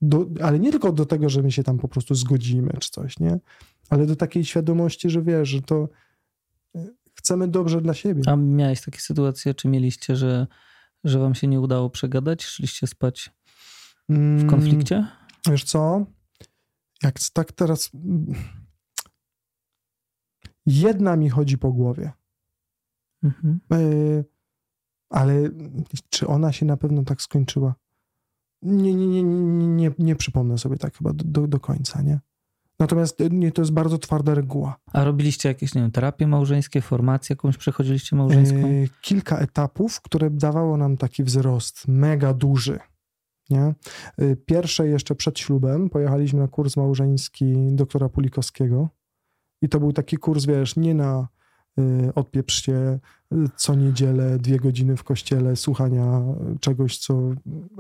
Do, 0.02 0.26
ale 0.44 0.60
nie 0.60 0.72
tylko 0.72 0.92
do 0.92 1.06
tego, 1.06 1.30
że 1.30 1.44
my 1.44 1.52
się 1.52 1.64
tam 1.64 1.78
po 1.78 1.88
prostu 1.88 2.16
zgodzimy 2.16 2.74
czy 2.80 2.90
coś, 2.90 3.20
nie? 3.20 3.40
Ale 3.90 4.06
do 4.06 4.16
takiej 4.16 4.46
świadomości, 4.46 5.10
że 5.10 5.22
wiesz, 5.22 5.50
że 5.50 5.62
to 5.62 5.90
e, 6.76 6.88
chcemy 7.16 7.48
dobrze 7.48 7.82
dla 7.82 7.94
siebie. 7.94 8.22
A 8.26 8.36
miałeś 8.36 8.82
takie 8.82 9.00
sytuacje, 9.00 9.54
czy 9.54 9.68
mieliście, 9.68 10.16
że, 10.16 10.48
że 11.04 11.20
wam 11.20 11.36
się 11.36 11.48
nie 11.48 11.62
udało 11.62 11.90
przegadać? 11.90 12.44
Szliście 12.44 12.88
spać 12.88 13.32
w 14.10 14.14
mm, 14.14 14.50
konflikcie? 14.50 14.96
Mm, 14.96 15.10
wiesz 15.48 15.64
co? 15.64 16.06
Jak 17.04 17.20
tak 17.34 17.52
teraz 17.52 17.92
Jedna 20.66 21.16
mi 21.16 21.30
chodzi 21.30 21.58
po 21.58 21.72
głowie. 21.72 22.12
Mhm. 23.24 23.60
Y, 23.74 24.26
ale 25.10 25.50
czy 26.10 26.28
ona 26.28 26.52
się 26.52 26.66
na 26.66 26.78
pewno 26.78 27.04
tak 27.04 27.22
skończyła? 27.22 27.76
Nie, 28.66 28.96
nie, 28.96 29.08
nie, 29.08 29.24
nie, 29.24 29.68
nie, 29.68 29.92
nie 30.00 30.16
przypomnę 30.16 30.58
sobie 30.58 30.78
tak 30.78 30.98
chyba 30.98 31.12
do, 31.14 31.48
do 31.48 31.60
końca, 31.60 32.02
nie? 32.02 32.20
Natomiast 32.80 33.22
y, 33.22 33.30
nie, 33.30 33.52
to 33.52 33.62
jest 33.62 33.72
bardzo 33.72 33.98
twarda 33.98 34.34
reguła. 34.34 34.76
A 34.94 35.04
robiliście 35.04 35.50
jakieś, 35.50 35.76
nie 35.76 35.82
wiem, 35.82 35.92
terapie 35.92 36.28
małżeńskie, 36.28 36.82
formacje 36.82 37.34
jakąś 37.34 37.58
przechodziliście 37.58 38.16
małżeńską? 38.16 38.58
Yy, 38.58 38.90
kilka 39.02 39.38
etapów, 39.38 40.02
które 40.02 40.30
dawało 40.30 40.78
nam 40.78 40.98
taki 40.98 41.24
wzrost 41.24 41.88
mega 41.88 42.34
duży. 42.34 42.80
Nie? 43.50 43.74
Pierwsze 44.46 44.88
jeszcze 44.88 45.16
przed 45.16 45.40
ślubem 45.40 45.90
pojechaliśmy 45.90 46.40
na 46.40 46.48
kurs 46.48 46.78
małżeński 46.78 47.56
doktora 47.72 48.10
Pulikowskiego. 48.10 48.90
I 49.62 49.70
to 49.70 49.80
był 49.80 49.94
taki 49.94 50.18
kurs, 50.18 50.46
wiesz, 50.46 50.76
nie 50.76 50.96
na 50.96 51.28
y, 51.80 52.14
odpieprz 52.16 52.66
się 52.66 53.00
y, 53.34 53.36
co 53.56 53.76
niedzielę 53.76 54.40
dwie 54.40 54.60
godziny 54.60 54.98
w 54.98 55.04
kościele 55.04 55.56
słuchania 55.56 56.22
czegoś, 56.60 56.98
co 56.98 57.32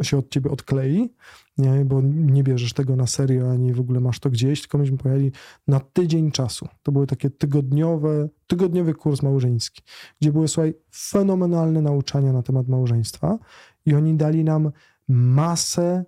się 0.01 0.17
od 0.17 0.29
ciebie 0.29 0.51
odklei, 0.51 1.09
nie? 1.57 1.85
bo 1.85 2.01
nie 2.01 2.43
bierzesz 2.43 2.73
tego 2.73 2.95
na 2.95 3.07
serio, 3.07 3.51
ani 3.51 3.73
w 3.73 3.79
ogóle 3.79 3.99
masz 3.99 4.19
to 4.19 4.29
gdzieś, 4.29 4.61
tylko 4.61 4.77
myśmy 4.77 4.97
pojechali 4.97 5.31
na 5.67 5.79
tydzień 5.79 6.31
czasu. 6.31 6.67
To 6.83 6.91
były 6.91 7.07
takie 7.07 7.29
tygodniowe, 7.29 8.29
tygodniowy 8.47 8.93
kurs 8.93 9.21
małżeński, 9.21 9.81
gdzie 10.21 10.31
były, 10.31 10.47
słuchaj, 10.47 10.73
fenomenalne 10.93 11.81
nauczania 11.81 12.33
na 12.33 12.43
temat 12.43 12.67
małżeństwa 12.67 13.37
i 13.85 13.95
oni 13.95 14.15
dali 14.15 14.43
nam 14.43 14.71
masę 15.07 16.05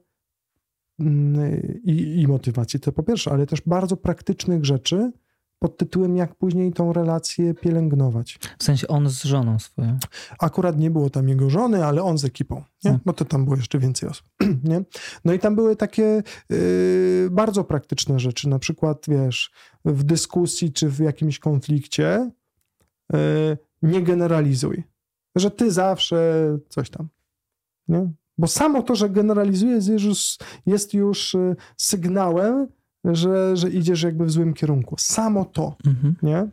mm, 1.00 1.62
i, 1.84 2.22
i 2.22 2.28
motywacji, 2.28 2.80
to 2.80 2.92
po 2.92 3.04
pierwsze, 3.04 3.32
ale 3.32 3.46
też 3.46 3.62
bardzo 3.66 3.98
praktycznych 3.98 4.66
rzeczy, 4.66 5.12
pod 5.60 5.78
tytułem 5.78 6.18
jak 6.18 6.36
później 6.36 6.74
tą 6.74 6.94
relację 6.94 7.54
pielęgnować. 7.54 8.40
W 8.60 8.64
sensie 8.64 8.88
on 8.88 9.10
z 9.10 9.24
żoną 9.24 9.60
swoją? 9.60 10.00
Akurat 10.40 10.78
nie 10.78 10.92
było 10.92 11.10
tam 11.10 11.30
jego 11.30 11.50
żony, 11.50 11.86
ale 11.86 12.04
on 12.04 12.18
z 12.18 12.26
ekipą, 12.26 12.56
nie? 12.56 12.64
Hmm. 12.84 13.02
bo 13.06 13.14
to 13.14 13.26
tam 13.26 13.44
było 13.44 13.56
jeszcze 13.56 13.80
więcej 13.80 14.10
osób. 14.10 14.28
nie? 14.64 14.82
No 15.26 15.34
i 15.34 15.40
tam 15.40 15.56
były 15.56 15.76
takie 15.76 16.24
yy, 16.50 17.30
bardzo 17.32 17.64
praktyczne 17.64 18.20
rzeczy, 18.20 18.50
na 18.50 18.60
przykład 18.60 19.06
wiesz, 19.08 19.52
w 19.86 20.04
dyskusji 20.04 20.74
czy 20.74 20.90
w 20.90 21.00
jakimś 21.00 21.40
konflikcie 21.40 22.32
yy, 23.14 23.58
nie 23.82 24.02
generalizuj, 24.02 24.84
że 25.36 25.52
ty 25.52 25.72
zawsze 25.72 26.44
coś 26.70 26.90
tam, 26.90 27.08
nie? 27.88 28.12
Bo 28.38 28.48
samo 28.48 28.82
to, 28.84 28.96
że 28.96 29.10
generalizujesz 29.10 29.88
jest 29.88 30.06
już, 30.06 30.38
jest 30.66 30.94
już 30.94 31.36
y, 31.36 31.56
sygnałem, 31.78 32.68
że, 33.16 33.58
że 33.58 33.70
idziesz 33.70 34.04
jakby 34.04 34.26
w 34.26 34.32
złym 34.32 34.54
kierunku. 34.54 34.96
Samo 35.00 35.46
to, 35.46 35.76
mhm. 35.86 36.16
nie? 36.24 36.48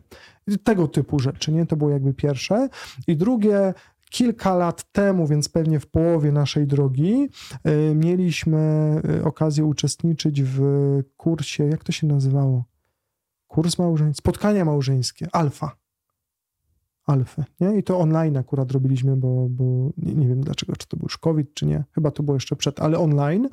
Tego 0.63 0.87
typu 0.87 1.19
rzeczy, 1.19 1.51
nie? 1.51 1.65
To 1.65 1.75
było 1.75 1.89
jakby 1.89 2.13
pierwsze. 2.13 2.69
I 3.07 3.15
drugie, 3.15 3.73
kilka 4.09 4.55
lat 4.55 4.91
temu, 4.91 5.27
więc 5.27 5.49
pewnie 5.49 5.79
w 5.79 5.87
połowie 5.87 6.31
naszej 6.31 6.67
drogi, 6.67 7.29
y, 7.67 7.95
mieliśmy 7.95 8.95
y, 9.19 9.23
okazję 9.23 9.65
uczestniczyć 9.65 10.41
w 10.43 10.59
kursie, 11.17 11.63
jak 11.63 11.83
to 11.83 11.91
się 11.91 12.07
nazywało? 12.07 12.63
Kurs 13.47 13.77
małżeński, 13.77 14.17
spotkania 14.17 14.65
małżeńskie, 14.65 15.27
alfa. 15.31 15.75
Alfę, 17.05 17.43
nie? 17.59 17.77
I 17.77 17.83
to 17.83 17.99
online 17.99 18.37
akurat 18.37 18.71
robiliśmy, 18.71 19.17
bo, 19.17 19.47
bo 19.49 19.63
nie, 19.97 20.15
nie, 20.15 20.27
wiem 20.27 20.41
dlaczego, 20.41 20.75
czy 20.75 20.87
to 20.87 20.97
był 20.97 21.05
już 21.05 21.17
COVID, 21.17 21.53
czy 21.53 21.65
nie. 21.65 21.83
Chyba 21.91 22.11
to 22.11 22.23
było 22.23 22.35
jeszcze 22.35 22.55
przed, 22.55 22.79
ale 22.79 22.99
online. 22.99 23.49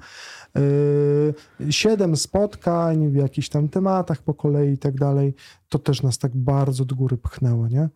Yy, 0.55 1.73
siedem 1.73 2.17
spotkań 2.17 3.11
w 3.11 3.15
jakichś 3.15 3.49
tam 3.49 3.69
tematach 3.69 4.23
po 4.23 4.35
kolei 4.35 4.73
i 4.73 4.79
tak 4.79 4.95
dalej. 4.95 5.35
To 5.69 5.79
też 5.79 6.03
nas 6.03 6.19
tak 6.19 6.37
bardzo 6.37 6.85
do 6.85 6.95
góry 6.95 7.17
pchnęło, 7.17 7.69
nie? 7.69 7.89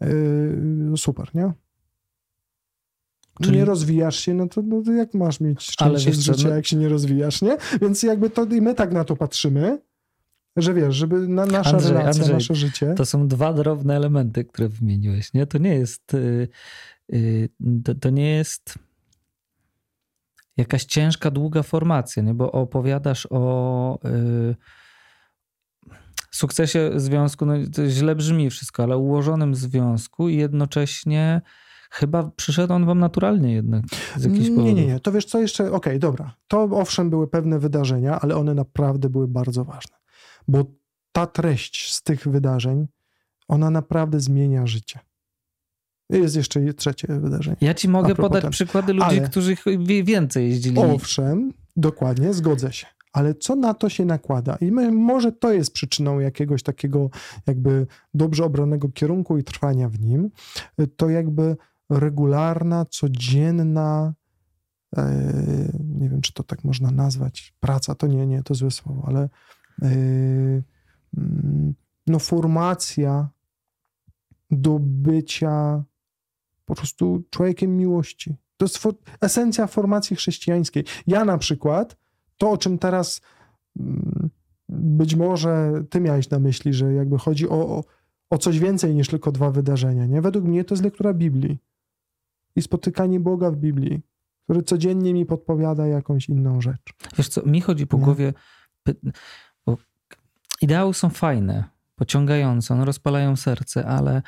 Yy, 0.00 0.96
super, 0.96 1.34
nie? 1.34 1.52
Czyli... 3.42 3.56
Nie 3.56 3.64
rozwijasz 3.64 4.16
się, 4.16 4.34
no 4.34 4.48
to, 4.48 4.62
no 4.62 4.82
to 4.82 4.92
jak 4.92 5.14
masz 5.14 5.40
mieć 5.40 5.62
szczęście 5.62 6.12
z 6.12 6.20
życia, 6.20 6.48
jak 6.48 6.66
się 6.66 6.76
nie 6.76 6.88
rozwijasz, 6.88 7.42
nie? 7.42 7.56
Więc 7.80 8.02
jakby 8.02 8.30
to 8.30 8.44
i 8.44 8.60
my 8.60 8.74
tak 8.74 8.92
na 8.92 9.04
to 9.04 9.16
patrzymy, 9.16 9.78
że 10.56 10.74
wiesz, 10.74 10.94
żeby 10.94 11.28
na 11.28 11.46
nasza 11.46 11.70
Andrzej, 11.70 11.92
relacja, 11.92 12.22
Andrzej, 12.22 12.34
nasze 12.34 12.54
życie. 12.54 12.94
To 12.96 13.06
są 13.06 13.28
dwa 13.28 13.52
drobne 13.52 13.96
elementy, 13.96 14.44
które 14.44 14.68
wymieniłeś, 14.68 15.34
nie? 15.34 15.46
To 15.46 15.58
nie 15.58 15.74
jest. 15.74 16.16
Yy, 17.08 17.48
to, 17.84 17.94
to, 17.94 18.10
nie 18.10 18.30
jest 18.30 18.74
jakaś 20.56 20.84
ciężka, 20.84 21.30
długa 21.30 21.62
formacja, 21.62 22.22
nie? 22.22 22.34
Bo 22.34 22.52
opowiadasz 22.52 23.28
o. 23.30 23.98
Yy, 24.04 24.54
sukcesie 26.30 26.90
związku, 26.96 27.46
no 27.46 27.54
to 27.74 27.88
źle 27.88 28.14
brzmi 28.14 28.50
wszystko, 28.50 28.82
ale 28.82 28.98
ułożonym 28.98 29.54
związku 29.54 30.28
i 30.28 30.36
jednocześnie 30.36 31.42
chyba 31.90 32.30
przyszedł 32.36 32.72
on 32.72 32.86
wam 32.86 32.98
naturalnie 32.98 33.52
jednak 33.52 33.84
z 34.16 34.24
jakichś 34.24 34.48
powodów. 34.48 34.64
Nie, 34.64 34.74
nie, 34.74 34.86
nie. 34.86 35.00
To 35.00 35.12
wiesz 35.12 35.24
co 35.24 35.40
jeszcze, 35.40 35.64
okej, 35.64 35.76
okay, 35.76 35.98
dobra. 35.98 36.34
To 36.48 36.62
owszem 36.62 37.10
były 37.10 37.28
pewne 37.28 37.58
wydarzenia, 37.58 38.20
ale 38.20 38.36
one 38.36 38.54
naprawdę 38.54 39.08
były 39.10 39.28
bardzo 39.28 39.64
ważne 39.64 39.96
bo 40.48 40.64
ta 41.12 41.26
treść 41.26 41.92
z 41.92 42.02
tych 42.02 42.28
wydarzeń, 42.28 42.86
ona 43.48 43.70
naprawdę 43.70 44.20
zmienia 44.20 44.66
życie. 44.66 44.98
Jest 46.10 46.36
jeszcze 46.36 46.74
trzecie 46.74 47.06
wydarzenie. 47.20 47.56
Ja 47.60 47.74
ci 47.74 47.88
mogę 47.88 48.14
podać 48.14 48.42
ten. 48.42 48.50
przykłady 48.50 48.92
ludzi, 48.92 49.06
Ale, 49.06 49.20
którzy 49.20 49.56
więcej 50.04 50.50
jeździli. 50.50 50.78
Owszem, 50.78 51.52
dokładnie, 51.76 52.34
zgodzę 52.34 52.72
się. 52.72 52.86
Ale 53.12 53.34
co 53.34 53.56
na 53.56 53.74
to 53.74 53.88
się 53.88 54.04
nakłada? 54.04 54.56
I 54.60 54.72
my, 54.72 54.92
może 54.92 55.32
to 55.32 55.52
jest 55.52 55.72
przyczyną 55.72 56.18
jakiegoś 56.18 56.62
takiego 56.62 57.10
jakby 57.46 57.86
dobrze 58.14 58.44
obranego 58.44 58.88
kierunku 58.88 59.38
i 59.38 59.44
trwania 59.44 59.88
w 59.88 60.00
nim. 60.00 60.30
To 60.96 61.08
jakby 61.08 61.56
regularna, 61.90 62.84
codzienna, 62.90 64.14
e, 64.96 65.72
nie 65.94 66.08
wiem, 66.08 66.20
czy 66.20 66.32
to 66.32 66.42
tak 66.42 66.64
można 66.64 66.90
nazwać, 66.90 67.54
praca, 67.60 67.94
to 67.94 68.06
nie, 68.06 68.26
nie, 68.26 68.42
to 68.42 68.54
złe 68.54 68.70
słowo, 68.70 69.04
ale 69.06 69.28
no, 72.06 72.18
formacja 72.18 73.28
do 74.50 74.78
bycia 74.80 75.84
po 76.64 76.74
prostu 76.74 77.22
człowiekiem 77.30 77.76
miłości. 77.76 78.36
To 78.56 78.64
jest 78.64 78.78
for 78.78 78.94
esencja 79.20 79.66
formacji 79.66 80.16
chrześcijańskiej. 80.16 80.84
Ja 81.06 81.24
na 81.24 81.38
przykład, 81.38 81.96
to 82.38 82.50
o 82.50 82.58
czym 82.58 82.78
teraz 82.78 83.20
mm, 83.80 84.30
być 84.68 85.14
może 85.14 85.72
ty 85.90 86.00
miałeś 86.00 86.30
na 86.30 86.38
myśli, 86.38 86.72
że 86.72 86.92
jakby 86.92 87.18
chodzi 87.18 87.48
o, 87.48 87.68
o, 87.76 87.84
o 88.30 88.38
coś 88.38 88.58
więcej 88.58 88.94
niż 88.94 89.08
tylko 89.08 89.32
dwa 89.32 89.50
wydarzenia, 89.50 90.06
nie? 90.06 90.22
Według 90.22 90.44
mnie 90.44 90.64
to 90.64 90.74
jest 90.74 90.84
lektura 90.84 91.14
Biblii 91.14 91.58
i 92.56 92.62
spotykanie 92.62 93.20
Boga 93.20 93.50
w 93.50 93.56
Biblii, 93.56 94.00
który 94.44 94.62
codziennie 94.62 95.14
mi 95.14 95.26
podpowiada 95.26 95.86
jakąś 95.86 96.28
inną 96.28 96.60
rzecz. 96.60 96.94
Wiesz 97.18 97.28
co, 97.28 97.42
mi 97.46 97.60
chodzi 97.60 97.86
po 97.86 97.96
nie? 97.96 98.04
głowie 98.04 98.32
Ideały 100.64 100.94
są 100.94 101.10
fajne, 101.10 101.64
pociągające, 101.94 102.74
one 102.74 102.84
rozpalają 102.84 103.36
serce, 103.36 103.86
ale 103.86 104.22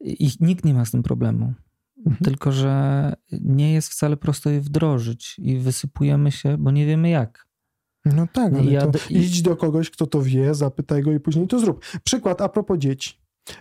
ich 0.00 0.40
nikt 0.40 0.64
nie 0.64 0.74
ma 0.74 0.84
z 0.84 0.90
tym 0.90 1.02
problemu. 1.02 1.52
Mhm. 1.98 2.16
Tylko, 2.24 2.52
że 2.52 3.12
nie 3.40 3.72
jest 3.72 3.88
wcale 3.88 4.16
prosto 4.16 4.50
je 4.50 4.60
wdrożyć 4.60 5.38
i 5.38 5.58
wysypujemy 5.58 6.32
się, 6.32 6.58
bo 6.58 6.70
nie 6.70 6.86
wiemy 6.86 7.08
jak. 7.08 7.46
No 8.04 8.26
tak, 8.32 8.54
ale 8.54 8.64
ja, 8.64 8.86
to 8.86 8.98
idź 9.10 9.42
do 9.42 9.56
kogoś, 9.56 9.90
kto 9.90 10.06
to 10.06 10.22
wie, 10.22 10.54
zapytaj 10.54 11.02
go 11.02 11.12
i 11.12 11.20
później 11.20 11.46
to 11.46 11.58
zrób. 11.58 11.84
Przykład 12.04 12.40
a 12.40 12.48
propos 12.48 12.78
dzieci. 12.78 13.20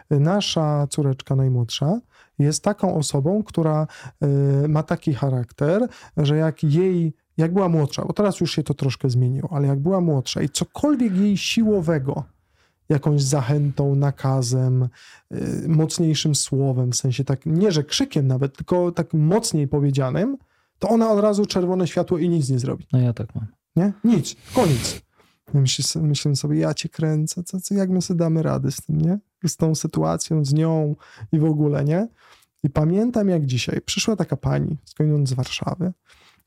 Nasza 0.10 0.88
córeczka 0.88 1.36
najmłodsza 1.36 2.00
jest 2.40 2.64
taką 2.64 2.96
osobą, 2.96 3.44
która 3.44 3.88
y, 4.64 4.68
ma 4.68 4.84
taki 4.84 5.14
charakter, 5.14 5.88
że 6.18 6.38
jak 6.38 6.64
jej 6.64 7.14
jak 7.38 7.54
była 7.54 7.70
młodsza, 7.70 8.06
bo 8.06 8.14
teraz 8.14 8.40
już 8.40 8.52
się 8.52 8.64
to 8.64 8.74
troszkę 8.74 9.10
zmieniło, 9.10 9.50
ale 9.52 9.68
jak 9.68 9.80
była 9.80 10.02
młodsza 10.02 10.42
i 10.42 10.50
cokolwiek 10.50 11.16
jej 11.16 11.38
siłowego, 11.38 12.24
jakąś 12.90 13.24
zachętą, 13.24 13.96
nakazem, 13.96 14.90
yy, 15.32 15.68
mocniejszym 15.68 16.36
słowem, 16.36 16.92
w 16.92 16.96
sensie 16.96 17.24
tak, 17.24 17.46
nie 17.46 17.72
że 17.72 17.84
krzykiem 17.84 18.28
nawet, 18.28 18.58
tylko 18.58 18.92
tak 18.92 19.14
mocniej 19.14 19.68
powiedzianym, 19.68 20.38
to 20.80 20.90
ona 20.90 21.12
od 21.12 21.20
razu 21.20 21.46
czerwone 21.46 21.88
światło 21.88 22.18
i 22.18 22.30
nic 22.30 22.50
nie 22.50 22.60
zrobi. 22.60 22.88
No 22.94 23.00
ja 23.00 23.14
tak 23.14 23.36
mam. 23.36 23.48
Nie? 23.76 23.94
Nic, 24.04 24.36
koniec. 24.54 25.02
Myślę, 25.54 26.02
myślę 26.02 26.36
sobie, 26.36 26.60
ja 26.60 26.74
cię 26.74 26.90
kręcę, 26.90 27.44
co, 27.44 27.62
co, 27.62 27.76
jak 27.76 27.90
my 27.90 28.02
sobie 28.02 28.18
damy 28.18 28.44
rady 28.44 28.72
z 28.72 28.78
tym, 28.78 29.02
nie? 29.02 29.20
Z 29.48 29.58
tą 29.58 29.76
sytuacją, 29.76 30.46
z 30.46 30.54
nią 30.54 30.96
i 31.32 31.40
w 31.40 31.46
ogóle, 31.46 31.84
nie? 31.84 32.08
I 32.64 32.70
pamiętam 32.70 33.30
jak 33.30 33.46
dzisiaj, 33.46 33.82
przyszła 33.86 34.16
taka 34.16 34.38
pani, 34.38 34.78
skądinąd 34.86 35.30
z 35.30 35.34
Warszawy, 35.34 35.94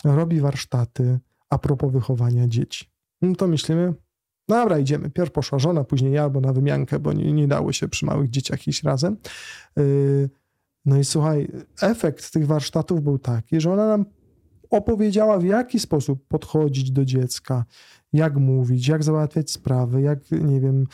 robi 0.05 0.41
warsztaty 0.41 1.19
a 1.51 1.59
propos 1.59 1.93
wychowania 1.93 2.49
dzieci. 2.49 2.85
No 3.23 3.35
to 3.35 3.49
myślimy, 3.49 3.95
dobra, 4.49 4.79
idziemy. 4.79 5.11
Pierw 5.11 5.33
poszła 5.33 5.59
żona, 5.59 5.85
później 5.85 6.13
ja, 6.13 6.23
albo 6.23 6.41
na 6.41 6.53
wymiankę, 6.53 6.99
bo 6.99 7.13
nie, 7.13 7.33
nie 7.33 7.49
dało 7.49 7.73
się 7.73 7.89
przy 7.89 8.07
małych 8.07 8.31
dzieciach 8.31 8.69
iść 8.69 8.83
razem. 8.83 9.17
Yy, 9.77 10.31
no 10.85 10.99
i 10.99 11.05
słuchaj, 11.05 11.49
efekt 11.83 12.33
tych 12.33 12.47
warsztatów 12.47 13.03
był 13.03 13.19
taki, 13.19 13.61
że 13.61 13.73
ona 13.73 13.87
nam 13.87 14.05
opowiedziała, 14.71 15.39
w 15.39 15.45
jaki 15.45 15.81
sposób 15.81 16.27
podchodzić 16.29 16.91
do 16.91 17.05
dziecka, 17.05 17.65
jak 18.13 18.37
mówić, 18.37 18.89
jak 18.89 19.05
załatwiać 19.05 19.51
sprawy, 19.51 20.03
jak, 20.03 20.31
nie 20.31 20.61
wiem, 20.61 20.87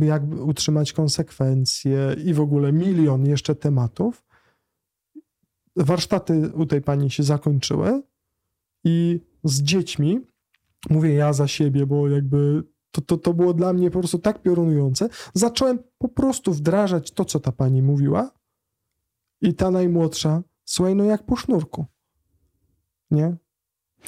jak 0.00 0.22
utrzymać 0.40 0.92
konsekwencje 0.92 2.16
i 2.24 2.34
w 2.34 2.40
ogóle 2.40 2.72
milion 2.72 3.26
jeszcze 3.26 3.54
tematów. 3.54 4.24
Warsztaty 5.76 6.52
u 6.54 6.66
tej 6.66 6.82
pani 6.82 7.10
się 7.10 7.22
zakończyły 7.22 8.02
i 8.84 9.20
z 9.44 9.62
dziećmi, 9.62 10.20
mówię 10.90 11.14
ja 11.14 11.32
za 11.32 11.48
siebie, 11.48 11.86
bo 11.86 12.08
jakby 12.08 12.62
to, 12.90 13.00
to, 13.00 13.16
to 13.16 13.34
było 13.34 13.54
dla 13.54 13.72
mnie 13.72 13.90
po 13.90 13.98
prostu 13.98 14.18
tak 14.18 14.42
piorunujące, 14.42 15.08
zacząłem 15.34 15.78
po 15.98 16.08
prostu 16.08 16.52
wdrażać 16.52 17.10
to, 17.10 17.24
co 17.24 17.40
ta 17.40 17.52
pani 17.52 17.82
mówiła 17.82 18.30
i 19.40 19.54
ta 19.54 19.70
najmłodsza, 19.70 20.42
słuchaj, 20.64 20.94
no 20.94 21.04
jak 21.04 21.26
po 21.26 21.36
sznurku. 21.36 21.86
Nie? 23.10 23.36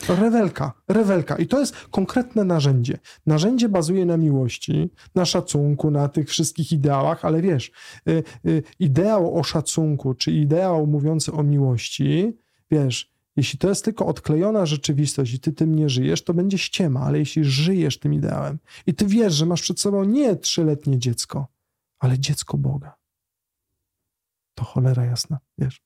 Rewelka, 0.09 0.73
rewelka. 0.89 1.37
I 1.37 1.47
to 1.47 1.61
jest 1.61 1.77
konkretne 1.77 2.45
narzędzie. 2.45 2.99
Narzędzie 3.27 3.69
bazuje 3.69 4.07
na 4.07 4.17
miłości, 4.17 4.91
na 5.15 5.25
szacunku, 5.25 5.91
na 5.91 6.09
tych 6.09 6.29
wszystkich 6.29 6.73
ideałach, 6.73 7.25
ale 7.25 7.43
wiesz, 7.43 7.71
y, 8.09 8.23
y, 8.47 8.63
ideał 8.79 9.39
o 9.39 9.43
szacunku, 9.43 10.15
czy 10.15 10.33
ideał 10.33 10.87
mówiący 10.87 11.33
o 11.33 11.43
miłości, 11.43 12.39
wiesz, 12.71 13.10
jeśli 13.37 13.59
to 13.59 13.69
jest 13.69 13.85
tylko 13.85 14.07
odklejona 14.07 14.67
rzeczywistość 14.67 15.35
i 15.35 15.41
ty 15.41 15.53
tym 15.53 15.75
nie 15.75 15.89
żyjesz, 15.89 16.25
to 16.25 16.35
będzie 16.35 16.59
ściema, 16.59 17.01
ale 17.01 17.19
jeśli 17.19 17.45
żyjesz 17.45 17.99
tym 17.99 18.15
ideałem 18.15 18.59
i 18.87 18.95
ty 18.95 19.07
wiesz, 19.07 19.35
że 19.35 19.47
masz 19.47 19.63
przed 19.63 19.81
sobą 19.81 20.05
nie 20.05 20.37
trzyletnie 20.37 20.99
dziecko, 20.99 21.47
ale 21.99 22.19
dziecko 22.19 22.59
Boga, 22.59 23.00
to 24.61 24.65
cholera 24.65 25.05
jasna, 25.05 25.39
wiesz. 25.59 25.83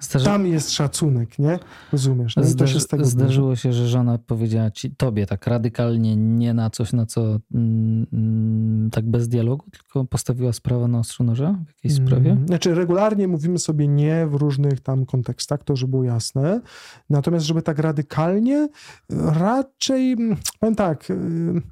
Zdarzy... 0.00 0.24
Tam 0.24 0.46
jest 0.46 0.70
szacunek, 0.70 1.38
nie? 1.38 1.58
Rozumiesz? 1.92 2.36
No 2.36 2.44
Zdarzy... 2.44 2.80
się 2.80 2.80
Zdarzyło 3.02 3.56
się, 3.56 3.72
że 3.72 3.88
żona 3.88 4.18
powiedziała 4.18 4.70
ci, 4.70 4.90
tobie 4.96 5.26
tak 5.26 5.46
radykalnie, 5.46 6.16
nie 6.16 6.54
na 6.54 6.70
coś, 6.70 6.92
na 6.92 7.06
co 7.06 7.20
mm, 7.54 8.06
mm 8.12 8.90
tak 8.90 9.10
bez 9.10 9.28
dialogu, 9.28 9.70
tylko 9.70 10.04
postawiła 10.04 10.52
sprawę 10.52 10.88
na 10.88 10.98
ostrzu 10.98 11.24
noża 11.24 11.58
w 11.66 11.68
jakiejś 11.68 11.94
sprawie? 11.94 12.30
Mm, 12.30 12.46
znaczy 12.46 12.74
regularnie 12.74 13.28
mówimy 13.28 13.58
sobie 13.58 13.88
nie 13.88 14.26
w 14.26 14.34
różnych 14.34 14.80
tam 14.80 15.06
kontekstach, 15.06 15.64
to 15.64 15.76
żeby 15.76 15.90
było 15.90 16.04
jasne. 16.04 16.60
Natomiast 17.10 17.46
żeby 17.46 17.62
tak 17.62 17.78
radykalnie, 17.78 18.68
raczej, 19.10 20.16
powiem 20.60 20.74
tak, 20.74 21.10
y, 21.10 21.62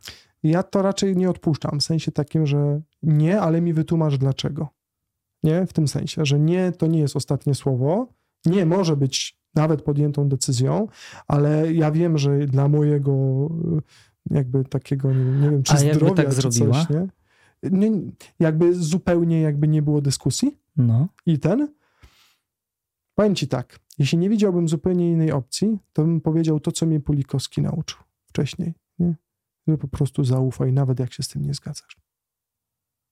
ja 0.43 0.63
to 0.63 0.83
raczej 0.83 1.17
nie 1.17 1.31
odpuszczam, 1.31 1.81
w 1.81 1.83
sensie 1.83 2.13
takim, 2.13 2.47
że 2.47 2.81
nie, 3.03 3.41
ale 3.41 3.61
mi 3.61 3.73
wytłumacz 3.73 4.17
dlaczego. 4.17 4.69
Nie? 5.47 5.67
W 5.67 5.73
tym 5.73 5.89
sensie, 5.89 6.25
że 6.25 6.39
nie 6.41 6.73
to 6.73 6.87
nie 6.87 6.99
jest 6.99 7.17
ostatnie 7.17 7.55
słowo. 7.55 8.09
Nie 8.47 8.67
może 8.67 8.97
być 8.97 9.39
nawet 9.55 9.83
podjętą 9.83 10.29
decyzją, 10.29 10.89
ale 11.29 11.73
ja 11.73 11.91
wiem, 11.91 12.19
że 12.19 12.39
dla 12.39 12.69
mojego 12.69 13.13
jakby 14.31 14.65
takiego, 14.65 15.13
nie, 15.13 15.25
nie 15.25 15.51
wiem, 15.51 15.63
czy 15.63 15.73
A 15.73 15.77
zdrowia, 15.77 16.15
tak 16.15 16.27
czy 16.29 16.33
zrobiła? 16.35 16.85
coś, 16.85 16.91
nie? 16.91 17.09
nie? 17.71 18.01
Jakby 18.39 18.75
zupełnie 18.75 19.41
jakby 19.41 19.69
nie 19.69 19.83
było 19.83 20.01
dyskusji. 20.01 20.59
No. 20.77 21.09
I 21.27 21.39
ten. 21.39 21.69
Powiem 23.15 23.35
ci 23.35 23.49
tak, 23.49 23.79
jeśli 23.99 24.19
nie 24.19 24.31
widziałbym 24.31 24.69
zupełnie 24.69 25.11
innej 25.11 25.33
opcji, 25.33 25.79
to 25.93 26.03
bym 26.03 26.21
powiedział 26.21 26.61
to, 26.61 26.73
co 26.73 26.87
mnie 26.87 27.01
Pulikowski 27.01 27.63
nauczył 27.63 27.99
wcześniej, 28.27 28.75
nie? 28.99 29.15
Że 29.69 29.79
po 29.79 29.89
prostu 29.89 30.25
zaufaj, 30.25 30.73
nawet 30.73 31.01
jak 31.01 31.13
się 31.13 31.23
z 31.23 31.29
tym 31.29 31.43
nie 31.43 31.55
zgadzasz. 31.55 31.97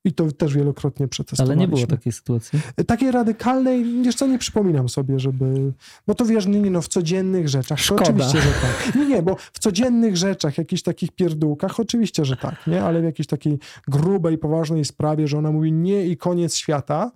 I 0.05 0.13
to 0.13 0.33
też 0.33 0.55
wielokrotnie 0.55 1.09
przetestowaliśmy. 1.09 1.63
Ale 1.63 1.71
nie 1.71 1.77
było 1.77 1.87
takiej 1.87 2.13
sytuacji? 2.13 2.61
Takiej 2.87 3.11
radykalnej, 3.11 4.03
wiesz 4.03 4.15
co, 4.15 4.27
nie 4.27 4.39
przypominam 4.39 4.89
sobie, 4.89 5.19
żeby... 5.19 5.73
Bo 6.07 6.15
to 6.15 6.25
wiesz, 6.25 6.47
nie, 6.47 6.61
nie 6.61 6.71
no, 6.71 6.83
w 6.83 6.89
codziennych 6.89 7.49
rzeczach, 7.49 7.81
Szkoda. 7.81 8.03
oczywiście, 8.03 8.41
że 8.41 8.49
tak. 8.49 8.95
Nie, 8.95 9.07
nie, 9.07 9.23
bo 9.23 9.37
w 9.53 9.59
codziennych 9.59 10.17
rzeczach, 10.17 10.59
jakichś 10.59 10.83
takich 10.83 11.13
pierdółkach, 11.13 11.81
oczywiście, 11.81 12.25
że 12.25 12.37
tak, 12.37 12.67
nie? 12.67 12.85
Ale 12.85 13.01
w 13.01 13.05
jakiejś 13.05 13.27
takiej 13.27 13.59
grubej, 13.89 14.39
poważnej 14.39 14.85
sprawie, 14.85 15.29
że 15.29 15.39
ona 15.39 15.53
mówi 15.53 15.73
nie 15.73 16.07
i 16.07 16.17
koniec 16.17 16.57
świata, 16.57 17.13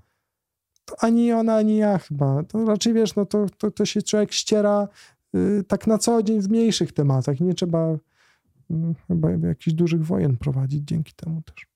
to 0.84 0.94
ani 1.00 1.32
ona, 1.32 1.56
ani 1.56 1.76
ja 1.76 1.98
chyba. 1.98 2.42
To 2.42 2.64
raczej, 2.64 2.92
wiesz, 2.92 3.16
no 3.16 3.26
to, 3.26 3.46
to, 3.58 3.70
to 3.70 3.84
się 3.84 4.02
człowiek 4.02 4.32
ściera 4.32 4.88
y, 5.34 5.64
tak 5.68 5.86
na 5.86 5.98
co 5.98 6.22
dzień 6.22 6.40
w 6.40 6.48
mniejszych 6.48 6.92
tematach. 6.92 7.40
Nie 7.40 7.54
trzeba 7.54 7.92
y, 7.92 8.74
chyba 9.08 9.30
jakichś 9.30 9.74
dużych 9.74 10.06
wojen 10.06 10.36
prowadzić 10.36 10.82
dzięki 10.84 11.12
temu 11.12 11.42
też. 11.42 11.67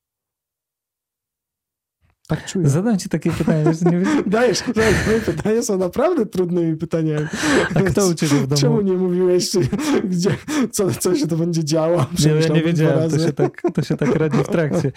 Tak 2.26 2.46
czuję. 2.46 2.68
Zadam 2.68 2.98
ci 2.98 3.08
takie 3.08 3.32
pytanie. 3.32 3.64
Nie 3.90 3.98
wiem. 3.98 4.22
Dajesz, 4.30 4.62
moje 5.06 5.20
pytania 5.20 5.62
są 5.62 5.78
naprawdę 5.78 6.26
trudnymi 6.26 6.76
pytaniami. 6.76 7.26
A 7.74 7.82
kto 7.82 8.06
u 8.06 8.14
ciebie 8.14 8.36
w 8.36 8.46
domu? 8.46 8.60
Czemu 8.60 8.80
nie 8.80 8.92
mówiłeś, 8.92 9.50
czy, 9.50 9.60
gdzie, 10.04 10.36
co, 10.70 10.90
co 10.90 11.16
się 11.16 11.26
to 11.26 11.36
będzie 11.36 11.64
działo? 11.64 12.06
Nie, 12.26 12.32
ja 12.32 12.48
nie 12.48 12.62
wiedziałem, 12.62 13.10
to 13.10 13.18
się, 13.18 13.32
tak, 13.32 13.62
to 13.74 13.82
się 13.82 13.96
tak 13.96 14.14
radzi 14.14 14.38
w 14.38 14.48
trakcie. 14.48 14.92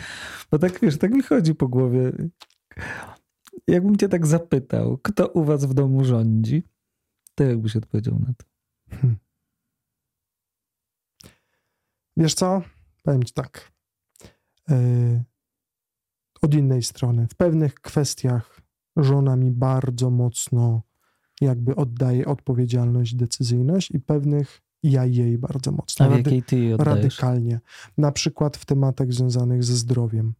Bo 0.51 0.59
tak, 0.59 0.79
wiesz, 0.79 0.97
tak 0.97 1.11
mi 1.11 1.23
chodzi 1.23 1.55
po 1.55 1.67
głowie. 1.67 2.11
Jakbym 3.67 3.97
cię 3.97 4.09
tak 4.09 4.27
zapytał, 4.27 4.99
kto 5.03 5.27
u 5.27 5.43
was 5.43 5.65
w 5.65 5.73
domu 5.73 6.05
rządzi, 6.05 6.63
to 7.35 7.43
jakbyś 7.43 7.75
odpowiedział 7.75 8.19
na 8.19 8.33
to? 8.33 8.45
Hmm. 8.91 9.17
Wiesz 12.17 12.33
co? 12.33 12.61
Powiem 13.03 13.23
ci 13.23 13.33
tak. 13.33 13.71
Yy 14.69 15.34
od 16.45 16.53
innej 16.53 16.83
strony. 16.83 17.27
W 17.27 17.35
pewnych 17.35 17.75
kwestiach 17.75 18.61
żona 18.97 19.35
mi 19.35 19.51
bardzo 19.51 20.09
mocno 20.09 20.81
jakby 21.41 21.75
oddaje 21.75 22.25
odpowiedzialność, 22.25 23.15
decyzyjność 23.15 23.91
i 23.91 23.99
pewnych 23.99 24.61
ja 24.83 25.05
jej 25.05 25.37
bardzo 25.37 25.71
mocno. 25.71 26.05
A 26.05 26.09
w 26.09 26.17
jakiej 26.17 26.43
ty 26.43 26.59
jej 26.59 26.77
Radykalnie. 26.77 27.59
Na 27.97 28.11
przykład 28.11 28.57
w 28.57 28.65
tematach 28.65 29.13
związanych 29.13 29.63
ze 29.63 29.73
zdrowiem. 29.73 30.33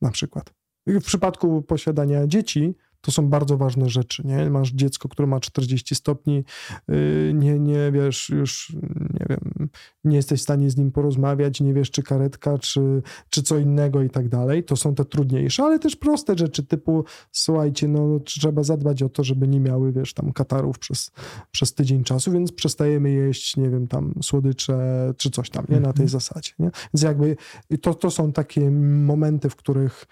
Na 0.00 0.10
przykład. 0.10 0.54
W 0.86 1.04
przypadku 1.04 1.62
posiadania 1.62 2.26
dzieci 2.26 2.74
to 3.00 3.12
są 3.12 3.28
bardzo 3.28 3.56
ważne 3.56 3.88
rzeczy, 3.88 4.22
nie? 4.26 4.50
Masz 4.50 4.70
dziecko, 4.70 5.08
które 5.08 5.28
ma 5.28 5.40
40 5.40 5.94
stopni, 5.94 6.44
yy, 6.88 7.32
nie, 7.34 7.58
nie 7.58 7.92
wiesz, 7.92 8.28
już 8.28 8.76
nie 9.20 9.26
wiem, 9.28 9.68
nie 10.04 10.16
jesteś 10.16 10.40
w 10.40 10.42
stanie 10.42 10.70
z 10.70 10.76
nim 10.76 10.92
porozmawiać, 10.92 11.60
nie 11.60 11.74
wiesz, 11.74 11.90
czy 11.90 12.02
karetka, 12.02 12.58
czy, 12.58 13.02
czy 13.30 13.42
co 13.42 13.58
innego 13.58 14.02
i 14.02 14.10
tak 14.10 14.28
dalej. 14.28 14.64
To 14.64 14.76
są 14.76 14.94
te 14.94 15.04
trudniejsze, 15.04 15.62
ale 15.62 15.78
też 15.78 15.96
proste 15.96 16.38
rzeczy, 16.38 16.66
typu 16.66 17.04
słuchajcie, 17.32 17.88
no 17.88 18.20
trzeba 18.20 18.62
zadbać 18.62 19.02
o 19.02 19.08
to, 19.08 19.24
żeby 19.24 19.48
nie 19.48 19.60
miały, 19.60 19.92
wiesz, 19.92 20.14
tam 20.14 20.32
katarów 20.32 20.78
przez, 20.78 21.10
przez 21.50 21.74
tydzień 21.74 22.04
czasu, 22.04 22.32
więc 22.32 22.52
przestajemy 22.52 23.10
jeść, 23.10 23.56
nie 23.56 23.70
wiem, 23.70 23.88
tam 23.88 24.14
słodycze, 24.22 24.78
czy 25.16 25.30
coś 25.30 25.50
tam, 25.50 25.64
nie? 25.68 25.76
Na 25.76 25.92
tej 25.92 26.04
mhm. 26.04 26.08
zasadzie, 26.08 26.52
nie? 26.58 26.70
Więc 26.94 27.02
jakby 27.02 27.36
to, 27.82 27.94
to 27.94 28.10
są 28.10 28.32
takie 28.32 28.70
momenty, 28.70 29.50
w 29.50 29.56
których 29.56 30.06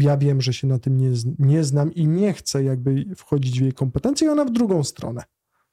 ja 0.00 0.16
wiem, 0.16 0.40
że 0.40 0.52
się 0.52 0.66
na 0.66 0.78
tym 0.78 0.96
nie, 0.96 1.10
nie 1.38 1.64
znam 1.64 1.94
i 1.94 2.06
nie 2.06 2.23
chcę 2.32 2.64
jakby 2.64 3.04
wchodzić 3.16 3.58
w 3.58 3.62
jej 3.62 3.72
kompetencje 3.72 4.26
i 4.26 4.30
ona 4.30 4.44
w 4.44 4.50
drugą 4.50 4.84
stronę, 4.84 5.22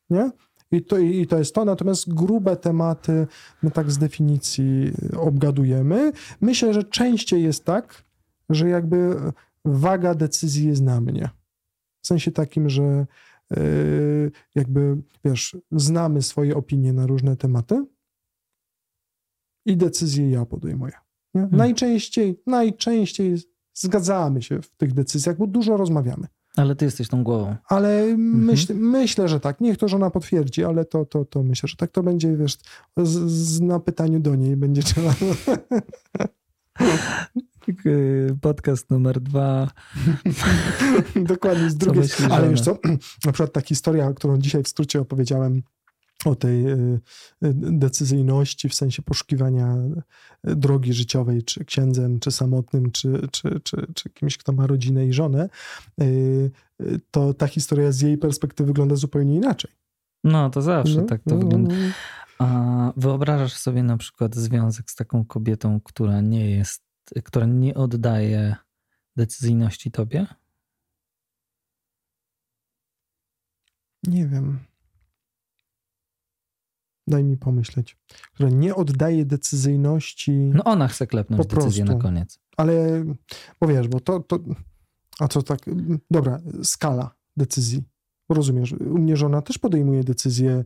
nie? 0.09 0.31
I 0.71 0.83
to, 0.83 0.97
I 0.97 1.27
to 1.27 1.37
jest 1.37 1.55
to, 1.55 1.65
natomiast 1.65 2.13
grube 2.13 2.57
tematy 2.57 3.27
my 3.63 3.71
tak 3.71 3.91
z 3.91 3.97
definicji 3.97 4.91
obgadujemy. 5.17 6.11
Myślę, 6.41 6.73
że 6.73 6.83
częściej 6.83 7.43
jest 7.43 7.65
tak, 7.65 8.03
że 8.49 8.69
jakby 8.69 9.15
waga 9.65 10.15
decyzji 10.15 10.67
jest 10.67 10.81
na 10.81 11.01
mnie. 11.01 11.29
W 12.01 12.07
sensie 12.07 12.31
takim, 12.31 12.69
że 12.69 13.07
yy, 13.51 14.31
jakby, 14.55 15.01
wiesz, 15.25 15.57
znamy 15.71 16.21
swoje 16.21 16.55
opinie 16.55 16.93
na 16.93 17.07
różne 17.07 17.37
tematy 17.37 17.85
i 19.65 19.77
decyzje 19.77 20.31
ja 20.31 20.45
podejmuję. 20.45 20.93
Nie? 21.33 21.41
Hmm. 21.41 21.57
Najczęściej, 21.57 22.41
najczęściej 22.47 23.35
zgadzamy 23.73 24.41
się 24.41 24.61
w 24.61 24.69
tych 24.69 24.93
decyzjach, 24.93 25.37
bo 25.37 25.47
dużo 25.47 25.77
rozmawiamy. 25.77 26.27
Ale 26.57 26.75
ty 26.75 26.85
jesteś 26.85 27.07
tą 27.07 27.23
głową. 27.23 27.55
Ale 27.69 28.01
mhm. 28.01 28.45
myśl, 28.45 28.73
myślę, 28.75 29.27
że 29.27 29.39
tak. 29.39 29.61
Niech 29.61 29.77
to 29.77 29.87
żona 29.87 30.09
potwierdzi, 30.09 30.63
ale 30.63 30.85
to, 30.85 31.05
to, 31.05 31.25
to 31.25 31.43
myślę, 31.43 31.69
że 31.69 31.75
tak 31.75 31.91
to 31.91 32.03
będzie, 32.03 32.37
wiesz, 32.37 32.57
z, 32.97 33.31
z, 33.31 33.61
na 33.61 33.79
pytaniu 33.79 34.19
do 34.19 34.35
niej 34.35 34.57
będzie 34.57 34.83
trzeba. 34.83 35.13
Podcast 38.41 38.89
numer 38.89 39.21
dwa. 39.21 39.67
Dokładnie, 41.15 41.69
z 41.69 41.77
drugiej 41.77 42.07
strony. 42.07 42.35
Ale 42.35 42.49
wiesz 42.49 42.61
co, 42.61 42.77
na 43.25 43.31
przykład 43.31 43.53
ta 43.53 43.61
historia, 43.61 44.13
którą 44.13 44.37
dzisiaj 44.37 44.63
w 44.63 44.67
skrócie 44.67 45.01
opowiedziałem, 45.01 45.61
o 46.25 46.35
tej 46.35 46.65
decyzyjności 47.53 48.69
w 48.69 48.75
sensie 48.75 49.01
poszukiwania 49.01 49.75
drogi 50.43 50.93
życiowej, 50.93 51.43
czy 51.43 51.65
księdzem, 51.65 52.19
czy 52.19 52.31
samotnym, 52.31 52.91
czy, 52.91 53.27
czy, 53.31 53.59
czy, 53.63 53.87
czy 53.95 54.09
kimś, 54.09 54.37
kto 54.37 54.51
ma 54.51 54.67
rodzinę 54.67 55.07
i 55.07 55.13
żonę, 55.13 55.49
to 57.11 57.33
ta 57.33 57.47
historia 57.47 57.91
z 57.91 58.01
jej 58.01 58.17
perspektywy 58.17 58.67
wygląda 58.67 58.95
zupełnie 58.95 59.35
inaczej. 59.35 59.71
No, 60.23 60.49
to 60.49 60.61
zawsze 60.61 61.01
no, 61.01 61.07
tak 61.07 61.21
to 61.23 61.35
no, 61.35 61.41
wygląda. 61.41 61.75
No, 61.75 61.79
no. 61.81 61.91
A 62.39 62.93
wyobrażasz 62.97 63.53
sobie 63.53 63.83
na 63.83 63.97
przykład 63.97 64.35
związek 64.35 64.91
z 64.91 64.95
taką 64.95 65.25
kobietą, 65.25 65.81
która 65.83 66.21
nie 66.21 66.51
jest, 66.51 66.83
która 67.23 67.45
nie 67.45 67.75
oddaje 67.75 68.55
decyzyjności 69.15 69.91
tobie? 69.91 70.27
Nie 74.03 74.27
wiem. 74.27 74.59
Daj 77.11 77.23
mi 77.23 77.37
pomyśleć. 77.37 77.97
Która 78.33 78.49
nie 78.49 78.75
oddaje 78.75 79.25
decyzyjności. 79.25 80.31
No 80.31 80.63
ona 80.63 80.87
chce 80.87 81.07
klepnąć 81.07 81.47
po 81.47 81.55
decyzję 81.55 81.85
prostu. 81.85 81.97
na 81.97 82.03
koniec. 82.03 82.39
Ale, 82.57 83.05
bo 83.61 83.67
wiesz, 83.67 83.87
bo 83.87 83.99
to, 83.99 84.19
to. 84.19 84.39
A 85.19 85.27
co 85.27 85.41
tak. 85.43 85.59
Dobra, 86.11 86.39
skala 86.63 87.15
decyzji. 87.37 87.83
Rozumiesz, 88.29 88.73
u 88.73 88.97
mnie 88.97 89.17
żona 89.17 89.41
też 89.41 89.57
podejmuje 89.57 90.03
decyzję. 90.03 90.63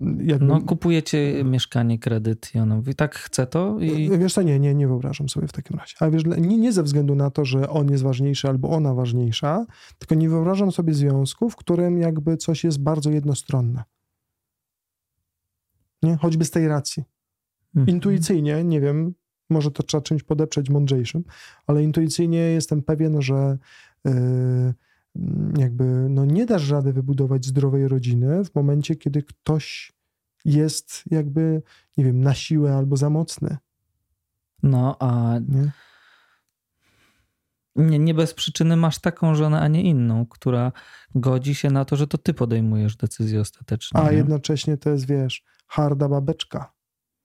Jakby... 0.00 0.46
No, 0.46 0.60
kupujecie 0.60 1.44
mieszkanie, 1.44 1.98
kredyt 1.98 2.54
i 2.54 2.58
ona 2.58 2.76
mówi, 2.76 2.94
tak, 2.94 3.14
chcę 3.14 3.46
to 3.46 3.80
i... 3.80 4.10
Wiesz 4.18 4.34
co, 4.34 4.42
nie, 4.42 4.60
nie, 4.60 4.74
nie 4.74 4.86
wyobrażam 4.86 5.28
sobie 5.28 5.48
w 5.48 5.52
takim 5.52 5.78
razie. 5.78 5.94
Ale 6.00 6.10
wiesz, 6.10 6.24
nie, 6.24 6.58
nie 6.58 6.72
ze 6.72 6.82
względu 6.82 7.14
na 7.14 7.30
to, 7.30 7.44
że 7.44 7.68
on 7.68 7.90
jest 7.90 8.02
ważniejszy 8.02 8.48
albo 8.48 8.70
ona 8.70 8.94
ważniejsza, 8.94 9.66
tylko 9.98 10.14
nie 10.14 10.28
wyobrażam 10.28 10.72
sobie 10.72 10.94
związku, 10.94 11.50
w 11.50 11.56
którym 11.56 11.98
jakby 11.98 12.36
coś 12.36 12.64
jest 12.64 12.82
bardzo 12.82 13.10
jednostronne. 13.10 13.84
Nie? 16.02 16.16
Choćby 16.16 16.44
z 16.44 16.50
tej 16.50 16.68
racji. 16.68 17.04
Mhm. 17.76 17.96
Intuicyjnie, 17.96 18.64
nie 18.64 18.80
wiem, 18.80 19.14
może 19.50 19.70
to 19.70 19.82
trzeba 19.82 20.02
czymś 20.02 20.22
podeprzeć 20.22 20.70
mądrzejszym, 20.70 21.24
ale 21.66 21.82
intuicyjnie 21.82 22.38
jestem 22.38 22.82
pewien, 22.82 23.22
że... 23.22 23.58
Yy, 24.04 24.74
jakby 25.58 25.84
no 26.08 26.24
nie 26.24 26.46
dasz 26.46 26.70
rady 26.70 26.92
wybudować 26.92 27.46
zdrowej 27.46 27.88
rodziny 27.88 28.44
w 28.44 28.54
momencie, 28.54 28.96
kiedy 28.96 29.22
ktoś 29.22 29.92
jest 30.44 31.02
jakby, 31.10 31.62
nie 31.96 32.04
wiem, 32.04 32.20
na 32.20 32.34
siłę 32.34 32.76
albo 32.76 32.96
za 32.96 33.10
mocny. 33.10 33.56
No, 34.62 34.96
a 35.00 35.38
nie? 35.48 35.72
Nie, 37.76 37.98
nie 37.98 38.14
bez 38.14 38.34
przyczyny 38.34 38.76
masz 38.76 38.98
taką 38.98 39.34
żonę, 39.34 39.60
a 39.60 39.68
nie 39.68 39.82
inną, 39.82 40.26
która 40.26 40.72
godzi 41.14 41.54
się 41.54 41.70
na 41.70 41.84
to, 41.84 41.96
że 41.96 42.06
to 42.06 42.18
ty 42.18 42.34
podejmujesz 42.34 42.96
decyzję 42.96 43.40
ostateczną. 43.40 44.00
A 44.00 44.10
nie? 44.10 44.16
jednocześnie 44.16 44.76
to 44.76 44.90
jest, 44.90 45.06
wiesz, 45.06 45.44
harda 45.72 46.08
babeczka. 46.08 46.72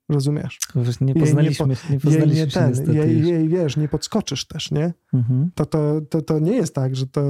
Rozumiesz? 0.09 0.59
Nie 1.01 1.13
poznaliśmy, 1.13 1.67
jej 1.67 1.77
nie, 1.89 1.95
nie 1.95 1.99
poznaliśmy 1.99 2.35
jej 2.35 2.45
nie 2.45 2.51
ten, 2.51 2.95
jej, 2.95 3.27
jej, 3.27 3.49
wiesz, 3.49 3.77
nie 3.77 3.87
podskoczysz 3.87 4.47
też, 4.47 4.71
nie? 4.71 4.93
Mhm. 5.13 5.51
To, 5.55 5.65
to, 5.65 6.01
to, 6.09 6.21
to 6.21 6.39
nie 6.39 6.55
jest 6.55 6.75
tak, 6.75 6.95
że 6.95 7.07
to 7.07 7.21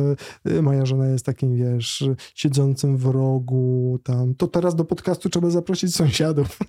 y, 0.47 0.61
moja 0.61 0.85
żona 0.85 1.07
jest 1.07 1.25
takim, 1.25 1.55
wiesz, 1.55 2.03
siedzącym 2.35 2.97
w 2.97 3.05
rogu 3.05 3.99
tam. 4.03 4.35
To 4.35 4.47
teraz 4.47 4.75
do 4.75 4.85
podcastu 4.85 5.29
trzeba 5.29 5.49
zaprosić 5.49 5.95
sąsiadów. 5.95 6.59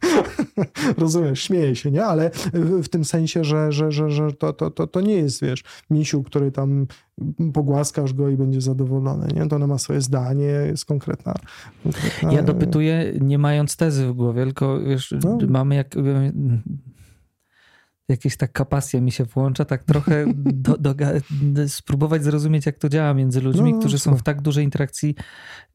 Rozumiesz? 0.99 1.43
Śmieję 1.43 1.77
się, 1.77 1.91
nie? 1.91 2.05
Ale 2.05 2.31
w, 2.53 2.83
w 2.83 2.89
tym 2.89 3.05
sensie, 3.05 3.45
że, 3.45 3.73
że, 3.73 3.93
że, 3.93 4.11
że 4.11 4.33
to, 4.33 4.53
to, 4.53 4.71
to, 4.71 4.87
to 4.87 5.01
nie 5.01 5.15
jest, 5.15 5.43
wiesz, 5.43 5.65
misiu, 5.91 6.23
który 6.23 6.53
tam 6.53 6.87
pogłaskasz 7.55 8.13
go 8.13 8.29
i 8.29 8.37
będzie 8.37 8.61
zadowolony, 8.61 9.29
nie? 9.35 9.47
To 9.47 9.57
ona 9.57 9.67
ma 9.67 9.79
swoje 9.79 10.01
zdanie, 10.01 10.45
jest 10.45 10.85
konkretna. 10.85 11.35
konkretna... 11.83 12.33
Ja 12.33 12.43
dopytuję, 12.43 13.13
nie 13.21 13.39
mając 13.39 13.77
tezy 13.77 14.07
w 14.07 14.13
głowie, 14.13 14.45
tylko 14.45 14.81
wiesz, 14.81 15.15
no. 15.25 15.39
mamy 15.49 15.75
jak 15.75 15.95
jakieś 18.09 18.37
tak 18.37 18.69
pasja 18.69 19.01
mi 19.01 19.13
się 19.13 19.25
włącza, 19.25 19.65
tak 19.65 19.85
trochę 19.85 20.27
do, 20.67 20.77
do, 20.79 20.95
spróbować 21.67 22.25
zrozumieć, 22.25 22.67
jak 22.67 22.79
to 22.79 22.89
działa 22.89 23.15
między 23.15 23.41
ludźmi, 23.41 23.73
no, 23.73 23.79
którzy 23.79 23.99
są 23.99 24.17
w 24.17 24.23
tak 24.23 24.43
dużej 24.43 24.65
interakcji, 24.65 25.15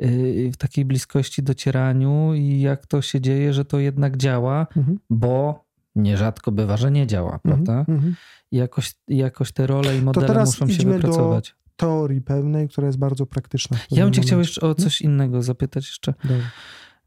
y, 0.01 0.49
w 0.53 0.57
takiej 0.57 0.85
bliskości, 0.85 1.43
docieraniu 1.43 2.33
i 2.33 2.61
jak 2.61 2.85
to 2.85 3.01
się 3.01 3.21
dzieje, 3.21 3.53
że 3.53 3.65
to 3.65 3.79
jednak 3.79 4.17
działa, 4.17 4.67
mhm. 4.77 4.99
bo 5.09 5.62
nierzadko 5.95 6.51
bywa, 6.51 6.77
że 6.77 6.91
nie 6.91 7.07
działa, 7.07 7.33
mhm, 7.33 7.41
prawda? 7.41 7.93
Mhm. 7.93 8.15
I 8.51 8.57
jakoś, 8.57 8.93
jakoś 9.07 9.51
te 9.51 9.67
role 9.67 9.97
i 9.97 10.01
modele 10.01 10.45
muszą 10.45 10.67
się 10.67 10.83
wypracować. 10.83 11.55
Do 11.65 11.71
teorii 11.75 12.21
pewnej, 12.21 12.69
która 12.69 12.87
jest 12.87 12.99
bardzo 12.99 13.25
praktyczna. 13.25 13.77
Ja 13.91 14.03
bym 14.03 14.13
cię 14.13 14.21
chciał 14.21 14.39
jeszcze 14.39 14.61
o 14.61 14.75
coś 14.75 15.01
innego 15.01 15.41
zapytać 15.41 15.87
jeszcze. 15.87 16.13
Dobrze 16.23 16.49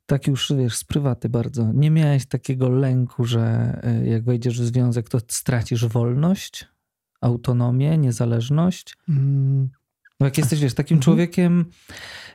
tak 0.06 0.26
już 0.26 0.52
wiesz, 0.56 0.76
z 0.76 0.84
prywaty 0.84 1.28
bardzo. 1.28 1.72
Nie 1.72 1.90
miałeś 1.90 2.26
takiego 2.26 2.68
lęku, 2.68 3.24
że 3.24 3.40
e, 3.82 4.06
jak 4.06 4.24
wejdziesz 4.24 4.60
w 4.60 4.64
związek, 4.64 5.08
to 5.08 5.18
stracisz 5.28 5.86
wolność, 5.86 6.68
autonomię, 7.20 7.98
niezależność? 7.98 8.96
Mm. 9.08 9.68
No 10.20 10.26
jak 10.26 10.38
jesteś, 10.38 10.60
wiesz, 10.60 10.74
takim 10.74 10.96
mhm. 10.96 11.02
człowiekiem 11.04 11.64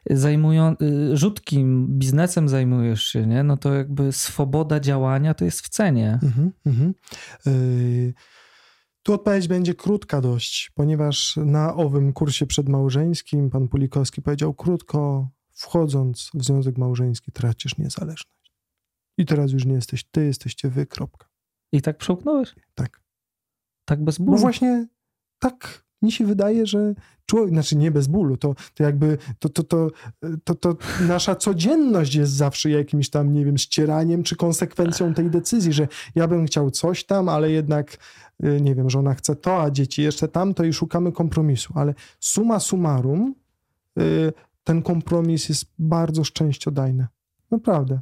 zajmują, 0.09 0.75
y, 0.81 1.17
rzutkim 1.17 1.87
biznesem 1.89 2.49
zajmujesz 2.49 3.03
się, 3.03 3.27
nie? 3.27 3.43
No 3.43 3.57
to 3.57 3.73
jakby 3.73 4.11
swoboda 4.11 4.79
działania 4.79 5.33
to 5.33 5.45
jest 5.45 5.61
w 5.61 5.69
cenie. 5.69 6.19
Mhm, 6.23 6.51
mhm. 6.65 6.93
Y, 7.47 8.13
tu 9.03 9.13
odpowiedź 9.13 9.47
będzie 9.47 9.75
krótka 9.75 10.21
dość, 10.21 10.71
ponieważ 10.75 11.37
na 11.37 11.75
owym 11.75 12.13
kursie 12.13 12.47
przedmałżeńskim 12.47 13.49
pan 13.49 13.67
Pulikowski 13.67 14.21
powiedział 14.21 14.53
krótko, 14.53 15.29
wchodząc 15.51 16.31
w 16.33 16.43
związek 16.43 16.77
małżeński, 16.77 17.31
tracisz 17.31 17.77
niezależność. 17.77 18.53
I 19.17 19.25
teraz 19.25 19.51
już 19.51 19.65
nie 19.65 19.73
jesteś 19.73 20.03
ty, 20.03 20.25
jesteście 20.25 20.69
wy, 20.69 20.85
kropka. 20.85 21.27
I 21.71 21.81
tak 21.81 21.97
przełknąłeś? 21.97 22.55
Tak. 22.75 23.01
Tak 23.85 24.03
bez 24.03 24.17
bólu? 24.17 24.31
No 24.31 24.37
właśnie 24.37 24.87
tak 25.39 25.83
mi 26.01 26.11
się 26.11 26.25
wydaje, 26.25 26.65
że 26.65 26.93
człowiek, 27.25 27.49
znaczy 27.49 27.75
nie 27.75 27.91
bez 27.91 28.07
bólu, 28.07 28.37
to, 28.37 28.55
to 28.73 28.83
jakby 28.83 29.17
to, 29.39 29.49
to, 29.49 29.63
to, 29.63 29.89
to, 30.43 30.55
to 30.55 30.75
nasza 31.07 31.35
codzienność 31.35 32.15
jest 32.15 32.31
zawsze 32.31 32.69
jakimś 32.69 33.09
tam, 33.09 33.33
nie 33.33 33.45
wiem, 33.45 33.57
ścieraniem 33.57 34.23
czy 34.23 34.35
konsekwencją 34.35 35.13
tej 35.13 35.29
decyzji, 35.29 35.73
że 35.73 35.87
ja 36.15 36.27
bym 36.27 36.45
chciał 36.45 36.71
coś 36.71 37.03
tam, 37.03 37.29
ale 37.29 37.51
jednak, 37.51 37.97
y, 38.43 38.61
nie 38.61 38.75
wiem, 38.75 38.89
żona 38.89 39.13
chce 39.13 39.35
to, 39.35 39.61
a 39.61 39.71
dzieci 39.71 40.01
jeszcze 40.01 40.27
tamto 40.27 40.63
i 40.63 40.73
szukamy 40.73 41.11
kompromisu. 41.11 41.73
Ale 41.75 41.93
suma 42.19 42.59
summarum, 42.59 43.35
y, 43.99 44.33
ten 44.63 44.81
kompromis 44.81 45.49
jest 45.49 45.65
bardzo 45.79 46.23
szczęściodajny. 46.23 47.07
Naprawdę. 47.51 47.99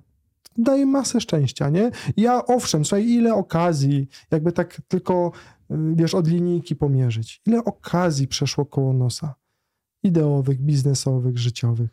Daje 0.58 0.86
masę 0.86 1.22
szczęścia, 1.22 1.70
nie? 1.70 1.92
Ja 2.18 2.46
owszem, 2.46 2.86
słuchaj, 2.86 3.10
ile 3.10 3.34
okazji, 3.34 4.08
jakby 4.32 4.52
tak 4.52 4.82
tylko, 4.88 5.32
wiesz, 5.70 6.14
od 6.14 6.28
linijki 6.28 6.76
pomierzyć. 6.76 7.42
Ile 7.46 7.64
okazji 7.64 8.28
przeszło 8.28 8.66
koło 8.66 8.94
nosa. 8.94 9.36
Ideowych, 10.04 10.62
biznesowych, 10.62 11.38
życiowych. 11.38 11.90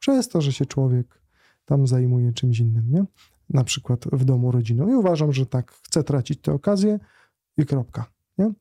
Przez 0.00 0.28
to, 0.28 0.40
że 0.40 0.52
się 0.52 0.66
człowiek 0.66 1.22
tam 1.64 1.86
zajmuje 1.86 2.32
czymś 2.32 2.58
innym, 2.58 2.92
nie? 2.92 3.04
Na 3.50 3.64
przykład 3.64 4.04
w 4.12 4.24
domu 4.24 4.52
rodziną. 4.52 4.88
I 4.88 4.94
uważam, 4.94 5.32
że 5.32 5.46
tak, 5.46 5.72
chcę 5.72 6.04
tracić 6.04 6.40
tę 6.40 6.52
okazję 6.52 6.98
i 7.56 7.66
kropka, 7.66 8.06
nie? 8.38 8.52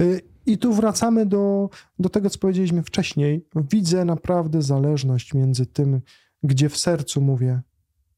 Y, 0.00 0.20
i 0.46 0.58
tu 0.58 0.74
wracamy 0.74 1.26
do, 1.26 1.70
do 1.98 2.08
tego, 2.08 2.30
co 2.30 2.38
powiedzieliśmy 2.38 2.82
wcześniej. 2.82 3.46
Widzę 3.70 4.04
naprawdę 4.04 4.62
zależność 4.62 5.34
między 5.34 5.66
tym, 5.66 6.00
gdzie 6.42 6.68
w 6.68 6.76
sercu 6.76 7.20
mówię, 7.20 7.62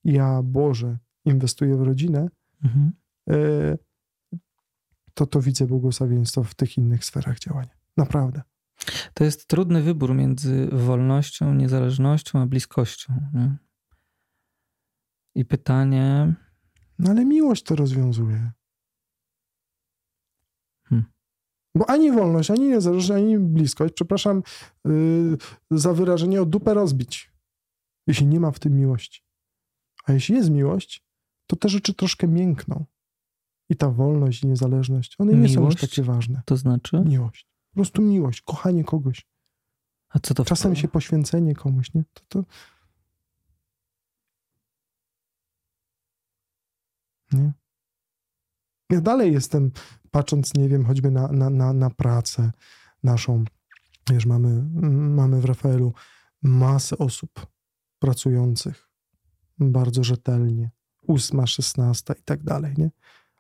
ja 0.05 0.43
Boże, 0.43 0.99
inwestuję 1.25 1.77
w 1.77 1.83
rodzinę, 1.83 2.29
mhm. 2.65 2.93
To 5.17 5.27
to 5.27 5.41
widzę 5.41 5.67
błogosławieństwo 5.67 6.45
w 6.45 6.55
tych 6.55 6.79
innych 6.79 7.05
sferach 7.05 7.39
działania. 7.39 7.77
Naprawdę. 7.97 8.43
To 9.15 9.25
jest 9.25 9.47
trudny 9.47 9.83
wybór 9.83 10.15
między 10.15 10.69
wolnością, 10.73 11.55
niezależnością, 11.55 12.41
a 12.41 12.47
bliskością. 12.47 13.31
Nie? 13.35 13.57
I 15.35 15.45
pytanie. 15.45 16.35
No 16.99 17.11
ale 17.11 17.25
miłość 17.25 17.63
to 17.63 17.77
rozwiązuje. 17.77 18.53
Bo 21.77 21.91
ani 21.91 22.13
wolność, 22.13 22.51
ani 22.51 22.69
niezależność, 22.69 23.23
ani 23.23 23.39
bliskość, 23.39 23.95
przepraszam 23.95 24.43
yy, 24.85 25.37
za 25.71 25.93
wyrażenie, 25.93 26.43
o 26.43 26.47
dupę 26.47 26.75
rozbić, 26.75 27.33
jeśli 28.07 28.27
nie 28.27 28.41
ma 28.41 28.51
w 28.51 28.59
tym 28.59 28.77
miłości. 28.77 29.23
A 30.05 30.13
jeśli 30.13 30.35
jest 30.35 30.51
miłość, 30.51 31.05
to 31.47 31.57
te 31.57 31.69
rzeczy 31.69 31.95
troszkę 31.95 32.29
miękną. 32.29 32.85
I 33.69 33.77
ta 33.77 33.91
wolność 33.91 34.43
i 34.43 34.47
niezależność, 34.47 35.17
one 35.19 35.33
miłość? 35.33 35.51
nie 35.51 35.59
są 35.59 35.65
już 35.65 35.77
takie 35.77 36.03
ważne. 36.03 36.43
To 36.45 36.57
znaczy? 36.57 37.01
Miłość. 37.01 37.47
Po 37.71 37.75
prostu 37.75 38.03
miłość, 38.03 38.43
kochanie 38.43 38.85
kogoś. 38.85 39.27
A 40.09 40.19
co 40.19 40.35
to 40.35 40.45
Czasem 40.45 40.77
się 40.77 40.89
poświęcenie 40.89 41.55
komuś, 41.55 41.95
nie? 41.95 42.05
To, 42.13 42.23
to... 42.29 42.45
Nie? 47.33 47.53
Ja 48.91 49.01
dalej 49.01 49.33
jestem 49.33 49.71
patrząc, 50.11 50.55
nie 50.55 50.69
wiem, 50.69 50.85
choćby 50.85 51.11
na, 51.11 51.29
na, 51.29 51.51
na, 51.51 51.73
na 51.73 51.91
pracę 51.91 52.53
naszą, 53.03 53.45
wiesz, 54.11 54.27
mamy, 54.27 54.63
mamy 54.91 55.41
w 55.41 55.45
Rafaelu 55.45 55.93
masę 56.43 56.99
osób 56.99 57.47
pracujących 57.99 58.89
bardzo 59.59 60.05
rzetelnie, 60.05 60.71
ósma, 61.03 61.47
szesnasta 61.47 62.15
i 62.15 62.23
tak 62.23 62.43
dalej, 62.43 62.75
nie? 62.79 62.91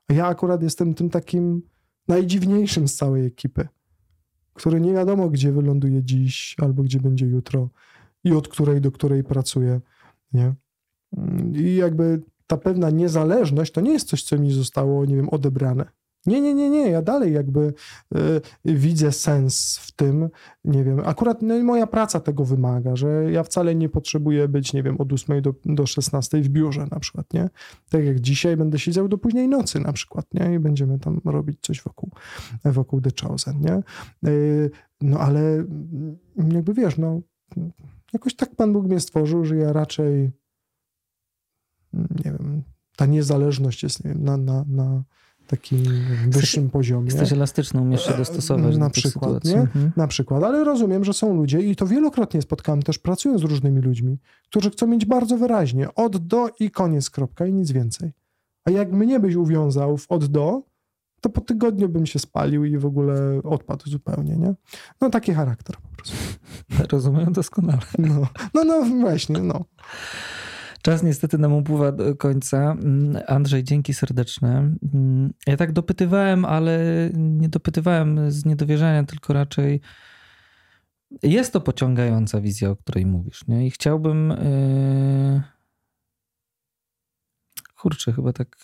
Ja 0.08 0.26
akurat 0.26 0.62
jestem 0.62 0.94
tym 0.94 1.10
takim 1.10 1.62
najdziwniejszym 2.08 2.88
z 2.88 2.96
całej 2.96 3.26
ekipy, 3.26 3.68
który 4.54 4.80
nie 4.80 4.92
wiadomo, 4.92 5.30
gdzie 5.30 5.52
wyląduje 5.52 6.02
dziś 6.02 6.56
albo 6.58 6.82
gdzie 6.82 7.00
będzie 7.00 7.26
jutro 7.26 7.70
i 8.24 8.32
od 8.32 8.48
której 8.48 8.80
do 8.80 8.92
której 8.92 9.24
pracuje, 9.24 9.80
nie? 10.32 10.54
I 11.52 11.74
jakby 11.74 12.22
ta 12.46 12.56
pewna 12.56 12.90
niezależność 12.90 13.72
to 13.72 13.80
nie 13.80 13.92
jest 13.92 14.08
coś, 14.08 14.22
co 14.22 14.38
mi 14.38 14.52
zostało, 14.52 15.04
nie 15.04 15.16
wiem, 15.16 15.28
odebrane. 15.28 15.95
Nie, 16.26 16.40
nie, 16.40 16.54
nie, 16.54 16.70
nie. 16.70 16.90
Ja 16.90 17.02
dalej 17.02 17.32
jakby 17.32 17.74
y, 18.16 18.40
widzę 18.64 19.12
sens 19.12 19.78
w 19.78 19.92
tym. 19.92 20.28
Nie 20.64 20.84
wiem, 20.84 21.00
akurat 21.04 21.42
no, 21.42 21.62
moja 21.62 21.86
praca 21.86 22.20
tego 22.20 22.44
wymaga, 22.44 22.96
że 22.96 23.32
ja 23.32 23.42
wcale 23.42 23.74
nie 23.74 23.88
potrzebuję 23.88 24.48
być, 24.48 24.72
nie 24.72 24.82
wiem, 24.82 25.00
od 25.00 25.12
8 25.12 25.42
do, 25.42 25.54
do 25.64 25.86
16 25.86 26.42
w 26.42 26.48
biurze 26.48 26.86
na 26.90 27.00
przykład, 27.00 27.32
nie? 27.32 27.50
Tak 27.90 28.04
jak 28.04 28.20
dzisiaj 28.20 28.56
będę 28.56 28.78
siedział 28.78 29.08
do 29.08 29.18
późnej 29.18 29.48
nocy 29.48 29.80
na 29.80 29.92
przykład, 29.92 30.26
nie? 30.34 30.54
I 30.54 30.58
będziemy 30.58 30.98
tam 30.98 31.20
robić 31.24 31.58
coś 31.60 31.82
wokół, 31.82 32.10
wokół 32.64 33.00
The 33.00 33.10
Chosen, 33.22 33.60
nie? 33.60 33.82
Y, 34.30 34.70
no 35.00 35.18
ale 35.18 35.40
mm, 35.40 36.18
jakby 36.52 36.74
wiesz, 36.74 36.98
no 36.98 37.20
jakoś 38.12 38.36
tak 38.36 38.54
Pan 38.54 38.72
Bóg 38.72 38.86
mnie 38.86 39.00
stworzył, 39.00 39.44
że 39.44 39.56
ja 39.56 39.72
raczej 39.72 40.30
nie 42.24 42.32
wiem, 42.32 42.62
ta 42.96 43.06
niezależność 43.06 43.82
jest 43.82 44.04
nie 44.04 44.10
wiem, 44.10 44.24
na, 44.24 44.36
na, 44.36 44.64
na 44.68 45.04
takim 45.46 45.84
wyższym 46.28 46.70
poziomie. 46.70 47.04
Jesteś 47.04 47.32
elastyczny, 47.32 47.80
umiesz 47.80 48.06
się 48.06 48.14
dostosować 48.14 48.76
na 48.76 48.86
do 48.86 48.90
przykład, 48.90 49.44
nie? 49.44 49.60
Mhm. 49.60 49.92
Na 49.96 50.06
przykład, 50.06 50.42
ale 50.42 50.64
rozumiem, 50.64 51.04
że 51.04 51.12
są 51.12 51.36
ludzie 51.36 51.60
i 51.60 51.76
to 51.76 51.86
wielokrotnie 51.86 52.42
spotkałem 52.42 52.82
też 52.82 52.98
pracując 52.98 53.40
z 53.40 53.44
różnymi 53.44 53.80
ludźmi, 53.80 54.18
którzy 54.50 54.70
chcą 54.70 54.86
mieć 54.86 55.06
bardzo 55.06 55.38
wyraźnie 55.38 55.94
od 55.94 56.16
do 56.16 56.48
i 56.60 56.70
koniec, 56.70 57.10
kropka 57.10 57.46
i 57.46 57.52
nic 57.52 57.72
więcej. 57.72 58.12
A 58.64 58.70
jak 58.70 58.92
mnie 58.92 59.20
byś 59.20 59.34
uwiązał 59.34 59.96
w 59.96 60.06
od 60.08 60.24
do, 60.24 60.62
to 61.20 61.30
po 61.30 61.40
tygodniu 61.40 61.88
bym 61.88 62.06
się 62.06 62.18
spalił 62.18 62.64
i 62.64 62.78
w 62.78 62.86
ogóle 62.86 63.40
odpadł 63.44 63.90
zupełnie, 63.90 64.36
nie? 64.36 64.54
No 65.00 65.10
taki 65.10 65.34
charakter 65.34 65.76
po 65.76 65.96
prostu. 65.96 66.16
Rozumiem 66.92 67.32
doskonale. 67.32 67.86
No, 67.98 68.26
no, 68.54 68.64
no 68.64 68.84
właśnie, 69.00 69.38
no. 69.38 69.64
Czas 70.86 71.02
niestety 71.02 71.38
nam 71.38 71.52
upływa 71.52 71.92
do 71.92 72.16
końca. 72.16 72.76
Andrzej, 73.26 73.64
dzięki 73.64 73.94
serdeczne. 73.94 74.74
Ja 75.46 75.56
tak 75.56 75.72
dopytywałem, 75.72 76.44
ale 76.44 76.80
nie 77.14 77.48
dopytywałem 77.48 78.30
z 78.30 78.44
niedowierzania, 78.44 79.04
tylko 79.04 79.32
raczej 79.32 79.80
jest 81.22 81.52
to 81.52 81.60
pociągająca 81.60 82.40
wizja, 82.40 82.70
o 82.70 82.76
której 82.76 83.06
mówisz. 83.06 83.46
Nie? 83.48 83.66
I 83.66 83.70
chciałbym. 83.70 84.28
Yy... 84.28 85.42
Kurczę, 87.76 88.12
chyba 88.12 88.32
tak. 88.32 88.56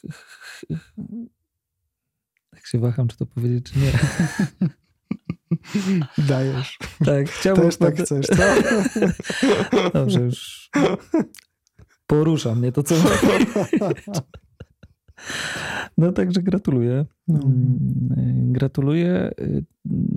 Tak 2.51 2.67
się 2.67 2.79
waham, 2.79 3.09
czy 3.09 3.17
to 3.17 3.27
powiedzieć, 3.27 3.73
czy 3.73 3.79
nie. 3.79 3.93
Dajesz. 6.29 6.79
Tak, 7.05 7.31
chciałbym. 7.31 7.65
Też 7.65 7.77
tak 7.77 7.97
chcesz, 7.97 8.27
co? 8.27 8.43
Dobrze, 9.99 10.21
już 10.21 10.71
Porusza 12.13 12.55
mnie 12.55 12.73
to, 12.73 12.83
co 12.83 12.95
No 15.99 16.13
także 16.13 16.43
gratuluję. 16.43 17.07
No. 17.29 17.41
Mm, 17.43 18.53
gratuluję. 18.53 19.31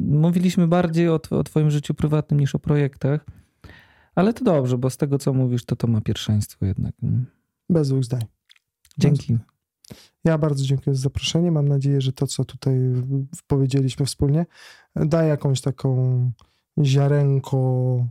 Mówiliśmy 0.07 0.67
bardziej 0.67 1.09
o, 1.09 1.19
o 1.29 1.43
twoim 1.43 1.71
życiu 1.71 1.93
prywatnym 1.93 2.39
niż 2.39 2.55
o 2.55 2.59
projektach, 2.59 3.25
ale 4.15 4.33
to 4.33 4.45
dobrze, 4.45 4.77
bo 4.77 4.89
z 4.89 4.97
tego, 4.97 5.17
co 5.17 5.33
mówisz, 5.33 5.65
to 5.65 5.75
to 5.75 5.87
ma 5.87 6.01
pierwszeństwo 6.01 6.65
jednak. 6.65 6.95
Bez 7.69 7.89
dwóch 7.89 8.03
zdań. 8.03 8.21
Dzięki. 8.97 9.37
Ja 10.23 10.37
bardzo 10.37 10.63
dziękuję 10.65 10.95
za 10.95 11.01
zaproszenie. 11.01 11.51
Mam 11.51 11.67
nadzieję, 11.67 12.01
że 12.01 12.13
to, 12.13 12.27
co 12.27 12.45
tutaj 12.45 12.79
powiedzieliśmy 13.47 14.05
wspólnie, 14.05 14.45
da 14.95 15.23
jakąś 15.23 15.61
taką 15.61 16.31
ziarenko 16.83 18.07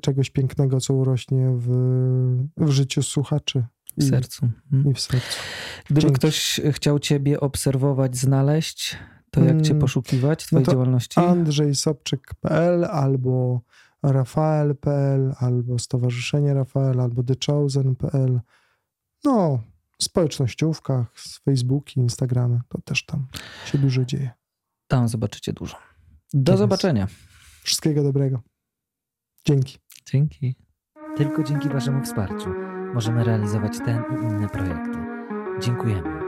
czegoś 0.00 0.30
pięknego, 0.30 0.80
co 0.80 0.94
urośnie 0.94 1.52
w, 1.56 1.68
w 2.56 2.70
życiu 2.70 3.02
słuchaczy. 3.02 3.64
W 3.98 4.04
sercu. 4.04 4.48
Mhm. 4.72 4.92
I 4.92 4.94
w 4.94 5.00
sercu. 5.00 5.38
Gdyby 5.84 6.00
Dzięki. 6.00 6.16
ktoś 6.16 6.60
chciał 6.70 6.98
ciebie 6.98 7.40
obserwować, 7.40 8.16
znaleźć, 8.16 8.96
to 9.30 9.44
jak 9.44 9.62
cię 9.62 9.70
mm, 9.70 9.80
poszukiwać, 9.80 10.46
twojej 10.46 10.66
no 10.66 10.72
działalności? 10.72 11.20
andrzejsobczyk.pl 11.20 12.84
albo 12.84 13.60
rafael.pl 14.02 15.34
albo 15.38 15.78
Stowarzyszenie 15.78 16.54
Rafael 16.54 17.00
albo 17.00 17.22
thechosen.pl 17.22 18.40
no, 19.24 19.62
w 19.98 20.04
społecznościówkach, 20.04 21.20
z 21.20 21.38
Facebooki, 21.38 22.00
Instagramy, 22.00 22.60
to 22.68 22.78
też 22.80 23.06
tam 23.06 23.26
się 23.64 23.78
dużo 23.78 24.04
dzieje. 24.04 24.30
Tam 24.88 25.08
zobaczycie 25.08 25.52
dużo. 25.52 25.76
Do 26.34 26.56
zobaczenia. 26.56 27.06
Wszystkiego 27.62 28.02
dobrego. 28.02 28.42
Dzięki. 29.44 29.78
Dzięki. 30.12 30.54
Tylko 31.16 31.42
dzięki 31.42 31.68
Waszemu 31.68 32.02
wsparciu 32.02 32.50
możemy 32.94 33.24
realizować 33.24 33.78
ten 33.78 34.02
i 34.10 34.24
inne 34.24 34.48
projekty. 34.48 34.98
Dziękujemy. 35.60 36.21